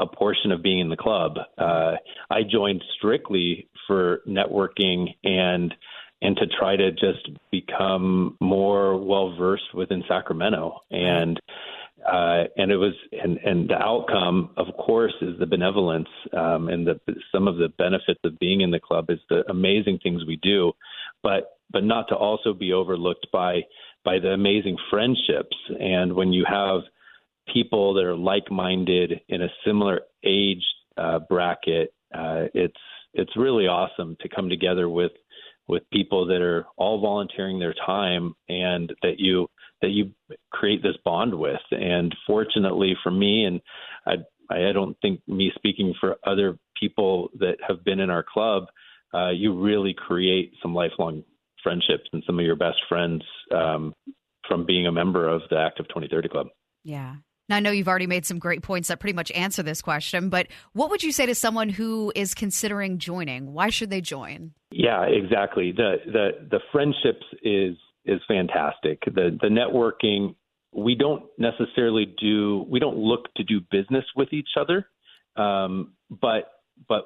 a 0.00 0.06
portion 0.06 0.50
of 0.50 0.62
being 0.62 0.78
in 0.78 0.88
the 0.88 0.96
club. 0.96 1.36
Uh, 1.58 1.96
I 2.30 2.40
joined 2.50 2.82
strictly 2.96 3.68
for 3.86 4.20
networking 4.26 5.14
and 5.22 5.74
and 6.22 6.36
to 6.36 6.46
try 6.58 6.76
to 6.76 6.90
just 6.92 7.30
become 7.50 8.36
more 8.40 8.96
well 8.96 9.36
versed 9.36 9.74
within 9.74 10.04
Sacramento 10.06 10.80
and 10.90 11.40
uh, 12.06 12.44
and 12.56 12.70
it 12.70 12.76
was 12.76 12.94
and 13.12 13.38
and 13.38 13.68
the 13.68 13.76
outcome 13.76 14.50
of 14.56 14.66
course 14.76 15.14
is 15.20 15.38
the 15.38 15.46
benevolence 15.46 16.08
um, 16.36 16.68
and 16.68 16.86
the 16.86 17.00
some 17.32 17.48
of 17.48 17.56
the 17.56 17.68
benefits 17.78 18.20
of 18.24 18.38
being 18.38 18.60
in 18.60 18.70
the 18.70 18.80
club 18.80 19.06
is 19.10 19.18
the 19.28 19.42
amazing 19.48 19.98
things 20.02 20.22
we 20.26 20.36
do. 20.36 20.72
But 21.22 21.56
but 21.70 21.84
not 21.84 22.08
to 22.08 22.16
also 22.16 22.52
be 22.52 22.72
overlooked 22.72 23.26
by 23.32 23.62
by 24.04 24.18
the 24.18 24.28
amazing 24.28 24.76
friendships. 24.90 25.56
And 25.78 26.14
when 26.14 26.32
you 26.32 26.44
have 26.48 26.80
people 27.52 27.94
that 27.94 28.04
are 28.04 28.16
like-minded 28.16 29.20
in 29.28 29.42
a 29.42 29.48
similar 29.64 30.02
age 30.24 30.62
uh, 30.96 31.18
bracket 31.28 31.92
uh, 32.14 32.46
it's 32.54 32.74
it's 33.14 33.36
really 33.36 33.66
awesome 33.66 34.16
to 34.20 34.28
come 34.28 34.48
together 34.48 34.88
with 34.88 35.12
with 35.68 35.82
people 35.92 36.26
that 36.26 36.42
are 36.42 36.66
all 36.76 37.00
volunteering 37.00 37.58
their 37.58 37.74
time 37.86 38.34
and 38.48 38.92
that 39.02 39.18
you 39.18 39.48
that 39.82 39.90
you 39.90 40.10
create 40.50 40.82
this 40.82 40.96
bond 41.04 41.34
with. 41.34 41.60
And 41.70 42.14
fortunately 42.26 42.94
for 43.02 43.10
me, 43.10 43.44
and 43.44 43.60
I, 44.06 44.14
I 44.52 44.72
don't 44.72 44.96
think 45.00 45.20
me 45.26 45.52
speaking 45.54 45.94
for 46.00 46.16
other 46.26 46.58
people 46.78 47.30
that 47.38 47.56
have 47.66 47.84
been 47.84 48.00
in 48.00 48.10
our 48.10 48.24
club, 48.24 48.64
uh, 49.12 49.30
you 49.30 49.58
really 49.58 49.94
create 49.94 50.52
some 50.62 50.74
lifelong 50.74 51.24
friendships 51.62 52.08
and 52.12 52.22
some 52.26 52.38
of 52.38 52.44
your 52.44 52.56
best 52.56 52.78
friends 52.88 53.22
um, 53.54 53.94
from 54.48 54.64
being 54.66 54.86
a 54.86 54.92
member 54.92 55.28
of 55.28 55.42
the 55.50 55.58
Active 55.58 55.86
2030 55.88 56.28
Club. 56.28 56.46
Yeah. 56.84 57.16
Now, 57.48 57.56
I 57.56 57.60
know 57.60 57.72
you've 57.72 57.88
already 57.88 58.06
made 58.06 58.24
some 58.24 58.38
great 58.38 58.62
points 58.62 58.88
that 58.88 59.00
pretty 59.00 59.16
much 59.16 59.32
answer 59.32 59.62
this 59.64 59.82
question, 59.82 60.28
but 60.28 60.46
what 60.72 60.88
would 60.90 61.02
you 61.02 61.10
say 61.10 61.26
to 61.26 61.34
someone 61.34 61.68
who 61.68 62.12
is 62.14 62.32
considering 62.32 62.98
joining? 62.98 63.52
Why 63.52 63.70
should 63.70 63.90
they 63.90 64.00
join? 64.00 64.52
Yeah, 64.70 65.02
exactly. 65.02 65.72
The 65.72 65.96
the 66.06 66.30
the 66.48 66.60
friendships 66.70 67.26
is 67.42 67.76
is 68.10 68.20
fantastic. 68.26 69.02
The 69.06 69.38
the 69.40 69.48
networking 69.48 70.34
we 70.72 70.94
don't 70.94 71.24
necessarily 71.38 72.14
do 72.20 72.64
we 72.68 72.78
don't 72.78 72.96
look 72.98 73.32
to 73.36 73.44
do 73.44 73.60
business 73.70 74.04
with 74.16 74.32
each 74.32 74.50
other, 74.58 74.86
um, 75.36 75.94
but 76.10 76.50
but 76.88 77.04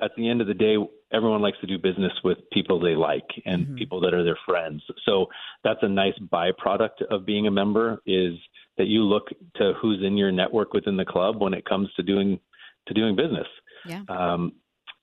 at 0.00 0.12
the 0.16 0.28
end 0.28 0.40
of 0.40 0.46
the 0.46 0.54
day, 0.54 0.76
everyone 1.12 1.42
likes 1.42 1.58
to 1.60 1.66
do 1.66 1.78
business 1.78 2.12
with 2.22 2.38
people 2.52 2.78
they 2.78 2.94
like 2.94 3.26
and 3.44 3.66
mm-hmm. 3.66 3.74
people 3.76 4.00
that 4.00 4.14
are 4.14 4.22
their 4.22 4.38
friends. 4.46 4.82
So 5.04 5.26
that's 5.64 5.80
a 5.82 5.88
nice 5.88 6.14
byproduct 6.20 7.02
of 7.10 7.26
being 7.26 7.46
a 7.48 7.50
member 7.50 8.00
is 8.06 8.34
that 8.76 8.86
you 8.86 9.02
look 9.02 9.28
to 9.56 9.72
who's 9.80 10.00
in 10.04 10.16
your 10.16 10.30
network 10.30 10.72
within 10.72 10.96
the 10.96 11.04
club 11.04 11.40
when 11.40 11.52
it 11.52 11.64
comes 11.64 11.88
to 11.96 12.02
doing 12.02 12.38
to 12.86 12.94
doing 12.94 13.16
business. 13.16 13.46
Yeah. 13.86 14.02
Um, 14.08 14.52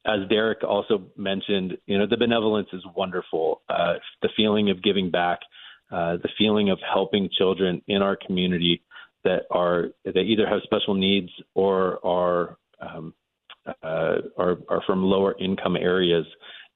as 0.06 0.28
Derek 0.30 0.64
also 0.64 1.08
mentioned, 1.18 1.78
you 1.86 1.98
know 1.98 2.06
the 2.08 2.18
benevolence 2.18 2.70
is 2.74 2.84
wonderful. 2.96 3.62
Uh, 3.70 3.96
the 4.22 4.30
feeling 4.36 4.70
of 4.70 4.84
giving 4.84 5.10
back, 5.10 5.40
uh, 5.92 6.18
the 6.18 6.30
feeling 6.38 6.70
of 6.70 6.80
helping 6.92 7.30
children 7.38 7.82
in 7.88 8.02
our 8.02 8.16
community 8.16 8.82
that 9.24 9.44
are 9.52 9.88
that 10.06 10.18
either 10.18 10.48
have 10.48 10.62
special 10.64 10.94
needs 10.94 11.30
or 11.54 12.06
are 12.06 12.58
um, 12.80 13.14
uh, 13.66 14.22
are, 14.38 14.58
are 14.70 14.84
from 14.86 15.04
lower 15.04 15.36
income 15.40 15.76
areas, 15.76 16.26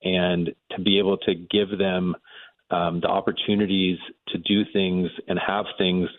and 0.04 0.50
to 0.72 0.82
be 0.82 0.98
able 0.98 1.18
to 1.18 1.36
give 1.36 1.78
them 1.78 2.16
um, 2.72 3.00
the 3.02 3.08
opportunities 3.08 3.98
to 4.30 4.38
do 4.40 4.64
things 4.74 5.10
and 5.28 5.40
have 5.46 5.66
things 5.78 6.10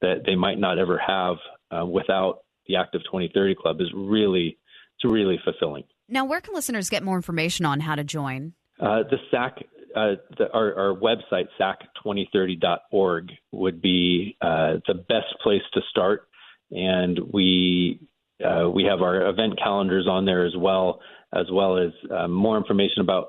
that 0.00 0.22
they 0.26 0.34
might 0.34 0.58
not 0.58 0.78
ever 0.78 0.98
have 0.98 1.36
uh, 1.70 1.86
without 1.86 2.40
the 2.66 2.76
Active 2.76 3.02
2030 3.04 3.54
Club 3.54 3.80
is 3.80 3.88
really 3.94 4.58
it's 4.96 5.04
really 5.04 5.38
fulfilling. 5.44 5.84
Now, 6.08 6.24
where 6.24 6.40
can 6.40 6.54
listeners 6.54 6.88
get 6.88 7.02
more 7.02 7.16
information 7.16 7.66
on 7.66 7.80
how 7.80 7.94
to 7.94 8.04
join? 8.04 8.54
Uh, 8.80 9.02
the 9.10 9.18
SAC, 9.30 9.58
uh, 9.96 10.14
the, 10.38 10.52
our, 10.52 10.74
our, 10.74 10.94
website, 10.94 11.46
sac2030.org, 11.60 13.32
would 13.52 13.82
be 13.82 14.36
uh, 14.40 14.74
the 14.86 14.94
best 14.94 15.34
place 15.42 15.62
to 15.74 15.80
start. 15.90 16.28
And 16.70 17.18
we 17.32 18.00
uh, 18.44 18.68
we 18.68 18.84
have 18.84 19.00
our 19.00 19.28
event 19.28 19.58
calendars 19.58 20.06
on 20.06 20.26
there 20.26 20.44
as 20.44 20.54
well, 20.56 21.00
as 21.32 21.46
well 21.50 21.78
as 21.78 21.92
uh, 22.10 22.28
more 22.28 22.58
information 22.58 23.00
about 23.00 23.28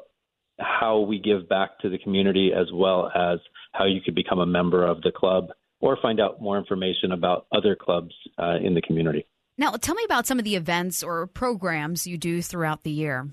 how 0.59 0.99
we 0.99 1.19
give 1.19 1.47
back 1.47 1.79
to 1.79 1.89
the 1.89 1.97
community, 1.97 2.51
as 2.53 2.67
well 2.73 3.09
as 3.15 3.39
how 3.71 3.85
you 3.85 4.01
could 4.01 4.15
become 4.15 4.39
a 4.39 4.45
member 4.45 4.85
of 4.85 5.01
the 5.01 5.11
club 5.11 5.49
or 5.79 5.97
find 6.01 6.19
out 6.19 6.41
more 6.41 6.57
information 6.57 7.11
about 7.11 7.45
other 7.55 7.75
clubs 7.75 8.13
uh, 8.37 8.57
in 8.61 8.73
the 8.73 8.81
community. 8.81 9.25
Now, 9.57 9.71
tell 9.71 9.95
me 9.95 10.03
about 10.05 10.27
some 10.27 10.37
of 10.37 10.45
the 10.45 10.55
events 10.55 11.01
or 11.01 11.27
programs 11.27 12.05
you 12.05 12.17
do 12.17 12.41
throughout 12.41 12.83
the 12.83 12.91
year. 12.91 13.27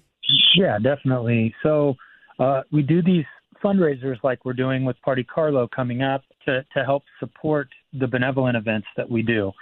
Yeah, 0.56 0.78
definitely. 0.78 1.54
So 1.62 1.96
uh, 2.38 2.62
we 2.72 2.82
do 2.82 3.02
these 3.02 3.24
fundraisers 3.62 4.16
like 4.22 4.44
we're 4.44 4.54
doing 4.54 4.84
with 4.84 5.00
Party 5.02 5.24
Carlo 5.24 5.68
coming 5.68 6.02
up 6.02 6.22
to, 6.46 6.64
to 6.74 6.84
help 6.84 7.02
support 7.20 7.68
the 7.92 8.06
benevolent 8.06 8.56
events 8.56 8.86
that 8.96 9.10
we 9.10 9.22
do. 9.22 9.52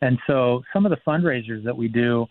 And 0.00 0.18
so 0.26 0.62
some 0.72 0.84
of 0.84 0.90
the 0.90 0.98
fundraisers 1.06 1.64
that 1.64 1.76
we 1.76 1.88
do 1.88 2.26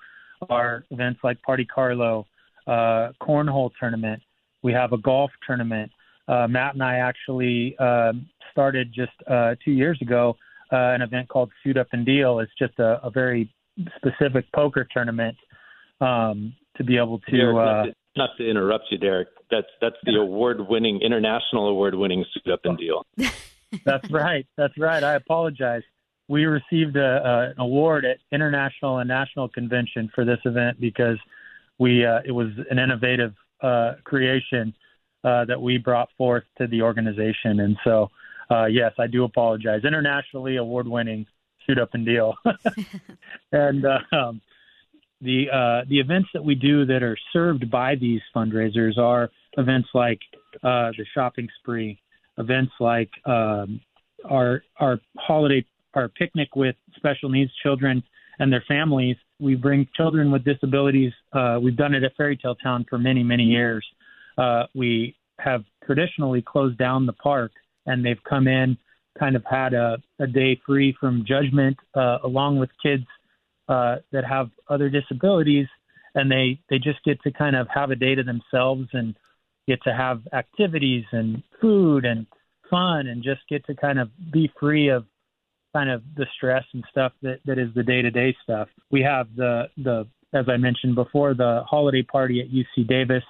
are 0.50 0.84
events 0.92 1.20
like 1.24 1.42
Party 1.42 1.66
Carlo, 1.66 2.26
uh, 2.68 3.10
cornhole 3.22 3.72
tournament. 3.80 4.22
We 4.64 4.74
have 4.74 4.94
a 4.94 4.98
golf 4.98 5.32
tournament. 5.46 5.92
Uh, 6.28 6.48
Matt 6.48 6.74
and 6.74 6.84
I 6.84 6.98
actually 6.98 7.76
uh, 7.80 8.14
started 8.52 8.94
just 8.94 9.12
uh, 9.30 9.56
two 9.64 9.72
years 9.72 9.98
ago 10.02 10.36
uh, 10.72 10.96
an 10.96 11.02
event 11.02 11.28
called 11.28 11.52
Suit 11.64 11.78
Up 11.78 11.88
and 11.92 12.06
Deal. 12.06 12.40
It's 12.40 12.52
just 12.58 12.78
a, 12.80 13.00
a 13.04 13.10
very 13.10 13.54
specific 13.96 14.46
poker 14.54 14.88
tournament 14.92 15.38
um, 16.00 16.54
to 16.78 16.84
be 16.84 16.98
able 16.98 17.20
to. 17.20 17.32
Derek, 17.32 17.56
not, 17.56 17.68
uh, 17.68 17.86
to 17.86 17.94
not 18.18 18.30
to 18.38 18.50
interrupt 18.50 18.86
you, 18.92 18.98
Derek. 18.98 19.30
That's 19.50 19.68
that's 19.82 19.96
the 20.04 20.16
award-winning, 20.16 21.02
international 21.02 21.68
award-winning 21.70 22.26
Suit 22.34 22.54
Up 22.54 22.62
and 22.64 22.78
Deal. 22.78 23.06
that's 23.86 24.10
right. 24.12 24.46
That's 24.58 24.78
right. 24.78 25.04
I 25.04 25.16
apologize 25.16 25.84
we 26.32 26.46
received 26.46 26.96
a, 26.96 27.02
a, 27.02 27.40
an 27.50 27.60
award 27.60 28.06
at 28.06 28.18
international 28.32 29.00
and 29.00 29.08
national 29.10 29.50
convention 29.50 30.10
for 30.16 30.24
this 30.24 30.40
event 30.46 30.80
because 30.80 31.18
we 31.78 32.06
uh, 32.06 32.22
it 32.24 32.32
was 32.32 32.48
an 32.70 32.80
innovative 32.80 33.34
uh, 33.62 33.96
creation 34.06 34.74
uh, 35.26 35.44
that 35.46 35.62
we 35.62 35.78
brought 35.78 36.08
forth 36.18 36.46
to 36.58 36.68
the 36.68 36.82
organization. 36.82 37.60
And 37.60 37.78
so, 37.84 38.10
uh, 38.50 38.66
yes, 38.66 38.94
I 38.98 39.08
do 39.08 39.26
apologize. 39.26 39.82
Internationally 39.84 40.56
award-winning 40.56 41.26
Suit 41.66 41.80
Up 41.80 41.90
and 41.94 42.06
Deal, 42.06 42.36
and 43.52 43.86
uh, 43.86 44.00
um, 44.16 44.42
the 45.22 45.46
uh, 45.52 45.86
the 45.90 46.00
events 46.00 46.30
that 46.34 46.44
we 46.44 46.56
do 46.56 46.86
that 46.86 47.04
are 47.04 47.18
served 47.34 47.70
by 47.70 47.96
these 47.96 48.22
fundraisers 48.36 48.98
are 48.98 49.30
events 49.58 49.90
like 49.94 50.20
the 50.64 51.06
shopping 51.14 51.48
spree, 51.60 52.00
events 52.38 52.74
like 52.80 53.10
um, 53.26 53.80
our 54.30 54.64
our 54.80 55.00
holiday 55.18 55.66
our 55.94 56.08
picnic 56.08 56.56
with 56.56 56.76
special 56.96 57.30
needs 57.30 57.52
children 57.64 58.04
and 58.40 58.52
their 58.52 58.64
families. 58.68 59.18
We 59.40 59.56
bring 59.56 59.88
children 59.96 60.32
with 60.32 60.44
disabilities. 60.44 61.12
Uh, 61.34 61.60
we've 61.62 61.76
done 61.76 61.94
it 61.94 62.04
at 62.04 62.16
Fairy 62.16 62.38
Tale 62.38 62.56
Town 62.56 62.86
for 62.90 62.98
many, 62.98 63.24
many 63.24 63.44
years. 63.44 63.86
Uh, 64.38 64.64
we 64.74 65.16
have 65.40 65.64
traditionally 65.86 66.42
closed 66.42 66.78
down 66.78 67.06
the 67.06 67.14
park, 67.14 67.52
and 67.86 68.06
they've 68.06 68.24
come 68.28 68.48
in, 68.48 68.78
kind 69.18 69.36
of 69.36 69.44
had 69.50 69.74
a, 69.74 69.98
a 70.20 70.28
day 70.28 70.60
free 70.66 70.96
from 71.00 71.26
judgment, 71.28 71.78
uh, 71.96 72.18
along 72.24 72.60
with 72.60 72.70
kids 72.84 73.06
uh, 73.68 73.98
that 74.12 74.26
have 74.26 74.50
other 74.70 74.90
disabilities, 74.90 75.68
and 76.16 76.32
they 76.32 76.60
they 76.70 76.78
just 76.78 77.04
get 77.06 77.22
to 77.24 77.32
kind 77.32 77.56
of 77.56 77.68
have 77.74 77.92
a 77.92 77.96
day 77.96 78.16
to 78.16 78.24
themselves 78.24 78.88
and 78.94 79.16
get 79.68 79.82
to 79.84 79.94
have 79.94 80.22
activities 80.34 81.06
and 81.12 81.44
food 81.60 82.06
and 82.06 82.26
fun, 82.70 83.08
and 83.08 83.24
just 83.24 83.42
get 83.50 83.66
to 83.66 83.76
kind 83.76 84.00
of 84.00 84.10
be 84.32 84.52
free 84.60 84.90
of 84.90 85.06
kind 85.74 85.90
of 85.90 86.02
the 86.16 86.26
stress 86.36 86.64
and 86.74 86.84
stuff 86.90 87.14
that, 87.22 87.40
that 87.46 87.58
is 87.58 87.70
the 87.76 87.84
day 87.84 88.02
to 88.02 88.12
day 88.12 88.36
stuff. 88.44 88.68
We 88.92 89.02
have 89.02 89.28
the 89.36 89.70
the 89.78 90.08
as 90.34 90.46
I 90.48 90.58
mentioned 90.58 90.96
before, 90.96 91.34
the 91.34 91.64
holiday 91.68 92.04
party 92.04 92.42
at 92.42 92.48
UC 92.50 92.88
Davis 92.88 93.24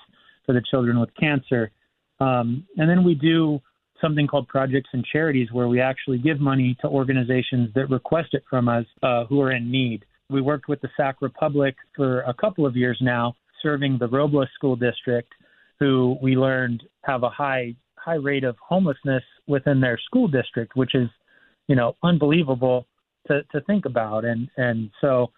for 0.45 0.53
the 0.53 0.61
children 0.69 0.99
with 0.99 1.09
cancer. 1.19 1.71
Um, 2.19 2.67
and 2.77 2.89
then 2.89 3.03
we 3.03 3.15
do 3.15 3.59
something 4.01 4.27
called 4.27 4.47
projects 4.47 4.89
and 4.93 5.05
charities 5.05 5.51
where 5.51 5.67
we 5.67 5.79
actually 5.79 6.17
give 6.17 6.39
money 6.39 6.75
to 6.81 6.87
organizations 6.87 7.69
that 7.75 7.89
request 7.89 8.29
it 8.33 8.43
from 8.49 8.67
us 8.67 8.85
uh, 9.03 9.25
who 9.25 9.41
are 9.41 9.51
in 9.51 9.71
need. 9.71 10.03
We 10.29 10.41
worked 10.41 10.67
with 10.67 10.81
the 10.81 10.89
Sac 10.97 11.21
Republic 11.21 11.75
for 11.95 12.21
a 12.21 12.33
couple 12.33 12.65
of 12.65 12.75
years 12.75 12.97
now, 13.01 13.35
serving 13.61 13.97
the 13.99 14.07
Robla 14.07 14.47
School 14.55 14.75
District, 14.75 15.31
who 15.79 16.17
we 16.21 16.35
learned 16.35 16.83
have 17.03 17.23
a 17.23 17.29
high 17.29 17.75
high 17.95 18.15
rate 18.15 18.43
of 18.43 18.55
homelessness 18.67 19.23
within 19.45 19.79
their 19.79 19.99
school 20.07 20.27
district, 20.27 20.75
which 20.75 20.95
is 20.95 21.07
you 21.71 21.75
know, 21.75 21.95
unbelievable 22.03 22.85
to, 23.27 23.43
to 23.51 23.61
think 23.61 23.85
about. 23.85 24.25
And, 24.25 24.49
and 24.57 24.89
so 24.99 25.31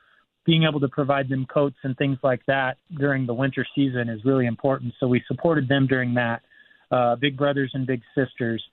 being 0.48 0.64
able 0.64 0.80
to 0.80 0.88
provide 0.88 1.30
them 1.30 1.46
coats 1.46 1.76
and 1.84 1.96
things 1.98 2.18
like 2.24 2.42
that 2.48 2.78
during 2.98 3.28
the 3.28 3.36
winter 3.36 3.64
season 3.76 4.10
is 4.10 4.26
really 4.26 4.48
important. 4.48 4.96
So 5.00 5.08
we 5.08 5.24
supported 5.28 5.68
them 5.68 5.86
during 5.86 6.16
that. 6.16 6.42
Uh, 6.94 7.16
Big 7.16 7.36
Brothers 7.36 7.72
and 7.74 7.88
Big 7.88 8.02
Sisters, 8.16 8.64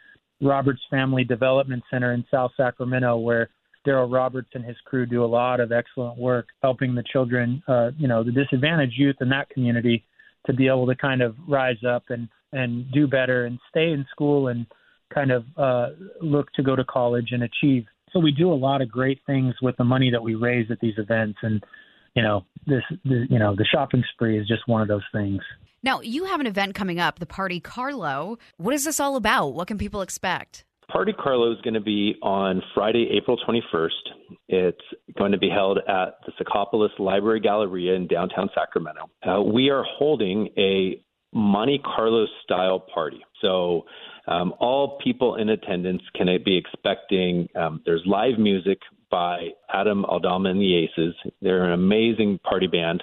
Roberts 0.43 0.83
Family 0.91 1.25
Development 1.25 1.83
Center 1.91 2.13
in 2.13 2.25
South 2.31 2.53
Sacramento, 2.57 3.17
where 3.17 3.49
Derrell 3.87 4.13
Roberts 4.13 4.51
and 4.55 4.65
his 4.65 4.77
crew 4.85 5.07
do 5.07 5.25
a 5.25 5.27
lot 5.27 5.59
of 5.61 5.73
excellent 5.73 6.19
work 6.19 6.47
helping 6.63 6.95
the 6.95 7.05
children, 7.13 7.63
uh, 7.67 7.91
you 7.97 8.09
know, 8.09 8.23
the 8.23 8.33
disadvantaged 8.33 8.99
youth 8.99 9.17
in 9.21 9.29
that 9.31 9.49
community 9.51 10.05
to 10.47 10.53
be 10.53 10.67
able 10.67 10.87
to 10.87 10.95
kind 10.95 11.23
of 11.23 11.35
rise 11.49 11.83
up 11.89 12.05
and, 12.11 12.29
and 12.53 12.91
do 12.93 13.07
better 13.07 13.47
and 13.47 13.59
stay 13.71 13.91
in 13.93 14.05
school 14.11 14.49
and 14.49 14.67
kind 15.13 15.31
of 15.31 15.45
uh, 15.57 15.89
look 16.21 16.53
to 16.53 16.63
go 16.63 16.77
to 16.77 16.85
college 16.85 17.29
and 17.33 17.43
achieve. 17.43 17.85
So 18.13 18.21
we 18.21 18.33
do 18.33 18.53
a 18.53 18.55
lot 18.55 18.83
of 18.83 18.91
great 18.91 19.21
things 19.27 19.55
with 19.63 19.77
the 19.77 19.85
money 19.85 20.11
that 20.11 20.23
we 20.23 20.35
raise 20.35 20.71
at 20.71 20.81
these 20.81 20.99
events, 20.99 21.39
and 21.43 21.63
you 22.15 22.23
know 22.23 22.45
this, 22.67 22.83
the, 23.05 23.27
you 23.31 23.39
know, 23.39 23.55
the 23.55 23.65
shopping 23.65 24.03
spree 24.13 24.39
is 24.39 24.49
just 24.49 24.67
one 24.67 24.83
of 24.83 24.89
those 24.89 25.05
things. 25.13 25.41
Now 25.83 26.01
you 26.01 26.25
have 26.25 26.41
an 26.41 26.47
event 26.47 26.75
coming 26.75 26.99
up, 26.99 27.19
the 27.19 27.27
Party 27.27 27.61
Carlo. 27.61 28.39
What 28.59 28.75
is 28.75 28.85
this 28.85 29.01
all 29.01 29.17
about? 29.17 29.55
What 29.55 29.69
can 29.69 29.79
people 29.79 30.03
expect? 30.03 30.65
Party 30.91 31.13
Carlo 31.13 31.53
is 31.53 31.61
going 31.63 31.75
to 31.75 31.81
be 31.81 32.17
on 32.21 32.63
Friday, 32.75 33.09
April 33.17 33.39
21st. 33.49 34.37
It's 34.49 34.79
going 35.17 35.33
to 35.33 35.39
be 35.39 35.49
held 35.49 35.79
at 35.79 36.19
the 36.27 36.33
Sacopolis 36.39 36.91
Library 36.99 37.41
Galleria 37.41 37.95
in 37.95 38.09
downtown 38.09 38.51
Sacramento. 38.55 39.09
Uh, 39.23 39.41
we 39.41 39.71
are 39.71 39.85
holding 39.85 40.49
a 40.59 41.01
Monte 41.33 41.81
Carlo 41.85 42.27
style 42.43 42.81
party. 42.93 43.25
So 43.41 43.87
um, 44.27 44.53
all 44.59 44.99
people 45.03 45.37
in 45.37 45.51
attendance 45.51 46.03
can 46.17 46.27
be 46.45 46.57
expecting. 46.57 47.49
Um, 47.55 47.81
there's 47.87 48.03
live 48.05 48.39
music 48.39 48.81
by 49.11 49.51
Adam 49.73 50.05
Aldama 50.05 50.51
and 50.51 50.61
the 50.61 50.75
Aces. 50.77 51.15
They're 51.41 51.65
an 51.65 51.73
amazing 51.73 52.41
party 52.43 52.67
band. 52.67 53.03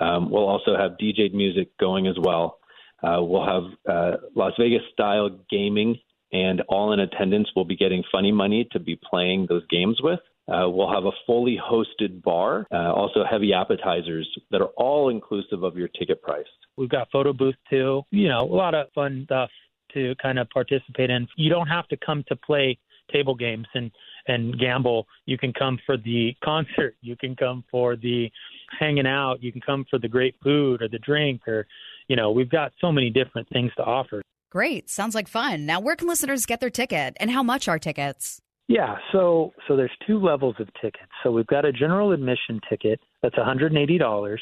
Um, 0.00 0.30
we'll 0.30 0.48
also 0.48 0.76
have 0.76 0.92
DJ 0.92 1.32
music 1.32 1.76
going 1.78 2.06
as 2.06 2.16
well. 2.20 2.58
Uh, 3.02 3.22
we'll 3.22 3.46
have 3.46 3.64
uh, 3.88 4.16
Las 4.34 4.52
Vegas 4.58 4.82
style 4.92 5.30
gaming, 5.50 5.96
and 6.32 6.62
all 6.68 6.92
in 6.92 7.00
attendance 7.00 7.48
will 7.54 7.64
be 7.64 7.76
getting 7.76 8.02
funny 8.10 8.32
money 8.32 8.66
to 8.72 8.80
be 8.80 8.98
playing 9.10 9.46
those 9.48 9.66
games 9.68 9.98
with. 10.02 10.20
Uh, 10.46 10.68
we'll 10.68 10.92
have 10.92 11.04
a 11.04 11.10
fully 11.26 11.58
hosted 11.58 12.22
bar, 12.22 12.66
uh, 12.70 12.92
also 12.92 13.24
heavy 13.28 13.52
appetizers 13.54 14.28
that 14.50 14.60
are 14.60 14.70
all 14.76 15.08
inclusive 15.08 15.62
of 15.62 15.76
your 15.76 15.88
ticket 15.88 16.20
price. 16.22 16.44
We've 16.76 16.88
got 16.88 17.08
photo 17.10 17.32
booth 17.32 17.54
too. 17.70 18.02
You 18.10 18.28
know, 18.28 18.40
a 18.40 18.54
lot 18.54 18.74
of 18.74 18.88
fun 18.94 19.22
stuff 19.24 19.50
to 19.94 20.14
kind 20.20 20.38
of 20.38 20.50
participate 20.50 21.08
in. 21.08 21.26
You 21.36 21.48
don't 21.48 21.68
have 21.68 21.88
to 21.88 21.96
come 21.96 22.24
to 22.28 22.36
play 22.36 22.78
table 23.12 23.34
games 23.34 23.66
and 23.74 23.90
and 24.26 24.58
gamble. 24.58 25.06
You 25.26 25.38
can 25.38 25.52
come 25.52 25.78
for 25.86 25.96
the 25.96 26.34
concert. 26.42 26.96
You 27.00 27.16
can 27.16 27.36
come 27.36 27.64
for 27.70 27.96
the 27.96 28.30
hanging 28.78 29.06
out. 29.06 29.42
You 29.42 29.52
can 29.52 29.60
come 29.60 29.84
for 29.90 29.98
the 29.98 30.08
great 30.08 30.34
food 30.42 30.82
or 30.82 30.88
the 30.88 30.98
drink 30.98 31.46
or 31.46 31.66
you 32.08 32.16
know, 32.16 32.30
we've 32.30 32.50
got 32.50 32.72
so 32.80 32.92
many 32.92 33.10
different 33.10 33.48
things 33.48 33.72
to 33.76 33.82
offer. 33.82 34.22
Great. 34.50 34.88
Sounds 34.88 35.14
like 35.14 35.28
fun. 35.28 35.66
Now, 35.66 35.80
where 35.80 35.96
can 35.96 36.06
listeners 36.06 36.46
get 36.46 36.60
their 36.60 36.70
ticket 36.70 37.16
and 37.18 37.30
how 37.30 37.42
much 37.42 37.66
are 37.66 37.78
tickets? 37.78 38.40
Yeah, 38.68 38.96
so 39.12 39.52
so 39.68 39.76
there's 39.76 39.92
two 40.06 40.18
levels 40.18 40.56
of 40.58 40.68
tickets. 40.80 41.10
So 41.22 41.30
we've 41.30 41.46
got 41.46 41.66
a 41.66 41.72
general 41.72 42.12
admission 42.12 42.60
ticket 42.68 42.98
that's 43.22 43.34
$180 43.34 44.38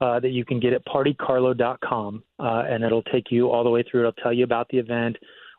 uh, 0.00 0.20
that 0.20 0.28
you 0.28 0.44
can 0.44 0.60
get 0.60 0.72
at 0.72 0.86
partycarlo.com, 0.86 2.22
uh, 2.38 2.62
and 2.68 2.84
it'll 2.84 3.02
take 3.02 3.24
you 3.30 3.50
all 3.50 3.64
the 3.64 3.70
way 3.70 3.82
through. 3.82 4.00
It'll 4.00 4.12
tell 4.12 4.32
you 4.32 4.44
about 4.44 4.68
the 4.68 4.78
event, 4.78 5.16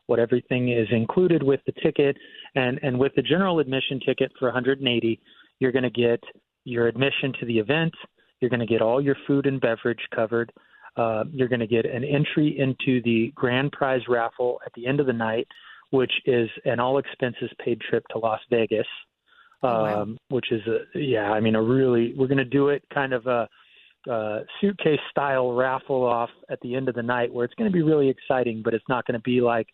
what 0.07 0.19
everything 0.19 0.71
is 0.71 0.87
included 0.91 1.43
with 1.43 1.61
the 1.65 1.73
ticket, 1.83 2.17
and 2.55 2.79
and 2.83 2.97
with 2.97 3.13
the 3.15 3.21
general 3.21 3.59
admission 3.59 3.99
ticket 4.05 4.31
for 4.39 4.47
180, 4.47 5.19
you're 5.59 5.71
going 5.71 5.83
to 5.83 5.89
get 5.89 6.21
your 6.65 6.87
admission 6.87 7.33
to 7.39 7.45
the 7.45 7.57
event. 7.57 7.93
You're 8.41 8.49
going 8.49 8.59
to 8.59 8.65
get 8.65 8.81
all 8.81 9.01
your 9.01 9.15
food 9.25 9.45
and 9.45 9.61
beverage 9.61 10.05
covered. 10.13 10.51
Uh, 10.95 11.23
you're 11.31 11.47
going 11.47 11.59
to 11.59 11.67
get 11.67 11.85
an 11.85 12.03
entry 12.03 12.57
into 12.59 13.01
the 13.03 13.31
grand 13.35 13.71
prize 13.71 14.01
raffle 14.09 14.59
at 14.65 14.73
the 14.73 14.87
end 14.87 14.99
of 14.99 15.05
the 15.05 15.13
night 15.13 15.47
which 15.91 16.11
is 16.25 16.49
an 16.65 16.79
all 16.79 16.97
expenses 16.97 17.49
paid 17.63 17.79
trip 17.81 18.03
to 18.11 18.19
Las 18.19 18.39
Vegas. 18.49 18.87
Um, 19.63 19.71
oh, 19.71 19.83
wow. 19.83 20.07
which 20.29 20.51
is 20.51 20.61
a 20.67 20.99
yeah, 20.99 21.31
I 21.31 21.39
mean 21.39 21.55
a 21.55 21.61
really 21.61 22.13
we're 22.15 22.27
going 22.27 22.37
to 22.37 22.45
do 22.45 22.69
it 22.69 22.83
kind 22.93 23.11
of 23.11 23.25
a, 23.25 23.49
a 24.07 24.41
suitcase 24.61 24.99
style 25.09 25.53
raffle 25.53 26.05
off 26.05 26.29
at 26.51 26.59
the 26.61 26.75
end 26.75 26.89
of 26.89 26.95
the 26.95 27.01
night 27.01 27.33
where 27.33 27.43
it's 27.43 27.55
going 27.55 27.69
to 27.69 27.73
be 27.73 27.81
really 27.81 28.07
exciting, 28.07 28.61
but 28.63 28.75
it's 28.75 28.85
not 28.87 29.07
going 29.07 29.19
to 29.19 29.23
be 29.23 29.41
like 29.41 29.67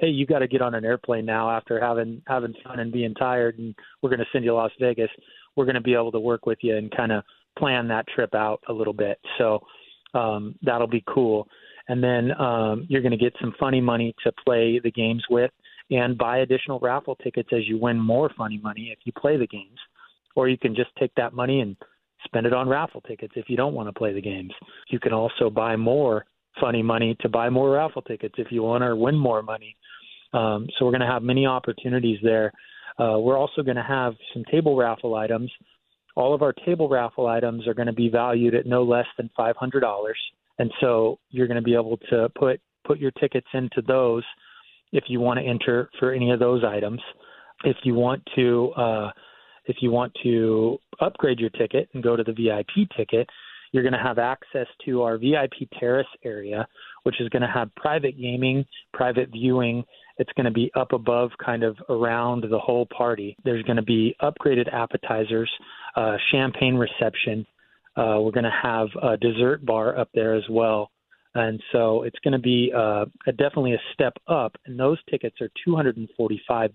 hey, 0.00 0.08
you 0.08 0.26
got 0.26 0.38
to 0.40 0.48
get 0.48 0.62
on 0.62 0.74
an 0.74 0.84
airplane 0.84 1.26
now 1.26 1.50
after 1.50 1.80
having 1.80 2.22
having 2.26 2.54
fun 2.64 2.80
and 2.80 2.92
being 2.92 3.14
tired, 3.14 3.58
and 3.58 3.74
we're 4.02 4.10
going 4.10 4.20
to 4.20 4.26
send 4.32 4.44
you 4.44 4.50
to 4.50 4.56
Las 4.56 4.72
Vegas. 4.80 5.10
We're 5.56 5.66
going 5.66 5.74
to 5.74 5.80
be 5.80 5.94
able 5.94 6.12
to 6.12 6.20
work 6.20 6.46
with 6.46 6.58
you 6.62 6.76
and 6.76 6.94
kind 6.96 7.12
of 7.12 7.22
plan 7.58 7.88
that 7.88 8.06
trip 8.08 8.34
out 8.34 8.60
a 8.68 8.72
little 8.72 8.92
bit. 8.92 9.18
So 9.38 9.60
um, 10.14 10.54
that'll 10.62 10.86
be 10.86 11.04
cool. 11.12 11.46
And 11.88 12.02
then 12.02 12.30
um, 12.40 12.86
you're 12.88 13.02
going 13.02 13.12
to 13.12 13.18
get 13.18 13.34
some 13.40 13.54
funny 13.58 13.80
money 13.80 14.14
to 14.24 14.32
play 14.44 14.80
the 14.82 14.90
games 14.90 15.24
with 15.28 15.50
and 15.90 16.16
buy 16.16 16.38
additional 16.38 16.78
raffle 16.78 17.16
tickets 17.16 17.48
as 17.52 17.66
you 17.66 17.78
win 17.78 17.98
more 17.98 18.30
funny 18.38 18.58
money 18.58 18.90
if 18.92 19.00
you 19.04 19.12
play 19.12 19.36
the 19.36 19.46
games. 19.46 19.78
Or 20.36 20.48
you 20.48 20.56
can 20.56 20.76
just 20.76 20.90
take 20.98 21.12
that 21.16 21.34
money 21.34 21.60
and 21.60 21.76
spend 22.24 22.46
it 22.46 22.52
on 22.52 22.68
raffle 22.68 23.00
tickets 23.00 23.32
if 23.36 23.46
you 23.48 23.56
don't 23.56 23.74
want 23.74 23.88
to 23.88 23.92
play 23.92 24.12
the 24.12 24.20
games. 24.20 24.52
You 24.88 25.00
can 25.00 25.12
also 25.12 25.50
buy 25.50 25.74
more 25.74 26.24
funny 26.60 26.82
money 26.82 27.16
to 27.20 27.28
buy 27.28 27.50
more 27.50 27.70
raffle 27.70 28.02
tickets 28.02 28.34
if 28.38 28.48
you 28.50 28.62
want 28.62 28.82
to 28.82 28.94
win 28.94 29.16
more 29.16 29.42
money. 29.42 29.76
Um, 30.32 30.68
so 30.78 30.84
we're 30.84 30.92
going 30.92 31.00
to 31.00 31.06
have 31.06 31.22
many 31.22 31.46
opportunities 31.46 32.18
there. 32.22 32.52
Uh, 32.98 33.18
we're 33.18 33.38
also 33.38 33.62
going 33.62 33.76
to 33.76 33.82
have 33.82 34.14
some 34.34 34.44
table 34.50 34.76
raffle 34.76 35.14
items. 35.14 35.50
All 36.16 36.34
of 36.34 36.42
our 36.42 36.52
table 36.52 36.88
raffle 36.88 37.26
items 37.26 37.66
are 37.66 37.74
going 37.74 37.86
to 37.86 37.92
be 37.92 38.08
valued 38.08 38.54
at 38.54 38.66
no 38.66 38.82
less 38.82 39.06
than 39.16 39.30
$500. 39.38 40.12
And 40.58 40.70
so 40.80 41.18
you're 41.30 41.46
going 41.46 41.56
to 41.56 41.62
be 41.62 41.74
able 41.74 41.98
to 42.10 42.28
put 42.38 42.60
put 42.84 42.98
your 42.98 43.10
tickets 43.12 43.46
into 43.54 43.82
those 43.86 44.24
if 44.92 45.04
you 45.08 45.20
want 45.20 45.38
to 45.38 45.46
enter 45.46 45.88
for 45.98 46.12
any 46.12 46.30
of 46.30 46.40
those 46.40 46.64
items. 46.64 47.00
If 47.64 47.76
you 47.84 47.94
want 47.94 48.22
to 48.36 48.72
uh, 48.76 49.10
if 49.66 49.76
you 49.80 49.90
want 49.90 50.12
to 50.22 50.78
upgrade 51.00 51.38
your 51.38 51.50
ticket 51.50 51.88
and 51.94 52.02
go 52.02 52.16
to 52.16 52.22
the 52.22 52.32
VIP 52.32 52.88
ticket, 52.96 53.28
you're 53.72 53.82
going 53.82 53.92
to 53.92 54.02
have 54.02 54.18
access 54.18 54.66
to 54.84 55.02
our 55.02 55.18
VIP 55.18 55.70
terrace 55.78 56.06
area, 56.24 56.66
which 57.04 57.20
is 57.20 57.28
going 57.28 57.42
to 57.42 57.48
have 57.48 57.74
private 57.76 58.18
gaming, 58.18 58.64
private 58.92 59.30
viewing. 59.30 59.84
It's 60.18 60.32
going 60.36 60.46
to 60.46 60.50
be 60.50 60.70
up 60.74 60.92
above, 60.92 61.30
kind 61.44 61.62
of 61.62 61.76
around 61.88 62.44
the 62.50 62.58
whole 62.58 62.86
party. 62.86 63.36
There's 63.44 63.62
going 63.64 63.76
to 63.76 63.82
be 63.82 64.14
upgraded 64.22 64.72
appetizers, 64.72 65.50
uh, 65.96 66.16
champagne 66.30 66.74
reception. 66.74 67.46
Uh, 67.96 68.18
we're 68.20 68.32
going 68.32 68.44
to 68.44 68.60
have 68.62 68.88
a 69.02 69.16
dessert 69.16 69.64
bar 69.64 69.98
up 69.98 70.08
there 70.14 70.34
as 70.34 70.44
well. 70.50 70.90
And 71.34 71.62
so 71.70 72.02
it's 72.02 72.18
going 72.24 72.32
to 72.32 72.40
be 72.40 72.72
uh, 72.76 73.04
a, 73.26 73.32
definitely 73.32 73.74
a 73.74 73.80
step 73.94 74.14
up, 74.26 74.56
and 74.66 74.78
those 74.78 74.98
tickets 75.08 75.36
are 75.40 75.48
$245. 75.66 76.70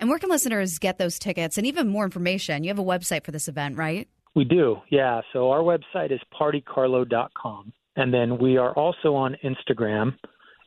And 0.00 0.08
where 0.08 0.18
can 0.18 0.30
listeners 0.30 0.78
get 0.78 0.98
those 0.98 1.18
tickets 1.18 1.58
and 1.58 1.66
even 1.66 1.88
more 1.88 2.04
information? 2.04 2.64
You 2.64 2.70
have 2.70 2.78
a 2.78 2.84
website 2.84 3.24
for 3.24 3.30
this 3.30 3.48
event, 3.48 3.76
right? 3.76 4.08
We 4.34 4.44
do, 4.44 4.78
yeah. 4.90 5.20
So 5.32 5.50
our 5.50 5.60
website 5.60 6.12
is 6.12 6.20
partycarlo.com. 6.38 7.72
And 7.96 8.14
then 8.14 8.38
we 8.38 8.56
are 8.56 8.72
also 8.74 9.14
on 9.14 9.36
Instagram 9.44 10.14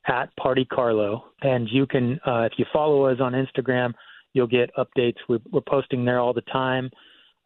at 0.08 0.30
partycarlo. 0.38 1.22
And 1.42 1.70
you 1.72 1.86
can, 1.86 2.20
uh, 2.26 2.42
if 2.42 2.54
you 2.58 2.66
follow 2.74 3.06
us 3.06 3.20
on 3.22 3.34
Instagram, 3.34 3.94
you'll 4.34 4.48
get 4.48 4.70
updates. 4.78 5.18
We're, 5.30 5.40
we're 5.52 5.62
posting 5.62 6.04
there 6.04 6.20
all 6.20 6.34
the 6.34 6.42
time. 6.42 6.90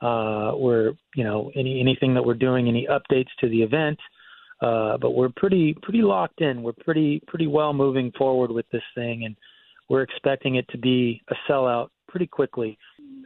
Uh, 0.02 0.52
we're, 0.56 0.94
you 1.16 1.24
know, 1.24 1.52
any 1.56 1.80
anything 1.80 2.14
that 2.14 2.26
we're 2.26 2.34
doing, 2.34 2.68
any 2.68 2.88
updates 2.90 3.30
to 3.40 3.50
the 3.50 3.62
event– 3.62 4.00
uh, 4.62 4.98
but 4.98 5.12
we're 5.12 5.30
pretty 5.36 5.76
pretty 5.82 6.02
locked 6.02 6.42
in. 6.42 6.64
We're 6.64 6.74
pretty 6.74 7.22
pretty 7.28 7.48
well 7.48 7.74
moving 7.74 8.12
forward 8.18 8.52
with 8.52 8.66
this 8.72 8.84
thing, 8.94 9.26
and 9.26 9.36
we're 9.90 10.02
expecting 10.02 10.56
it 10.56 10.66
to 10.70 10.78
be 10.78 11.22
a 11.30 11.36
sellout 11.50 11.90
pretty 12.08 12.28
quickly. 12.28 12.78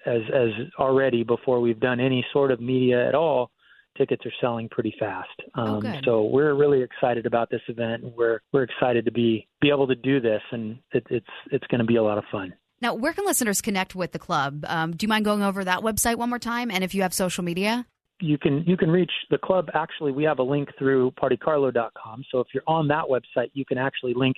As 0.05 0.21
as 0.33 0.49
already 0.79 1.23
before 1.23 1.59
we've 1.59 1.79
done 1.79 1.99
any 1.99 2.25
sort 2.31 2.51
of 2.51 2.61
media 2.61 3.07
at 3.07 3.15
all, 3.15 3.51
tickets 3.97 4.25
are 4.25 4.31
selling 4.39 4.69
pretty 4.69 4.93
fast. 4.97 5.29
Oh, 5.55 5.61
um, 5.61 5.85
oh, 5.85 5.99
so 6.05 6.23
we're 6.23 6.53
really 6.53 6.81
excited 6.81 7.25
about 7.25 7.49
this 7.49 7.61
event. 7.67 8.03
We're 8.17 8.39
we're 8.53 8.63
excited 8.63 9.05
to 9.05 9.11
be 9.11 9.47
be 9.61 9.69
able 9.69 9.87
to 9.87 9.95
do 9.95 10.21
this, 10.21 10.41
and 10.51 10.79
it, 10.93 11.05
it's 11.09 11.27
it's 11.51 11.67
going 11.67 11.79
to 11.79 11.85
be 11.85 11.97
a 11.97 12.03
lot 12.03 12.17
of 12.17 12.23
fun. 12.31 12.53
Now, 12.81 12.93
where 12.93 13.11
can 13.11 13.25
listeners 13.25 13.59
connect 13.59 13.93
with 13.93 14.13
the 14.13 14.19
club? 14.19 14.63
Um, 14.65 14.95
do 14.95 15.03
you 15.03 15.09
mind 15.09 15.25
going 15.25 15.43
over 15.43 15.65
that 15.65 15.79
website 15.79 16.15
one 16.15 16.29
more 16.29 16.39
time? 16.39 16.71
And 16.71 16.81
if 16.81 16.95
you 16.95 17.01
have 17.01 17.13
social 17.13 17.43
media? 17.43 17.85
you 18.21 18.37
can 18.37 18.63
you 18.67 18.77
can 18.77 18.89
reach 18.89 19.11
the 19.29 19.37
club. 19.37 19.69
Actually, 19.73 20.11
we 20.11 20.23
have 20.23 20.39
a 20.39 20.43
link 20.43 20.69
through 20.77 21.11
partycarlo.com. 21.11 22.23
So 22.31 22.39
if 22.39 22.47
you're 22.53 22.63
on 22.67 22.87
that 22.89 23.05
website, 23.09 23.49
you 23.53 23.65
can 23.65 23.77
actually 23.77 24.13
link 24.15 24.35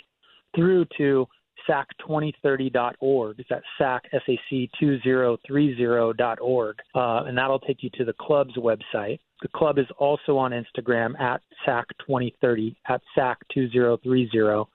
through 0.55 0.85
to 0.97 1.27
sac2030.org. 1.69 3.43
That's 3.49 3.65
sac 3.77 4.03
s 4.13 4.21
a 4.27 4.39
c 4.49 4.69
2030.org, 4.81 6.75
uh, 6.95 7.23
and 7.25 7.37
that'll 7.37 7.59
take 7.59 7.83
you 7.83 7.89
to 7.95 8.05
the 8.05 8.13
club's 8.13 8.55
website. 8.57 9.19
The 9.41 9.47
club 9.55 9.79
is 9.79 9.87
also 9.97 10.37
on 10.37 10.51
Instagram 10.51 11.19
at 11.19 11.41
sac2030 11.67 12.75
at 12.87 13.01
sac2030 13.17 14.65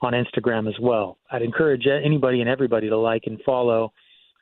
on 0.00 0.12
Instagram 0.12 0.68
as 0.68 0.74
well. 0.80 1.18
I'd 1.30 1.42
encourage 1.42 1.86
anybody 1.86 2.40
and 2.40 2.48
everybody 2.48 2.88
to 2.88 2.96
like 2.96 3.24
and 3.26 3.40
follow. 3.44 3.92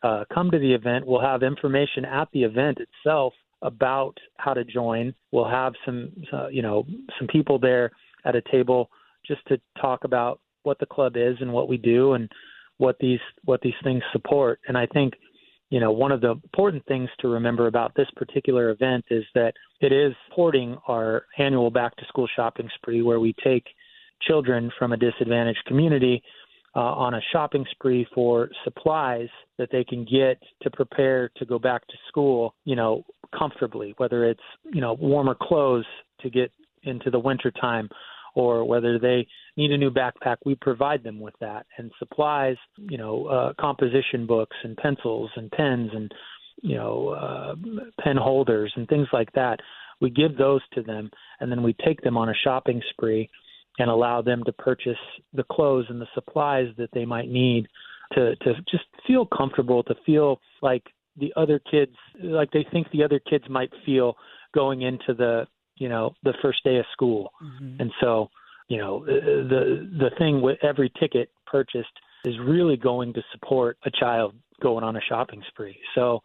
Uh, 0.03 0.25
come 0.33 0.51
to 0.51 0.59
the 0.59 0.73
event. 0.73 1.07
We'll 1.07 1.21
have 1.21 1.43
information 1.43 2.05
at 2.05 2.29
the 2.33 2.45
event 2.45 2.79
itself 2.79 3.33
about 3.63 4.15
how 4.37 4.53
to 4.53 4.65
join. 4.65 5.15
We'll 5.33 5.49
have 5.49 5.73
some, 5.85 6.13
uh, 6.33 6.49
you 6.49 6.63
know, 6.63 6.87
some 7.19 7.27
people 7.29 7.59
there 7.59 7.91
at 8.25 8.37
a 8.37 8.43
table 8.53 8.91
just 9.27 9.41
to 9.49 9.59
talk 9.81 10.05
about 10.05 10.41
what 10.67 10.79
the 10.79 10.87
club 10.87 11.17
is 11.17 11.37
and 11.41 11.53
what 11.53 11.69
we 11.69 11.77
do 11.77 12.15
and 12.15 12.29
what 12.79 12.97
these 13.01 13.21
what 13.45 13.61
these 13.63 13.75
things 13.83 14.03
support. 14.13 14.61
And 14.69 14.77
I 14.77 14.87
think, 14.87 15.15
you 15.71 15.81
know, 15.81 15.93
one 15.93 16.13
of 16.13 16.21
the 16.21 16.33
important 16.33 16.85
things 16.87 17.09
to 17.21 17.29
remember 17.29 17.67
about 17.69 17.93
this 17.97 18.09
particular 18.17 18.71
event 18.71 19.05
is 19.11 19.25
that 19.35 19.55
it 19.81 19.93
is 19.93 20.13
supporting 20.29 20.77
our 20.89 21.25
annual 21.39 21.71
back 21.71 21.97
to 21.97 22.05
school 22.07 22.29
shopping 22.37 22.69
spree 22.75 23.03
where 23.03 23.21
we 23.21 23.35
take 23.43 23.65
children 24.23 24.71
from 24.79 24.93
a 24.93 24.97
disadvantaged 24.97 25.65
community 25.67 26.23
uh, 26.75 26.81
on 26.81 27.15
a 27.15 27.21
shopping 27.33 27.65
spree 27.71 28.07
for 28.15 28.51
supplies 28.65 29.29
that 29.57 29.71
they 29.73 29.85
can 29.85 30.05
get 30.05 30.39
to 30.63 30.71
prepare 30.71 31.31
to 31.37 31.47
go 31.47 31.59
back 31.59 31.87
to 31.89 31.95
school, 32.09 32.55
you 32.65 32.77
know, 32.77 33.03
comfortably, 33.37 33.95
whether 33.97 34.25
it's, 34.25 34.41
you 34.75 34.81
know, 34.81 34.95
warmer 34.95 35.35
clothes 35.35 35.87
to 36.21 36.29
get 36.29 36.51
into 36.83 37.11
the 37.11 37.19
winter 37.19 37.51
time 37.51 37.89
or 38.37 38.67
whether 38.67 38.99
they 38.99 39.27
need 39.57 39.73
a 39.73 39.79
new 39.79 39.91
backpack, 39.91 40.37
we 40.45 40.55
provide 40.57 41.03
them 41.03 41.19
with 41.19 41.35
that. 41.41 41.65
And 41.79 41.91
supplies, 41.99 42.57
you 42.77 42.99
know, 42.99 43.25
uh, 43.27 43.53
composition 43.59 44.27
books 44.27 44.57
and 44.63 44.77
pencils 44.77 45.31
and 45.37 45.51
pens 45.51 45.91
and, 45.95 46.13
you 46.63 46.77
know, 46.77 47.09
uh, 47.09 47.55
pen 48.03 48.19
holders 48.19 48.71
and 48.77 48.87
things 48.89 49.09
like 49.11 49.33
that. 49.33 49.59
We 50.03 50.11
give 50.11 50.37
those 50.37 50.61
to 50.75 50.83
them 50.83 51.11
and 51.41 51.51
then 51.51 51.63
we 51.63 51.75
take 51.83 52.03
them 52.03 52.19
on 52.19 52.29
a 52.29 52.35
shopping 52.45 52.83
spree 52.91 53.31
and 53.79 53.89
allow 53.89 54.21
them 54.21 54.45
to 54.45 54.53
purchase 54.53 54.99
the 55.33 55.45
clothes 55.45 55.87
and 55.89 55.99
the 55.99 56.07
supplies 56.15 56.69
that 56.77 56.91
they 56.93 57.07
might 57.07 57.31
need 57.31 57.67
to 58.13 58.37
to 58.37 58.55
just 58.71 58.85
feel 59.07 59.27
comfortable, 59.27 59.83
to 59.83 59.95
feel 60.05 60.41
like 60.63 60.83
the 61.17 61.33
other 61.37 61.59
kids 61.71 61.93
like 62.23 62.51
they 62.51 62.67
think 62.71 62.87
the 62.93 63.03
other 63.03 63.19
kids 63.19 63.45
might 63.49 63.71
feel 63.87 64.15
going 64.55 64.83
into 64.83 65.15
the 65.15 65.47
you 65.77 65.89
know 65.89 66.15
the 66.23 66.35
first 66.43 66.63
day 66.65 66.77
of 66.77 66.85
school. 66.93 67.31
Mm-hmm. 67.43 67.81
And 67.81 67.93
so, 68.01 68.29
you 68.69 68.79
know, 68.79 69.05
the 69.05 69.89
the 69.99 70.11
thing 70.19 70.41
with 70.41 70.59
every 70.63 70.93
ticket 71.01 71.31
purchased 71.47 71.89
is 72.25 72.35
really 72.45 72.77
going 72.77 73.13
to 73.15 73.23
support 73.33 73.79
a 73.85 73.91
child 73.91 74.35
going 74.61 74.85
on 74.85 74.97
a 74.97 75.01
shopping 75.01 75.43
spree. 75.49 75.79
So 75.95 76.21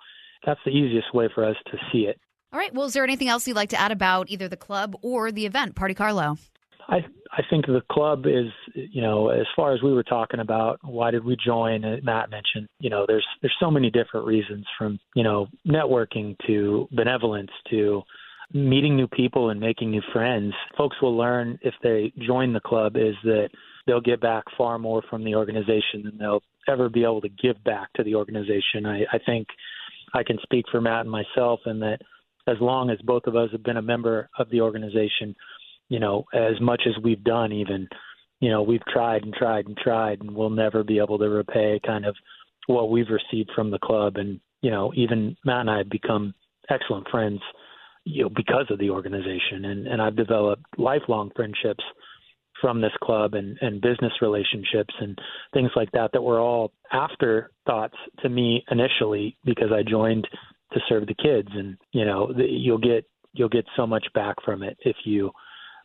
that's 0.46 0.60
the 0.66 0.72
easiest 0.72 1.14
way 1.14 1.30
for 1.34 1.46
us 1.46 1.56
to 1.72 1.78
see 1.92 2.06
it. 2.06 2.20
All 2.54 2.60
right. 2.60 2.74
Well, 2.74 2.88
is 2.88 2.94
there 2.94 3.04
anything 3.04 3.30
else 3.30 3.48
you'd 3.48 3.56
like 3.56 3.70
to 3.70 3.80
add 3.80 3.92
about 3.92 4.30
either 4.30 4.48
the 4.48 4.58
club 4.58 4.96
or 5.02 5.32
the 5.32 5.46
event, 5.46 5.76
Party 5.76 5.94
Carlo? 5.94 6.38
I 6.90 7.06
I 7.32 7.44
think 7.50 7.66
the 7.66 7.82
club 7.92 8.26
is 8.26 8.52
you 8.74 9.02
know 9.02 9.30
as 9.30 9.46
far 9.56 9.74
as 9.74 9.82
we 9.82 9.94
were 9.94 10.04
talking 10.04 10.40
about 10.40 10.80
why 10.84 11.12
did 11.12 11.24
we 11.24 11.38
join 11.44 11.86
uh, 11.86 11.98
Matt 12.04 12.30
mentioned 12.30 12.68
you 12.80 12.90
know 12.90 13.06
there's 13.08 13.26
there's 13.42 13.56
so 13.60 13.72
many 13.72 13.90
different 13.90 14.26
reasons 14.26 14.66
from 14.78 15.00
you 15.16 15.24
know 15.24 15.48
networking 15.66 16.36
to 16.48 16.88
benevolence 16.92 17.52
to 17.70 18.02
meeting 18.54 18.96
new 18.96 19.08
people 19.08 19.50
and 19.50 19.60
making 19.60 19.92
new 19.92 20.02
friends. 20.14 20.54
Folks 20.78 20.98
will 21.02 21.16
learn 21.16 21.58
if 21.62 21.74
they 21.84 22.12
join 22.26 22.54
the 22.54 22.60
club 22.60 22.96
is 22.96 23.16
that 23.24 23.50
they'll 23.88 24.02
get 24.02 24.22
back 24.22 24.44
far 24.58 24.78
more 24.78 25.04
from 25.10 25.24
the 25.24 25.36
organization 25.36 26.04
than 26.04 26.18
they'll 26.18 26.44
ever 26.68 26.90
be 26.90 27.04
able 27.04 27.22
to 27.22 27.30
give 27.30 27.62
back 27.64 27.92
to 27.94 28.04
the 28.04 28.16
organization. 28.16 28.86
I, 28.86 29.02
I 29.12 29.20
think 29.26 29.48
I 30.14 30.24
can 30.24 30.38
speak 30.44 30.66
for 30.72 30.82
Matt 30.82 31.02
and 31.02 31.12
myself, 31.12 31.62
and 31.66 31.82
that 31.82 32.00
as 32.48 32.58
long 32.60 32.90
as 32.90 32.98
both 33.04 33.24
of 33.28 33.36
us 33.36 33.50
have 33.52 33.64
been 33.64 33.78
a 33.78 33.82
member 33.82 34.30
of 34.38 34.50
the 34.50 34.62
organization, 34.62 35.36
you 35.90 36.00
know, 36.00 36.26
as 36.34 36.60
much 36.60 36.84
as 36.88 37.02
we've 37.04 37.24
done, 37.24 37.52
even, 37.52 37.88
you 38.40 38.50
know, 38.50 38.62
we've 38.62 38.86
tried 38.92 39.24
and 39.24 39.34
tried 39.34 39.66
and 39.66 39.78
tried, 39.78 40.22
and 40.22 40.34
we'll 40.34 40.50
never 40.50 40.84
be 40.84 41.00
able 41.00 41.18
to 41.18 41.30
repay 41.30 41.80
kind 41.86 42.06
of 42.06 42.16
what 42.68 42.90
we've 42.90 43.10
received 43.10 43.52
from 43.56 43.72
the 43.72 43.80
club. 43.80 44.18
And, 44.18 44.40
you 44.62 44.72
know, 44.72 44.92
even 44.96 45.36
Matt 45.46 45.62
and 45.62 45.70
I 45.70 45.78
have 45.80 45.90
become 45.90 46.34
excellent 46.70 47.08
friends, 47.10 47.40
you 48.04 48.24
know, 48.24 48.30
because 48.30 48.66
of 48.70 48.80
the 48.80 48.90
organization. 48.90 49.66
And, 49.66 49.88
and 49.88 50.02
I've 50.02 50.16
developed 50.16 50.64
lifelong 50.78 51.32
friendships 51.36 51.84
from 52.62 52.80
this 52.80 52.92
club 53.04 53.34
and, 53.34 53.58
and 53.62 53.82
business 53.82 54.14
relationships 54.22 54.94
and 55.00 55.18
things 55.54 55.72
like 55.76 55.92
that 55.94 56.12
that 56.14 56.22
were 56.22 56.40
all 56.40 56.72
afterthoughts 56.92 57.96
to 58.22 58.30
me 58.30 58.64
initially 58.70 59.36
because 59.44 59.72
I 59.74 59.82
joined 59.88 60.28
to 60.74 60.80
serve 60.88 61.08
the 61.08 61.16
kids 61.16 61.50
and 61.54 61.78
you 61.92 62.06
know 62.06 62.32
the, 62.32 62.46
you'll 62.48 62.78
get 62.78 63.04
you'll 63.34 63.50
get 63.50 63.66
so 63.76 63.86
much 63.86 64.06
back 64.14 64.36
from 64.46 64.64
it 64.64 64.78
if 64.82 64.96
you 65.06 65.32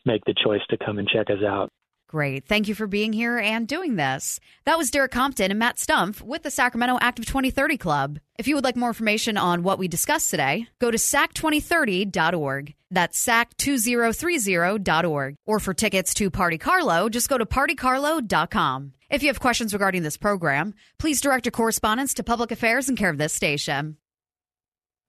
make 0.05 0.23
the 0.25 0.35
choice 0.43 0.61
to 0.69 0.77
come 0.77 0.99
and 0.99 1.07
check 1.07 1.29
us 1.29 1.43
out. 1.45 1.71
Great. 2.07 2.47
Thank 2.47 2.67
you 2.69 2.75
for 2.75 2.87
being 2.87 3.11
here 3.11 3.37
and 3.37 3.67
doing 3.67 3.97
this. 3.97 4.39
That 4.63 4.77
was 4.77 4.89
Derek 4.89 5.11
Compton 5.11 5.51
and 5.51 5.59
Matt 5.59 5.75
Stumpf 5.75 6.21
with 6.21 6.43
the 6.43 6.49
Sacramento 6.49 6.97
Active 7.01 7.25
2030 7.25 7.75
Club. 7.77 8.19
If 8.39 8.47
you 8.47 8.55
would 8.55 8.63
like 8.63 8.77
more 8.77 8.87
information 8.87 9.35
on 9.35 9.61
what 9.61 9.77
we 9.77 9.89
discussed 9.89 10.31
today, 10.31 10.69
go 10.79 10.89
to 10.89 10.97
sac2030.org. 10.97 12.75
That's 12.89 13.21
sac2030.org. 13.25 15.35
Or 15.45 15.59
for 15.59 15.73
tickets 15.73 16.13
to 16.13 16.31
Party 16.31 16.57
Carlo, 16.57 17.09
just 17.09 17.27
go 17.27 17.37
to 17.37 17.45
partycarlo.com. 17.45 18.93
If 19.09 19.21
you 19.21 19.27
have 19.27 19.41
questions 19.41 19.73
regarding 19.73 20.03
this 20.03 20.15
program, 20.15 20.75
please 20.99 21.19
direct 21.19 21.45
your 21.45 21.51
correspondence 21.51 22.13
to 22.13 22.23
Public 22.23 22.51
Affairs 22.51 22.87
and 22.87 22.97
care 22.97 23.09
of 23.09 23.17
this 23.17 23.33
station. 23.33 23.97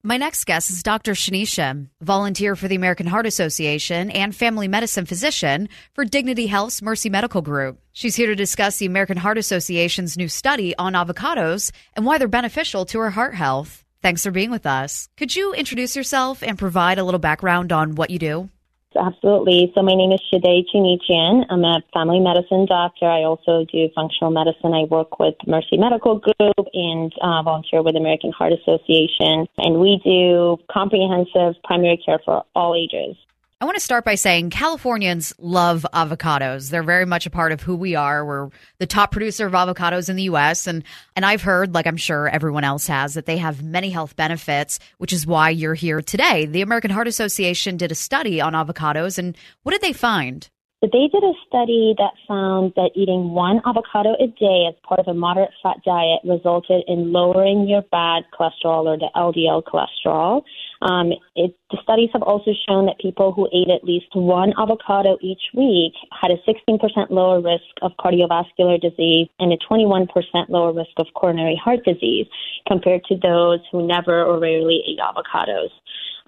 My 0.09 0.17
next 0.17 0.47
guest 0.47 0.71
is 0.71 0.83
Dr. 0.83 1.13
Shanisha, 1.13 1.87
volunteer 2.01 2.57
for 2.57 2.67
the 2.67 2.77
American 2.77 3.07
Heart 3.07 3.27
Association 3.27 4.11
and 4.11 4.35
family 4.35 4.67
medicine 4.67 5.05
physician 5.05 5.69
for 5.93 6.07
Dignity 6.07 6.47
Health's 6.47 6.81
Mercy 6.81 7.11
Medical 7.11 7.43
Group. 7.43 7.79
She's 7.93 8.17
here 8.17 8.29
to 8.29 8.35
discuss 8.35 8.79
the 8.79 8.87
American 8.87 9.19
Heart 9.19 9.37
Association's 9.37 10.17
new 10.17 10.29
study 10.29 10.75
on 10.79 10.95
avocados 10.95 11.73
and 11.95 12.07
why 12.07 12.17
they're 12.17 12.27
beneficial 12.27 12.87
to 12.87 13.01
her 13.01 13.11
heart 13.11 13.35
health. 13.35 13.85
Thanks 14.01 14.25
for 14.25 14.31
being 14.31 14.51
with 14.51 14.65
us. 14.65 15.11
Could 15.19 15.37
you 15.37 15.53
introduce 15.53 15.95
yourself 15.95 16.43
and 16.43 16.59
provide 16.59 16.99
a 16.99 17.05
little 17.05 17.21
background 17.21 17.71
on 17.71 17.95
what 17.95 18.09
you 18.09 18.19
do? 18.19 18.49
Absolutely. 18.97 19.71
So 19.75 19.83
my 19.83 19.95
name 19.95 20.13
is 20.13 20.21
Shideh 20.33 20.65
Chinichian. 20.73 21.45
I'm 21.51 21.63
a 21.65 21.83
family 21.93 22.21
medicine 22.21 22.65
doctor. 22.67 23.07
I 23.07 23.23
also 23.23 23.67
do 23.71 23.89
functional 23.95 24.31
medicine. 24.31 24.73
I 24.73 24.85
work 24.85 25.19
with 25.19 25.35
Mercy 25.47 25.77
Medical 25.77 26.19
Group 26.19 26.67
and 26.73 27.13
uh, 27.21 27.43
volunteer 27.43 27.83
with 27.83 27.97
American 27.97 28.33
Heart 28.33 28.55
Association. 28.55 29.47
And 29.59 29.79
we 29.79 30.01
do 30.03 30.57
comprehensive 30.73 31.63
primary 31.65 32.01
care 32.05 32.19
for 32.25 32.45
all 32.55 32.75
ages. 32.75 33.17
I 33.61 33.65
want 33.65 33.75
to 33.75 33.83
start 33.83 34.05
by 34.05 34.15
saying 34.15 34.51
Californians 34.51 35.35
love 35.37 35.85
avocados. 35.93 36.71
They're 36.71 36.85
very 36.85 37.05
much 37.05 37.27
a 37.27 37.31
part 37.31 37.51
of 37.51 37.61
who 37.61 37.75
we 37.75 37.97
are. 37.97 38.25
We're 38.25 38.51
the 38.79 38.87
top 38.87 39.11
producer 39.11 39.47
of 39.47 39.53
avocados 39.53 40.09
in 40.09 40.15
the 40.15 40.23
US 40.25 40.69
and 40.69 40.85
and 41.17 41.27
I've 41.27 41.43
heard 41.43 41.75
like 41.75 41.85
I'm 41.89 41.97
sure 41.97 42.29
everyone 42.29 42.63
else 42.63 42.87
has 42.87 43.15
that 43.15 43.27
they 43.27 43.37
have 43.39 43.61
many 43.61 43.91
health 43.91 44.15
benefits, 44.15 44.79
which 44.99 45.13
is 45.13 45.27
why 45.27 45.51
you're 45.51 45.75
here 45.75 46.01
today. 46.01 46.47
The 46.47 46.63
American 46.63 46.93
Heart 46.93 47.09
Association 47.09 47.77
did 47.77 47.91
a 47.91 47.97
study 47.97 48.41
on 48.41 48.53
avocados 48.53 49.19
and 49.19 49.37
what 49.65 49.73
did 49.73 49.81
they 49.81 49.93
find? 49.93 50.49
They 50.81 50.87
did 50.87 51.25
a 51.25 51.33
study 51.49 51.97
that 51.99 52.13
found 52.29 52.75
that 52.77 52.93
eating 52.95 53.31
one 53.31 53.61
avocado 53.67 54.15
a 54.21 54.29
day 54.29 54.67
as 54.69 54.77
part 54.87 55.01
of 55.01 55.09
a 55.09 55.15
moderate 55.15 55.51
fat 55.61 55.79
diet 55.85 56.21
resulted 56.23 56.85
in 56.87 57.11
lowering 57.11 57.67
your 57.69 57.83
bad 57.91 58.23
cholesterol 58.33 58.85
or 58.87 58.97
the 58.97 59.11
LDL 59.17 59.65
cholesterol. 59.65 60.43
Um, 60.81 61.13
it, 61.35 61.57
the 61.71 61.79
studies 61.83 62.11
have 62.13 62.23
also 62.23 62.53
shown 62.69 62.87
that 62.87 62.99
people 62.99 63.33
who 63.33 63.49
ate 63.53 63.71
at 63.71 63.85
least 63.85 64.07
one 64.15 64.53
avocado 64.59 65.19
each 65.21 65.43
week 65.55 65.93
had 66.13 66.31
a 66.31 66.39
16% 66.49 67.11
lower 67.11 67.41
risk 67.41 67.65
of 67.83 67.93
cardiovascular 67.99 68.81
disease 68.81 69.29
and 69.41 69.53
a 69.53 69.59
21% 69.59 70.09
lower 70.49 70.73
risk 70.73 70.93
of 70.99 71.07
coronary 71.15 71.61
heart 71.63 71.85
disease 71.85 72.27
compared 72.67 73.05
to 73.05 73.17
those 73.17 73.61
who 73.73 73.87
never 73.87 74.25
or 74.25 74.39
rarely 74.39 74.83
ate 74.87 75.01
avocados. 75.01 75.71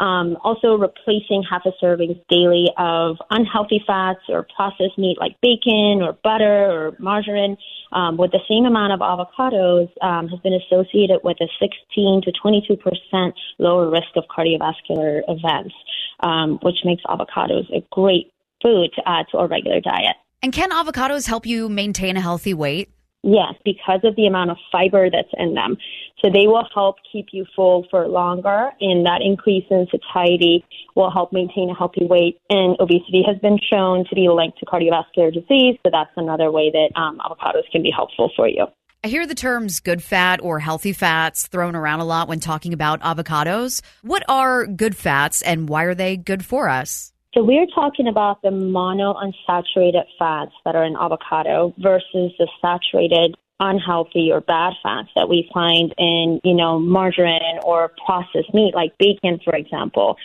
Um, 0.00 0.38
also, 0.42 0.76
replacing 0.76 1.44
half 1.48 1.66
a 1.66 1.72
serving 1.78 2.18
daily 2.30 2.68
of 2.78 3.18
unhealthy 3.28 3.84
fats 3.86 4.20
or 4.30 4.46
processed 4.56 4.96
meat 4.96 5.18
like 5.20 5.36
bacon 5.42 6.00
or 6.00 6.16
butter 6.24 6.70
or 6.72 6.96
margarine 6.98 7.58
um, 7.92 8.16
with 8.16 8.30
the 8.30 8.40
same 8.48 8.64
amount 8.64 8.94
of 8.94 9.00
avocados 9.00 9.90
um, 10.00 10.28
has 10.28 10.40
been 10.40 10.54
associated 10.54 11.20
with 11.22 11.36
a 11.42 11.48
16 11.60 12.22
to 12.24 12.32
22 12.32 12.76
percent 12.76 13.34
lower 13.58 13.90
risk 13.90 14.08
of 14.16 14.24
cardiovascular 14.34 15.20
events, 15.28 15.74
um, 16.20 16.58
which 16.62 16.76
makes 16.86 17.02
avocados 17.04 17.68
a 17.76 17.84
great 17.92 18.32
food 18.62 18.88
to 18.96 19.02
add 19.06 19.26
to 19.30 19.36
our 19.36 19.48
regular 19.48 19.80
diet. 19.80 20.16
And 20.42 20.50
can 20.50 20.70
avocados 20.70 21.26
help 21.26 21.44
you 21.44 21.68
maintain 21.68 22.16
a 22.16 22.22
healthy 22.22 22.54
weight? 22.54 22.88
Yes, 23.22 23.54
because 23.64 24.00
of 24.04 24.16
the 24.16 24.26
amount 24.26 24.50
of 24.50 24.56
fiber 24.72 25.10
that's 25.10 25.28
in 25.36 25.54
them. 25.54 25.76
So 26.20 26.30
they 26.30 26.46
will 26.46 26.66
help 26.74 26.96
keep 27.10 27.28
you 27.32 27.44
full 27.54 27.86
for 27.90 28.08
longer, 28.08 28.70
and 28.80 29.04
that 29.06 29.20
increase 29.22 29.64
in 29.70 29.86
satiety 29.90 30.64
will 30.94 31.10
help 31.10 31.32
maintain 31.32 31.70
a 31.70 31.74
healthy 31.74 32.06
weight. 32.06 32.38
And 32.48 32.76
obesity 32.80 33.22
has 33.26 33.38
been 33.38 33.58
shown 33.58 34.04
to 34.08 34.14
be 34.14 34.28
linked 34.28 34.58
to 34.58 34.66
cardiovascular 34.66 35.32
disease, 35.32 35.78
so 35.84 35.90
that's 35.92 36.10
another 36.16 36.50
way 36.50 36.70
that 36.70 36.98
um, 36.98 37.18
avocados 37.18 37.70
can 37.70 37.82
be 37.82 37.90
helpful 37.90 38.30
for 38.36 38.48
you. 38.48 38.66
I 39.02 39.08
hear 39.08 39.26
the 39.26 39.34
terms 39.34 39.80
good 39.80 40.02
fat 40.02 40.40
or 40.42 40.58
healthy 40.58 40.92
fats 40.92 41.46
thrown 41.46 41.74
around 41.74 42.00
a 42.00 42.04
lot 42.04 42.28
when 42.28 42.38
talking 42.38 42.74
about 42.74 43.00
avocados. 43.00 43.80
What 44.02 44.22
are 44.28 44.66
good 44.66 44.94
fats 44.94 45.40
and 45.40 45.70
why 45.70 45.84
are 45.84 45.94
they 45.94 46.18
good 46.18 46.44
for 46.44 46.68
us? 46.68 47.09
So 47.32 47.44
we're 47.44 47.66
talking 47.66 48.08
about 48.08 48.42
the 48.42 48.48
monounsaturated 48.48 50.04
fats 50.18 50.52
that 50.64 50.74
are 50.74 50.84
in 50.84 50.96
avocado 50.96 51.72
versus 51.78 52.32
the 52.38 52.48
saturated 52.60 53.36
unhealthy 53.60 54.32
or 54.32 54.40
bad 54.40 54.72
fats 54.82 55.10
that 55.14 55.28
we 55.28 55.48
find 55.54 55.94
in, 55.96 56.40
you 56.42 56.54
know, 56.54 56.80
margarine 56.80 57.60
or 57.62 57.92
processed 58.04 58.52
meat 58.52 58.74
like 58.74 58.96
bacon, 58.98 59.38
for 59.44 59.54
example. 59.54 60.16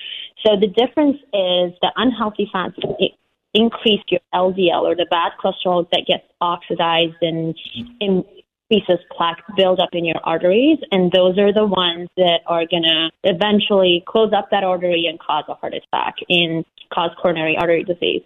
So 0.43 0.55
the 0.59 0.67
difference 0.67 1.17
is 1.17 1.77
the 1.81 1.91
unhealthy 1.95 2.49
fats 2.51 2.75
increase 3.53 4.01
your 4.09 4.21
LDL 4.33 4.81
or 4.81 4.95
the 4.95 5.05
bad 5.09 5.33
cholesterol 5.39 5.87
that 5.91 6.05
gets 6.07 6.23
oxidized 6.41 7.15
and, 7.21 7.55
and 8.01 8.23
increases 8.69 9.03
plaque 9.15 9.41
buildup 9.55 9.89
in 9.93 10.05
your 10.05 10.19
arteries, 10.23 10.79
and 10.91 11.11
those 11.11 11.37
are 11.37 11.53
the 11.53 11.65
ones 11.65 12.09
that 12.17 12.39
are 12.47 12.65
going 12.65 12.83
to 12.83 13.09
eventually 13.23 14.03
close 14.07 14.31
up 14.35 14.49
that 14.51 14.63
artery 14.63 15.05
and 15.07 15.19
cause 15.19 15.43
a 15.47 15.53
heart 15.53 15.73
attack 15.73 16.15
and 16.29 16.65
cause 16.93 17.11
coronary 17.21 17.55
artery 17.57 17.83
disease, 17.83 18.21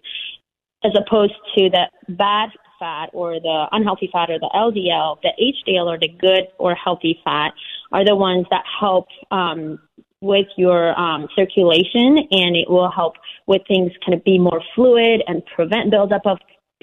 as 0.84 0.92
opposed 0.96 1.34
to 1.58 1.70
the 1.70 1.86
bad 2.10 2.50
fat 2.80 3.10
or 3.12 3.40
the 3.40 3.66
unhealthy 3.72 4.10
fat 4.12 4.30
or 4.30 4.40
the 4.40 4.50
LDL, 4.56 5.18
the 5.22 5.32
HDL 5.38 5.86
or 5.86 6.00
the 6.00 6.08
good 6.08 6.48
or 6.58 6.74
healthy 6.76 7.20
fat 7.24 7.52
are 7.92 8.06
the 8.06 8.16
ones 8.16 8.46
that 8.52 8.64
help 8.80 9.08
um, 9.32 9.80
with 10.22 10.48
your 10.58 10.98
um, 11.00 11.28
circulation 11.36 12.18
and 12.32 12.56
it 12.56 12.70
will 12.70 12.92
help 12.92 13.16
with 13.48 13.62
things 13.68 13.92
kind 14.06 14.14
of 14.14 14.24
be 14.24 14.38
more 14.38 14.62
fluid 14.76 15.24
and 15.28 15.44
prevent 15.46 15.92
buildup 15.92 16.22
of 16.26 16.38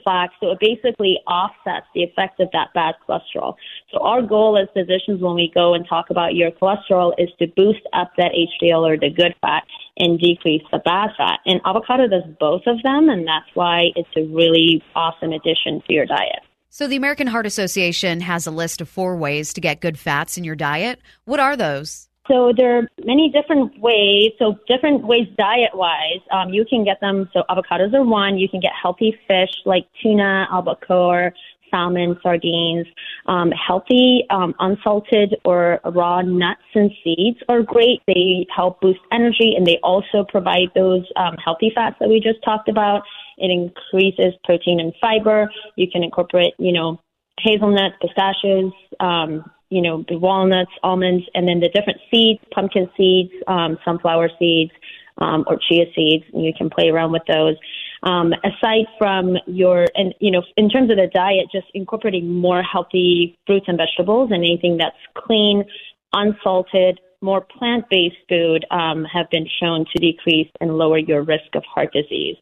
plaque. 0.07 0.31
So 0.39 0.53
it 0.53 0.61
basically 0.61 1.19
offsets 1.27 1.87
the 1.95 2.03
effects 2.03 2.39
of 2.39 2.49
that 2.53 2.73
bad 2.75 2.95
cholesterol. 3.03 3.55
So 3.93 3.99
our 4.01 4.23
goal 4.23 4.57
as 4.57 4.69
physicians 4.73 5.21
when 5.21 5.35
we 5.35 5.51
go 5.53 5.75
and 5.75 5.85
talk 5.89 6.07
about 6.11 6.37
your 6.37 6.53
cholesterol 6.53 7.13
is 7.19 7.29
to 7.41 7.49
boost 7.57 7.83
up 7.93 8.13
that 8.17 8.31
HDL 8.31 8.89
or 8.89 8.97
the 8.97 9.11
good 9.11 9.35
fat 9.41 9.65
and 9.99 10.21
decrease 10.21 10.63
the 10.71 10.79
bad 10.79 11.11
fat. 11.17 11.41
And 11.45 11.61
avocado 11.65 12.07
does 12.07 12.23
both 12.39 12.63
of 12.67 12.81
them, 12.85 13.09
and 13.09 13.27
that's 13.27 13.51
why 13.55 13.87
it's 13.97 14.09
a 14.17 14.23
really 14.33 14.83
awesome 14.95 15.33
addition 15.33 15.83
to 15.87 15.93
your 15.93 16.07
diet. 16.07 16.41
So, 16.69 16.87
the 16.87 16.97
American 16.97 17.27
Heart 17.29 17.47
Association 17.47 18.21
has 18.21 18.47
a 18.47 18.51
list 18.51 18.81
of 18.83 18.89
four 18.89 19.17
ways 19.17 19.55
to 19.55 19.63
get 19.63 19.81
good 19.81 19.99
fats 19.99 20.37
in 20.37 20.45
your 20.45 20.57
diet. 20.57 21.01
What 21.25 21.41
are 21.41 21.57
those? 21.57 22.06
So 22.29 22.53
there 22.57 22.79
are 22.79 22.89
many 23.05 23.31
different 23.31 23.79
ways. 23.79 24.33
So 24.39 24.59
different 24.67 25.05
ways 25.05 25.29
diet 25.39 25.75
wise, 25.75 26.21
um, 26.33 26.51
you 26.51 26.65
can 26.65 26.85
get 26.85 27.01
them. 27.01 27.29
So 27.33 27.45
avocados 27.49 27.95
are 27.95 28.05
one. 28.05 28.39
You 28.39 28.49
can 28.49 28.61
get 28.61 28.73
healthy 28.81 29.17
fish 29.29 29.51
like 29.65 29.87
tuna, 30.03 30.49
albacore, 30.51 31.33
salmon, 31.71 32.19
sardines. 32.23 32.87
Um, 33.27 33.51
healthy 33.51 34.25
um, 34.31 34.55
unsalted 34.59 35.37
or 35.45 35.81
raw 35.85 36.23
nuts 36.23 36.63
and 36.75 36.91
seeds 37.03 37.39
are 37.49 37.63
great. 37.63 38.03
They 38.07 38.47
help 38.55 38.81
boost 38.81 39.01
energy 39.13 39.55
and 39.57 39.67
they 39.67 39.79
also 39.83 40.25
provide 40.29 40.69
those 40.75 41.05
um, 41.17 41.37
healthy 41.45 41.73
fats 41.75 41.97
that 42.01 42.09
we 42.09 42.21
just 42.21 42.43
talked 42.45 42.69
about. 42.69 43.03
It 43.39 43.51
increases 43.51 44.35
protein 44.45 44.81
and 44.81 44.93
fiber. 45.01 45.51
You 45.77 45.91
can 45.91 46.03
incorporate, 46.03 46.55
you 46.59 46.73
know, 46.73 47.01
hazelnuts, 47.41 47.97
pistachios, 48.01 48.73
um, 49.01 49.45
you 49.71 49.83
know, 49.83 50.05
the 50.09 50.19
walnuts, 50.19 50.71
almonds, 50.83 51.25
and 51.35 51.49
then 51.49 51.61
the 51.61 51.69
different 51.69 52.01
seeds, 52.11 52.41
pumpkin 52.53 52.89
seeds, 52.97 53.33
um, 53.49 53.79
sunflower 53.85 54.31
seeds, 54.39 54.73
um, 55.19 55.45
or 55.47 55.59
chia 55.69 55.87
seeds. 55.95 56.25
You 56.33 56.53
can 56.57 56.71
play 56.71 56.89
around 56.89 57.13
with 57.13 57.23
those. 57.29 57.57
Um, 58.03 58.33
aside 58.45 58.87
from 58.99 59.37
your, 59.47 59.87
and 59.95 60.15
you 60.21 60.31
know, 60.31 60.43
in 60.57 60.69
terms 60.69 60.91
of 60.91 60.97
the 60.97 61.09
diet, 61.13 61.47
just 61.51 61.67
incorporating 61.75 62.33
more 62.33 62.63
healthy 62.63 63.39
fruits 63.47 63.67
and 63.69 63.79
vegetables 63.79 64.31
and 64.33 64.45
anything 64.45 64.77
that's 64.77 64.97
clean, 65.15 65.65
unsalted, 66.13 67.01
more 67.21 67.41
plant-based 67.41 68.17
food 68.29 68.67
um, 68.71 69.05
have 69.05 69.29
been 69.31 69.47
shown 69.61 69.87
to 69.93 69.99
decrease 69.99 70.49
and 70.61 70.77
lower 70.77 70.99
your 70.99 71.23
risk 71.23 71.55
of 71.55 71.65
heart 71.65 71.93
disease. 71.93 72.37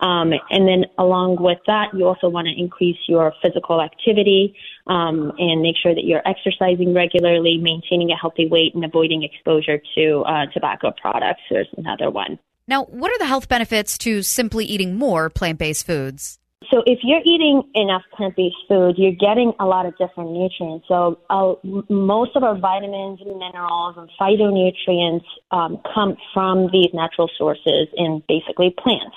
Um, 0.00 0.32
and 0.50 0.68
then 0.68 0.84
along 0.98 1.36
with 1.40 1.58
that, 1.66 1.94
you 1.94 2.06
also 2.06 2.28
want 2.28 2.46
to 2.48 2.60
increase 2.60 2.98
your 3.08 3.32
physical 3.42 3.80
activity 3.80 4.54
um, 4.86 5.32
and 5.38 5.62
make 5.62 5.76
sure 5.82 5.94
that 5.94 6.04
you're 6.04 6.22
exercising 6.26 6.94
regularly, 6.94 7.58
maintaining 7.58 8.10
a 8.10 8.16
healthy 8.16 8.48
weight, 8.48 8.74
and 8.74 8.84
avoiding 8.84 9.22
exposure 9.22 9.80
to 9.96 10.22
uh, 10.26 10.46
tobacco 10.52 10.92
products. 11.00 11.40
There's 11.50 11.68
another 11.76 12.10
one. 12.10 12.38
Now, 12.68 12.84
what 12.84 13.12
are 13.12 13.18
the 13.18 13.26
health 13.26 13.48
benefits 13.48 13.96
to 13.98 14.22
simply 14.22 14.64
eating 14.64 14.96
more 14.96 15.30
plant 15.30 15.58
based 15.58 15.86
foods? 15.86 16.38
So, 16.70 16.82
if 16.84 17.00
you're 17.02 17.20
eating 17.24 17.62
enough 17.74 18.02
plant 18.12 18.34
based 18.34 18.56
food, 18.68 18.94
you're 18.96 19.12
getting 19.12 19.52
a 19.60 19.66
lot 19.66 19.86
of 19.86 19.96
different 19.98 20.32
nutrients. 20.32 20.86
So, 20.88 21.18
uh, 21.30 21.54
most 21.88 22.34
of 22.34 22.42
our 22.42 22.58
vitamins 22.58 23.20
and 23.20 23.38
minerals 23.38 23.96
and 23.96 24.10
phytonutrients 24.20 25.24
um, 25.52 25.78
come 25.94 26.16
from 26.34 26.68
these 26.72 26.88
natural 26.92 27.30
sources 27.38 27.88
in 27.96 28.22
basically 28.26 28.74
plants. 28.76 29.14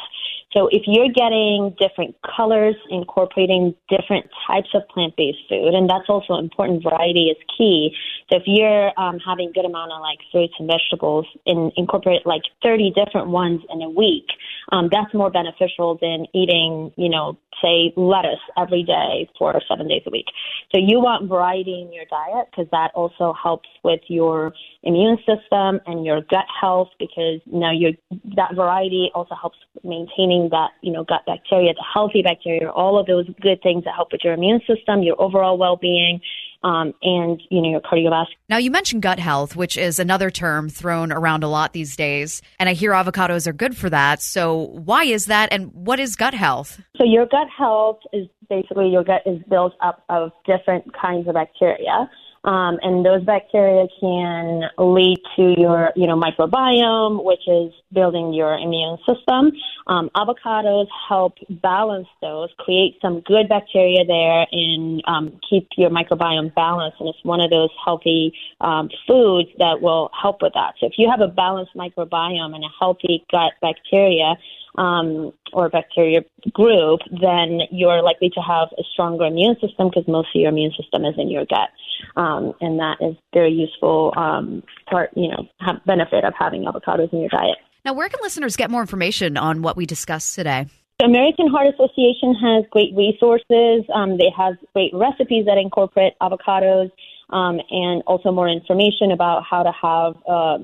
So 0.55 0.67
if 0.71 0.83
you're 0.87 1.09
getting 1.09 1.75
different 1.77 2.15
colors, 2.23 2.75
incorporating 2.89 3.75
different 3.87 4.25
types 4.47 4.69
of 4.73 4.87
plant-based 4.89 5.47
food, 5.47 5.75
and 5.75 5.87
that's 5.87 6.09
also 6.09 6.35
important. 6.35 6.81
Variety 6.81 7.25
is 7.25 7.37
key. 7.55 7.95
So 8.31 8.37
if 8.37 8.43
you're 8.47 8.91
um, 8.99 9.19
having 9.19 9.51
good 9.53 9.65
amount 9.65 9.91
of 9.91 10.01
like 10.01 10.17
fruits 10.31 10.53
and 10.57 10.67
vegetables, 10.67 11.27
and 11.45 11.71
incorporate 11.77 12.25
like 12.25 12.41
30 12.63 12.93
different 12.95 13.27
ones 13.27 13.61
in 13.69 13.81
a 13.83 13.89
week, 13.89 14.25
um, 14.71 14.89
that's 14.91 15.13
more 15.13 15.29
beneficial 15.29 15.97
than 16.01 16.25
eating, 16.33 16.91
you 16.95 17.09
know, 17.09 17.37
say 17.61 17.93
lettuce 17.97 18.39
every 18.57 18.83
day 18.83 19.29
for 19.37 19.59
seven 19.67 19.87
days 19.87 20.03
a 20.05 20.09
week. 20.09 20.27
So 20.71 20.79
you 20.79 20.99
want 20.99 21.27
variety 21.27 21.81
in 21.81 21.91
your 21.91 22.05
diet 22.05 22.47
because 22.49 22.69
that 22.71 22.91
also 22.95 23.33
helps 23.41 23.67
with 23.83 24.01
your 24.07 24.53
immune 24.83 25.17
system 25.19 25.81
and 25.85 26.05
your 26.05 26.21
gut 26.21 26.45
health 26.61 26.89
because 26.99 27.41
know 27.45 27.71
your 27.71 27.91
that 28.35 28.55
variety 28.55 29.11
also 29.13 29.35
helps 29.35 29.57
maintaining 29.83 30.49
that 30.49 30.69
you 30.81 30.91
know 30.91 31.03
gut 31.03 31.21
bacteria, 31.25 31.73
the 31.73 31.85
healthy 31.93 32.21
bacteria, 32.21 32.69
all 32.69 32.99
of 32.99 33.07
those 33.07 33.25
good 33.41 33.61
things 33.61 33.83
that 33.83 33.95
help 33.95 34.11
with 34.11 34.21
your 34.23 34.33
immune 34.33 34.61
system, 34.67 35.01
your 35.01 35.19
overall 35.21 35.57
well-being. 35.57 36.21
Um, 36.61 36.93
and 37.01 37.41
you 37.49 37.61
know 37.61 37.69
your 37.69 37.79
cardiovascular. 37.79 38.35
Now 38.49 38.57
you 38.57 38.69
mentioned 38.69 39.01
gut 39.01 39.17
health, 39.17 39.55
which 39.55 39.77
is 39.77 39.97
another 39.97 40.29
term 40.29 40.67
thrown 40.67 41.11
around 41.11 41.43
a 41.43 41.47
lot 41.47 41.71
these 41.71 41.95
days, 41.95 42.41
and 42.59 42.67
I 42.67 42.73
hear 42.73 42.91
avocados 42.91 43.47
are 43.47 43.53
good 43.53 43.77
for 43.77 43.89
that. 43.89 44.21
So 44.21 44.67
why 44.73 45.05
is 45.05 45.27
that, 45.27 45.53
and 45.53 45.71
what 45.73 46.01
is 46.01 46.17
gut 46.17 46.33
health? 46.33 46.81
So 46.97 47.05
your 47.05 47.25
gut 47.25 47.47
health 47.57 47.99
is 48.11 48.27
basically 48.49 48.89
your 48.89 49.05
gut 49.05 49.21
is 49.25 49.39
built 49.49 49.73
up 49.81 50.03
of 50.09 50.31
different 50.45 50.91
kinds 50.93 51.27
of 51.29 51.35
bacteria. 51.35 52.09
Um, 52.43 52.79
and 52.81 53.05
those 53.05 53.23
bacteria 53.23 53.87
can 53.99 54.63
lead 54.77 55.17
to 55.35 55.55
your, 55.59 55.91
you 55.95 56.07
know, 56.07 56.19
microbiome, 56.19 57.23
which 57.23 57.47
is 57.47 57.73
building 57.91 58.33
your 58.33 58.53
immune 58.53 58.97
system. 59.07 59.51
Um, 59.87 60.09
avocados 60.15 60.87
help 61.07 61.33
balance 61.49 62.07
those, 62.21 62.49
create 62.57 62.97
some 63.01 63.21
good 63.21 63.49
bacteria 63.49 64.05
there, 64.05 64.45
and 64.51 65.01
um, 65.07 65.39
keep 65.49 65.67
your 65.77 65.89
microbiome 65.89 66.53
balanced. 66.55 66.99
And 66.99 67.09
it's 67.09 67.23
one 67.23 67.41
of 67.41 67.49
those 67.49 67.69
healthy 67.83 68.33
um, 68.61 68.89
foods 69.07 69.49
that 69.57 69.81
will 69.81 70.09
help 70.19 70.41
with 70.41 70.53
that. 70.53 70.75
So 70.79 70.85
if 70.85 70.93
you 70.97 71.09
have 71.09 71.21
a 71.21 71.27
balanced 71.27 71.75
microbiome 71.75 72.55
and 72.55 72.63
a 72.63 72.69
healthy 72.79 73.25
gut 73.31 73.53
bacteria, 73.61 74.35
um, 74.77 75.33
or 75.53 75.69
bacteria 75.69 76.21
group, 76.53 76.99
then 77.21 77.61
you're 77.71 78.01
likely 78.01 78.29
to 78.29 78.41
have 78.41 78.69
a 78.77 78.83
stronger 78.93 79.25
immune 79.25 79.55
system 79.59 79.89
because 79.89 80.07
most 80.07 80.29
of 80.35 80.41
your 80.41 80.49
immune 80.49 80.71
system 80.79 81.05
is 81.05 81.15
in 81.17 81.29
your 81.29 81.45
gut 81.45 81.69
um, 82.15 82.53
and 82.61 82.79
that 82.79 82.97
is 83.01 83.15
very 83.33 83.51
useful 83.51 84.13
um, 84.15 84.63
part, 84.89 85.11
you 85.15 85.29
know, 85.29 85.47
have 85.59 85.83
benefit 85.85 86.23
of 86.23 86.33
having 86.37 86.65
avocados 86.65 87.11
in 87.13 87.19
your 87.19 87.29
diet. 87.29 87.57
Now, 87.85 87.93
where 87.93 88.09
can 88.09 88.19
listeners 88.21 88.55
get 88.55 88.69
more 88.69 88.81
information 88.81 89.37
on 89.37 89.61
what 89.61 89.77
we 89.77 89.85
discussed 89.85 90.35
today? 90.35 90.67
The 90.99 91.05
American 91.05 91.47
Heart 91.47 91.73
Association 91.75 92.35
has 92.35 92.65
great 92.71 92.93
resources. 92.95 93.85
Um, 93.93 94.17
they 94.17 94.31
have 94.35 94.55
great 94.73 94.91
recipes 94.93 95.45
that 95.45 95.57
incorporate 95.57 96.13
avocados, 96.21 96.91
um, 97.29 97.59
and 97.69 98.03
also 98.05 98.31
more 98.31 98.49
information 98.49 99.11
about 99.11 99.43
how 99.49 99.63
to 99.63 99.71
have, 99.71 100.15
uh, 100.27 100.57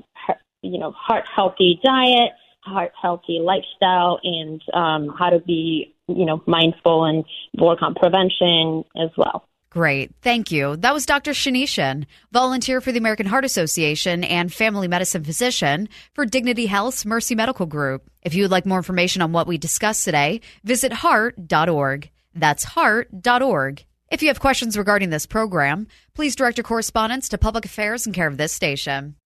you 0.62 0.78
know, 0.78 0.90
heart 0.90 1.24
healthy 1.34 1.80
diet, 1.82 2.32
heart 2.66 2.92
healthy 3.00 3.40
lifestyle, 3.42 4.18
and 4.22 4.62
um, 4.74 5.14
how 5.18 5.30
to 5.30 5.40
be, 5.40 5.94
you 6.08 6.24
know, 6.24 6.42
mindful 6.46 7.04
and 7.04 7.24
work 7.58 7.82
on 7.82 7.94
prevention 7.94 8.84
as 8.96 9.10
well. 9.16 9.48
Great. 9.76 10.10
Thank 10.22 10.50
you. 10.50 10.76
That 10.76 10.94
was 10.94 11.04
Dr. 11.04 11.32
Chinichian, 11.32 12.06
volunteer 12.32 12.80
for 12.80 12.92
the 12.92 12.98
American 12.98 13.26
Heart 13.26 13.44
Association 13.44 14.24
and 14.24 14.50
family 14.50 14.88
medicine 14.88 15.22
physician 15.22 15.90
for 16.14 16.24
Dignity 16.24 16.64
Health's 16.64 17.04
Mercy 17.04 17.34
Medical 17.34 17.66
Group. 17.66 18.10
If 18.22 18.34
you 18.34 18.44
would 18.44 18.50
like 18.50 18.64
more 18.64 18.78
information 18.78 19.20
on 19.20 19.32
what 19.32 19.46
we 19.46 19.58
discussed 19.58 20.04
today, 20.04 20.40
visit 20.64 20.94
heart.org. 20.94 22.10
That's 22.34 22.64
heart.org. 22.64 23.84
If 24.10 24.22
you 24.22 24.28
have 24.28 24.40
questions 24.40 24.78
regarding 24.78 25.10
this 25.10 25.26
program, 25.26 25.88
please 26.14 26.36
direct 26.36 26.56
your 26.56 26.64
correspondence 26.64 27.28
to 27.28 27.38
Public 27.38 27.66
Affairs 27.66 28.06
in 28.06 28.14
care 28.14 28.28
of 28.28 28.38
this 28.38 28.54
station. 28.54 29.16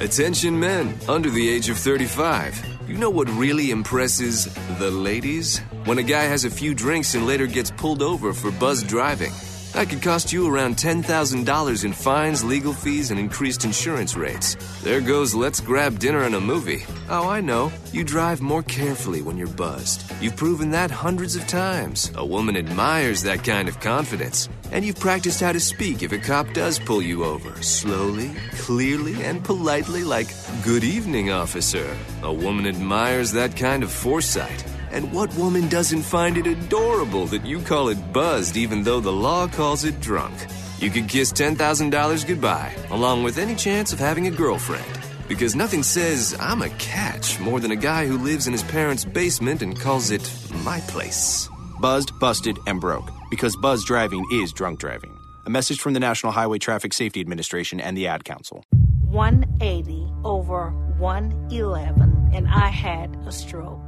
Attention 0.00 0.60
men 0.60 0.94
under 1.08 1.28
the 1.28 1.48
age 1.48 1.68
of 1.70 1.76
35. 1.76 2.64
You 2.86 2.98
know 2.98 3.10
what 3.10 3.28
really 3.30 3.72
impresses 3.72 4.44
the 4.78 4.92
ladies? 4.92 5.58
When 5.86 5.98
a 5.98 6.04
guy 6.04 6.22
has 6.22 6.44
a 6.44 6.50
few 6.50 6.72
drinks 6.72 7.16
and 7.16 7.26
later 7.26 7.48
gets 7.48 7.72
pulled 7.72 8.00
over 8.00 8.32
for 8.32 8.52
buzz 8.52 8.84
driving. 8.84 9.32
That 9.78 9.90
could 9.90 10.02
cost 10.02 10.32
you 10.32 10.52
around 10.52 10.74
$10,000 10.74 11.84
in 11.84 11.92
fines, 11.92 12.42
legal 12.42 12.72
fees, 12.72 13.12
and 13.12 13.20
increased 13.20 13.64
insurance 13.64 14.16
rates. 14.16 14.56
There 14.82 15.00
goes 15.00 15.36
let's 15.36 15.60
grab 15.60 16.00
dinner 16.00 16.24
and 16.24 16.34
a 16.34 16.40
movie. 16.40 16.84
Oh, 17.08 17.28
I 17.28 17.40
know. 17.40 17.70
You 17.92 18.02
drive 18.02 18.40
more 18.40 18.64
carefully 18.64 19.22
when 19.22 19.38
you're 19.38 19.46
buzzed. 19.46 20.02
You've 20.20 20.34
proven 20.34 20.72
that 20.72 20.90
hundreds 20.90 21.36
of 21.36 21.46
times. 21.46 22.10
A 22.16 22.26
woman 22.26 22.56
admires 22.56 23.22
that 23.22 23.44
kind 23.44 23.68
of 23.68 23.78
confidence. 23.78 24.48
And 24.72 24.84
you've 24.84 24.98
practiced 24.98 25.42
how 25.42 25.52
to 25.52 25.60
speak 25.60 26.02
if 26.02 26.10
a 26.10 26.18
cop 26.18 26.52
does 26.54 26.80
pull 26.80 27.00
you 27.00 27.22
over. 27.22 27.62
Slowly, 27.62 28.32
clearly, 28.54 29.22
and 29.22 29.44
politely, 29.44 30.02
like, 30.02 30.26
Good 30.64 30.82
evening, 30.82 31.30
officer. 31.30 31.96
A 32.24 32.32
woman 32.32 32.66
admires 32.66 33.30
that 33.30 33.56
kind 33.56 33.84
of 33.84 33.92
foresight. 33.92 34.64
And 34.90 35.12
what 35.12 35.34
woman 35.36 35.68
doesn't 35.68 36.02
find 36.02 36.36
it 36.36 36.46
adorable 36.46 37.26
that 37.26 37.44
you 37.44 37.60
call 37.60 37.88
it 37.88 38.12
buzzed 38.12 38.56
even 38.56 38.82
though 38.82 39.00
the 39.00 39.12
law 39.12 39.46
calls 39.46 39.84
it 39.84 40.00
drunk? 40.00 40.34
You 40.78 40.90
could 40.90 41.08
kiss 41.08 41.32
$10,000 41.32 42.26
goodbye, 42.26 42.74
along 42.90 43.24
with 43.24 43.38
any 43.38 43.54
chance 43.54 43.92
of 43.92 43.98
having 43.98 44.26
a 44.26 44.30
girlfriend. 44.30 44.86
Because 45.28 45.54
nothing 45.54 45.82
says, 45.82 46.36
I'm 46.40 46.62
a 46.62 46.70
catch, 46.70 47.38
more 47.40 47.60
than 47.60 47.72
a 47.72 47.76
guy 47.76 48.06
who 48.06 48.16
lives 48.16 48.46
in 48.46 48.52
his 48.52 48.62
parents' 48.62 49.04
basement 49.04 49.60
and 49.60 49.78
calls 49.78 50.10
it 50.10 50.32
my 50.64 50.80
place. 50.82 51.48
Buzzed, 51.80 52.18
busted, 52.18 52.58
and 52.66 52.80
broke. 52.80 53.10
Because 53.30 53.54
buzz 53.56 53.84
driving 53.84 54.24
is 54.32 54.52
drunk 54.52 54.80
driving. 54.80 55.14
A 55.44 55.50
message 55.50 55.80
from 55.80 55.92
the 55.92 56.00
National 56.00 56.32
Highway 56.32 56.58
Traffic 56.58 56.92
Safety 56.92 57.20
Administration 57.20 57.80
and 57.80 57.96
the 57.96 58.06
Ad 58.06 58.24
Council. 58.24 58.64
180 59.04 60.06
over 60.24 60.70
111, 60.98 62.30
and 62.32 62.48
I 62.48 62.68
had 62.68 63.16
a 63.26 63.32
stroke. 63.32 63.87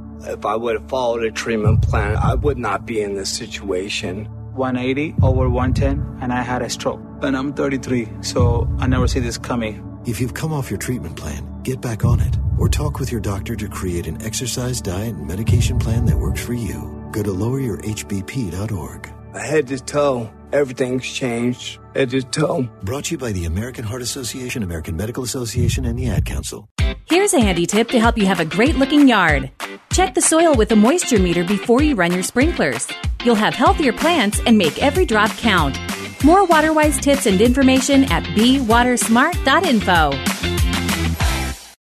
If 0.25 0.45
I 0.45 0.55
would 0.55 0.79
have 0.79 0.89
followed 0.89 1.23
a 1.23 1.31
treatment 1.31 1.81
plan, 1.81 2.15
I 2.15 2.35
would 2.35 2.57
not 2.57 2.85
be 2.85 3.01
in 3.01 3.15
this 3.15 3.29
situation. 3.29 4.25
180 4.53 5.15
over 5.23 5.49
110, 5.49 6.19
and 6.21 6.33
I 6.33 6.41
had 6.41 6.61
a 6.61 6.69
stroke. 6.69 6.99
And 7.21 7.37
I'm 7.37 7.53
33, 7.53 8.07
so 8.21 8.67
I 8.79 8.87
never 8.87 9.07
see 9.07 9.19
this 9.19 9.37
coming. 9.37 9.87
If 10.05 10.19
you've 10.19 10.33
come 10.33 10.51
off 10.51 10.69
your 10.69 10.79
treatment 10.79 11.15
plan, 11.15 11.61
get 11.63 11.79
back 11.81 12.03
on 12.03 12.19
it 12.19 12.37
or 12.57 12.67
talk 12.67 12.99
with 12.99 13.11
your 13.11 13.21
doctor 13.21 13.55
to 13.55 13.67
create 13.67 14.07
an 14.07 14.21
exercise, 14.21 14.81
diet, 14.81 15.15
and 15.15 15.27
medication 15.27 15.79
plan 15.79 16.05
that 16.05 16.17
works 16.17 16.43
for 16.43 16.53
you. 16.53 17.09
Go 17.11 17.23
to 17.23 17.29
loweryourhbp.org. 17.29 19.20
Head 19.33 19.67
to 19.67 19.79
toe, 19.79 20.29
everything's 20.51 21.09
changed. 21.09 21.79
Head 21.95 22.09
to 22.09 22.21
toe. 22.21 22.69
Brought 22.83 23.05
to 23.05 23.11
you 23.11 23.17
by 23.17 23.31
the 23.31 23.45
American 23.45 23.85
Heart 23.85 24.01
Association, 24.01 24.61
American 24.61 24.97
Medical 24.97 25.23
Association, 25.23 25.85
and 25.85 25.97
the 25.97 26.09
Ad 26.09 26.25
Council. 26.25 26.67
Here's 27.05 27.33
a 27.33 27.39
handy 27.39 27.65
tip 27.65 27.87
to 27.89 27.99
help 27.99 28.17
you 28.17 28.25
have 28.25 28.41
a 28.41 28.45
great 28.45 28.75
looking 28.75 29.07
yard. 29.07 29.49
Check 29.93 30.15
the 30.15 30.21
soil 30.21 30.53
with 30.55 30.71
a 30.71 30.75
moisture 30.75 31.19
meter 31.19 31.45
before 31.45 31.81
you 31.81 31.95
run 31.95 32.11
your 32.11 32.23
sprinklers. 32.23 32.89
You'll 33.23 33.35
have 33.35 33.53
healthier 33.53 33.93
plants 33.93 34.41
and 34.45 34.57
make 34.57 34.83
every 34.83 35.05
drop 35.05 35.31
count. 35.37 35.79
More 36.25 36.45
WaterWise 36.45 36.99
tips 36.99 37.25
and 37.25 37.39
information 37.39 38.03
at 38.11 38.23
bewatersmart.info. 38.23 40.50